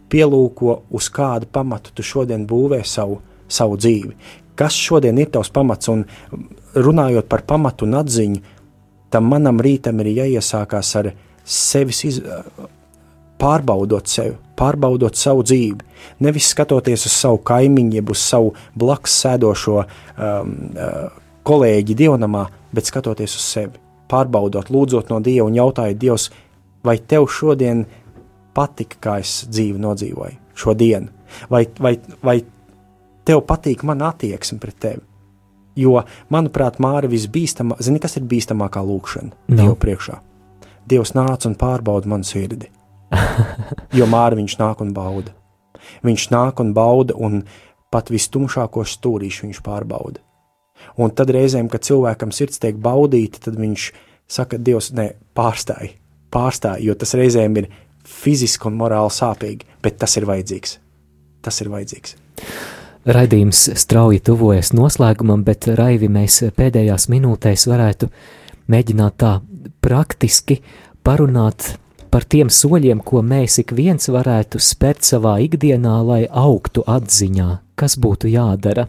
Pielūko, 0.09 0.79
uz 0.95 1.09
kādu 1.13 1.49
pamatu 1.51 1.93
tu 1.95 2.05
šodien 2.05 2.45
būvē 2.49 2.81
savu, 2.85 3.19
savu 3.47 3.77
dzīvi. 3.77 4.15
Kas 4.55 4.75
šodien 4.79 5.17
ir 5.19 5.31
tavs 5.33 5.51
pamats, 5.51 5.89
un 5.91 6.05
runājot 6.75 7.27
par 7.31 7.43
pamatu 7.47 7.87
un 7.87 7.97
atziņu, 7.99 8.41
tam 9.11 9.27
manam 9.31 9.59
rītam 9.63 9.99
ir 10.03 10.13
jāiesākās 10.15 10.93
ar 10.99 11.11
sevis 11.43 12.01
iz, 12.07 12.21
pārbaudot 13.41 14.07
sevi, 14.07 14.35
pārbaudot 14.57 15.17
savu 15.19 15.43
dzīvi. 15.45 15.83
Nevis 16.23 16.49
skatoties 16.53 17.05
uz 17.09 17.15
savu 17.15 17.41
kaimiņu, 17.45 17.97
jeb 17.99 18.11
uz 18.13 18.23
savu 18.23 18.53
blakus 18.75 19.15
sēdošo 19.23 19.81
um, 19.81 20.55
uh, 20.79 21.24
kolēģi 21.45 21.97
dievnamā, 21.97 22.45
bet 22.75 22.89
skatoties 22.89 23.35
uz 23.37 23.45
sevi, 23.45 23.79
pārbaudot, 24.11 24.71
lūdzot 24.73 25.11
no 25.11 25.21
Dieva 25.23 25.47
un 25.47 25.57
jautājot 25.57 26.01
Dievs, 26.01 26.29
vai 26.85 26.97
tev 26.99 27.27
šodien 27.31 27.85
patika, 28.55 28.99
kā 29.01 29.19
es 29.23 29.43
dzīvi 29.49 29.81
nodzīvoju 29.81 30.41
šodien, 30.55 31.09
vai, 31.51 31.65
vai, 31.79 31.97
vai 32.23 32.37
tev 33.27 33.43
patīk 33.47 33.83
mana 33.83 34.13
attieksme 34.13 34.61
pret 34.61 34.79
tevi. 34.79 35.03
Jo, 35.75 35.99
manuprāt, 36.31 36.77
Māra 36.79 37.09
visbīstamā, 37.11 37.75
zini, 37.83 37.99
kas 37.99 38.15
ir 38.15 38.23
bīstamākā 38.31 38.79
lūkšana 38.85 39.33
no. 39.33 39.57
Dievu 39.59 39.75
priekšā. 39.81 40.21
Dievs 40.87 41.11
nāca 41.17 41.49
un 41.49 41.57
pārbauda 41.59 42.07
manu 42.07 42.27
sirdi. 42.27 42.69
jo 43.97 44.07
Māra 44.07 44.39
viņš 44.39 44.55
nāk 44.61 44.83
un 44.85 44.93
bauda. 44.95 45.33
Viņš 46.07 46.29
nāk 46.31 46.61
un 46.63 46.71
bauda, 46.77 47.17
un 47.19 47.43
pat 47.91 48.07
vistumšākos 48.13 48.95
stūrīšus 48.95 49.49
viņš 49.49 49.59
pārbauda. 49.65 50.23
Un 51.01 51.13
tad 51.15 51.31
reizēm, 51.35 51.69
kad 51.71 51.85
cilvēkam 51.87 52.33
sirds 52.35 52.61
tiek 52.61 52.77
baudīta, 52.81 53.41
tad 53.47 53.59
viņš 53.59 53.89
saka, 54.31 54.59
Dievs, 54.61 54.91
nē, 54.95 55.11
pārstāj, 55.37 55.91
pārstāj, 56.33 56.85
jo 56.87 56.95
tas 56.99 57.15
reizēm 57.17 57.59
ir 57.61 57.69
fiziski 58.05 58.69
un 58.69 58.79
morāli 58.79 59.13
sāpīgi, 59.13 59.67
bet 59.83 59.99
tas 60.01 60.15
ir 60.19 60.27
vajadzīgs. 60.29 60.79
Tas 61.45 61.61
ir 61.61 61.69
vajadzīgs. 61.73 62.17
Raidījums 63.05 63.67
strauji 63.77 64.23
tuvojas 64.25 64.71
noslēgumam, 64.73 65.43
bet 65.45 65.67
raivi 65.77 66.09
mēs 66.09 66.39
pēdējās 66.57 67.05
minūtēs 67.13 67.67
varētu 67.69 68.09
mēģināt 68.73 69.17
tā 69.21 69.33
praktiski 69.85 70.57
parunāt 71.05 71.75
par 72.09 72.25
tiem 72.25 72.49
soļiem, 72.49 73.03
ko 73.05 73.21
mēs 73.21 73.59
ik 73.61 73.75
viens 73.77 74.09
varētu 74.09 74.61
spērt 74.63 75.05
savā 75.05 75.35
ikdienā, 75.45 75.99
lai 76.07 76.23
augtu 76.25 76.81
atziņā, 76.87 77.49
kas 77.77 77.97
būtu 78.01 78.31
jādara 78.31 78.87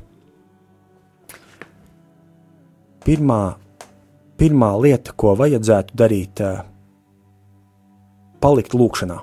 pirmā, 3.06 3.56
pirmā 4.40 4.72
lieta, 4.82 5.14
ko 5.16 5.36
vajadzētu 5.38 5.96
darīt, 5.96 6.42
eh, 6.42 6.64
palikt 8.42 8.74
lūkšanā. 8.74 9.20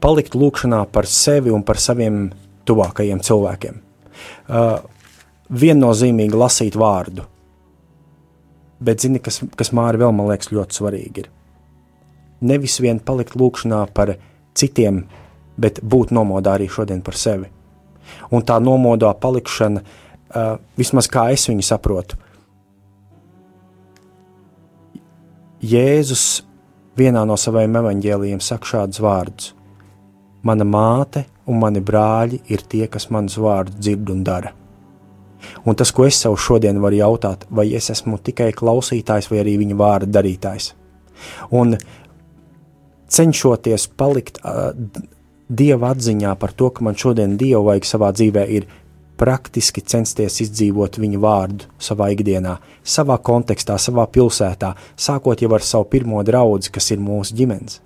Palikt 0.00 0.34
lūkšanā 0.36 0.86
par 0.92 1.06
sevi 1.06 1.50
un 1.50 1.62
par 1.62 1.76
saviem 1.76 2.32
tuvākajiem 2.66 3.20
cilvēkiem. 3.20 3.80
Uh, 4.48 4.78
viennozīmīgi 5.50 6.38
lasīt 6.38 6.76
vārdu. 6.78 7.24
Bet, 8.82 9.00
zini, 9.00 9.18
kas, 9.18 9.40
kas 9.56 9.72
Māri 9.74 9.98
vēl 9.98 10.12
man 10.14 10.28
liekas 10.28 10.52
ļoti 10.52 10.78
svarīgi 10.78 11.24
ir. 11.24 11.30
Nevis 12.42 12.78
vien 12.80 13.00
palikt 13.00 13.34
lūkšanā 13.34 13.80
par 13.94 14.14
citiem, 14.54 15.06
bet 15.56 15.80
būt 15.82 16.12
nomodā 16.14 16.54
arī 16.58 16.68
šodien 16.70 17.02
par 17.02 17.14
sevi. 17.18 17.48
Un 18.30 18.42
tā 18.42 18.58
nomodā 18.62 19.10
palikšana, 19.18 19.82
uh, 19.82 20.56
vismaz 20.76 21.08
kā 21.10 21.30
es 21.32 21.48
viņu 21.48 21.64
saprotu, 21.66 22.20
Jēzus 25.62 26.42
vienā 26.98 27.20
no 27.22 27.36
saviem 27.38 27.76
evaņģēlījiem 27.78 28.40
saka 28.42 28.66
šādus 28.66 28.98
vārdus: 29.02 29.52
Mana 30.42 30.66
māte 30.66 31.22
un 31.46 31.60
mani 31.62 31.78
brāļi 31.78 32.40
ir 32.50 32.64
tie, 32.66 32.88
kas 32.90 33.06
manus 33.14 33.38
vārdus 33.38 33.78
dzird 33.78 34.10
un 34.10 34.24
dara. 34.26 34.50
Un 35.62 35.78
tas, 35.78 35.90
ko 35.94 36.06
es 36.06 36.18
sev 36.18 36.34
šodien 36.38 36.80
varu 36.82 36.98
jautāt, 36.98 37.46
vai 37.50 37.68
es 37.78 37.90
esmu 37.94 38.18
tikai 38.18 38.50
klausītājs 38.58 39.30
vai 39.30 39.38
arī 39.42 39.56
viņa 39.62 39.78
vārda 39.78 40.10
darītājs. 40.18 40.72
Un 41.54 41.76
cenšoties 43.06 43.86
palikt 43.98 44.42
uh, 44.42 44.72
dieva 45.46 45.92
atziņā 45.94 46.34
par 46.42 46.54
to, 46.58 46.70
ka 46.74 46.82
man 46.82 46.98
šodien 46.98 47.38
dievu 47.38 47.68
vajag 47.70 47.86
savā 47.86 48.10
dzīvē, 48.18 48.46
ir 48.50 48.66
praktiski 49.20 49.82
censties 49.84 50.40
izdzīvot 50.44 50.98
viņa 50.98 51.20
vārdu 51.22 51.70
savā 51.82 52.10
ikdienā, 52.14 52.56
savā 52.82 53.18
kontekstā, 53.22 53.78
savā 53.78 54.06
pilsētā, 54.10 54.74
sākot 54.96 55.42
jau 55.42 55.52
ar 55.54 55.64
savu 55.66 55.88
pirmo 55.92 56.22
draugu, 56.26 56.72
kas 56.72 56.90
ir 56.94 57.02
mūsu 57.02 57.36
ģimenes. 57.38 57.80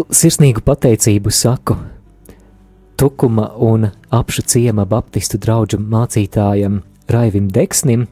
Sirsnīgu 0.00 0.62
pateicību 0.64 1.32
saku 1.34 1.74
Tukuma 3.00 3.50
un 3.56 3.86
apšu 4.12 4.42
ciema 4.44 4.84
baptistu 4.84 5.38
draugu 5.40 5.78
mācītājam 5.80 6.82
Raivim 7.08 7.46
Deksnim. 7.48 8.02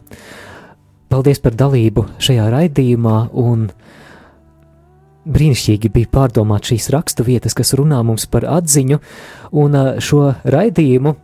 Paldies 1.13 1.43
par 1.45 1.53
dalību 1.61 2.07
šajā 2.25 2.47
raidījumā 2.55 3.19
un 3.37 3.67
brīnišķīgi 5.29 5.91
bija 5.93 6.11
pārdomāt 6.13 6.71
šīs 6.71 6.89
rakstu 6.95 7.27
vietas, 7.27 7.57
kas 7.57 7.75
runā 7.79 8.01
mums 8.07 8.27
par 8.31 8.47
atziņu, 8.49 9.01
un 9.53 9.77
šo 10.05 10.23
raidījumu 10.45 11.15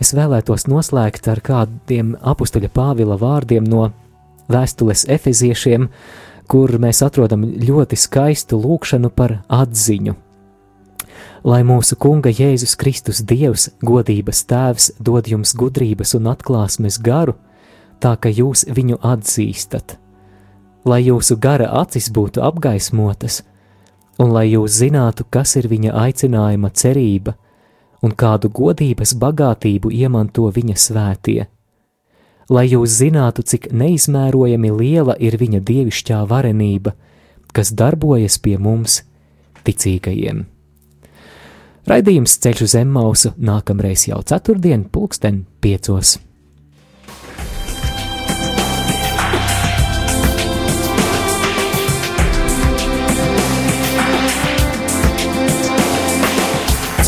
es 0.00 0.14
vēlētos 0.16 0.66
noslēgt 0.70 1.28
ar 1.28 1.42
kādiem 1.44 2.14
apustuļa 2.20 2.72
Pāvila 2.72 3.18
vārdiem 3.20 3.66
no 3.68 3.90
vēstules 4.50 5.06
efeziešiem, 5.12 5.88
kur 6.50 6.74
mēs 6.82 7.04
atrodam 7.06 7.44
ļoti 7.46 7.98
skaistu 8.00 8.58
lūkšanu 8.58 9.12
par 9.14 9.38
atziņu. 9.46 10.16
Lai 11.44 11.62
mūsu 11.64 11.96
Kunga 11.96 12.28
Jēzus 12.28 12.74
Kristus 12.76 13.22
Dievs, 13.24 13.70
godības 13.80 14.42
Tēvs, 14.50 14.90
dod 15.00 15.28
jums 15.30 15.54
gudrības 15.56 16.12
un 16.18 16.28
atklāsmes 16.32 16.98
garu, 17.00 17.36
tā 18.00 18.16
ka 18.20 18.28
jūs 18.28 18.66
viņu 18.68 18.98
atzīstat. 19.00 19.96
Lai 20.84 21.00
jūsu 21.04 21.36
gara 21.40 21.68
acis 21.80 22.10
būtu 22.12 22.42
apgaismotas, 22.44 23.40
un 24.20 24.34
lai 24.34 24.50
jūs 24.52 24.76
zinātu, 24.82 25.24
kas 25.32 25.56
ir 25.56 25.68
viņa 25.70 25.94
aicinājuma 25.96 26.70
cerība 26.76 27.36
un 28.04 28.12
kādu 28.16 28.50
godības 28.52 29.14
bagātību 29.20 29.92
iemanto 29.92 30.48
viņa 30.52 30.76
svētie. 30.76 31.40
Lai 32.50 32.66
jūs 32.66 32.96
zinātu, 32.98 33.44
cik 33.46 33.70
neizmērojami 33.72 34.72
liela 34.74 35.14
ir 35.22 35.36
viņa 35.38 35.60
dievišķā 35.66 36.24
varenība, 36.28 36.96
kas 37.54 37.70
darbojas 37.70 38.40
pie 38.42 38.56
mums, 38.58 39.02
ticīgajiem. 39.64 40.46
Raidījums 41.90 42.36
ceļš 42.42 42.64
uz 42.66 42.74
Zemmausu 42.74 43.32
nākamreiz 43.38 44.08
jau 44.10 44.20
ceturtdien, 44.26 44.84
pulksten 44.92 45.44
piecos. 45.62 46.18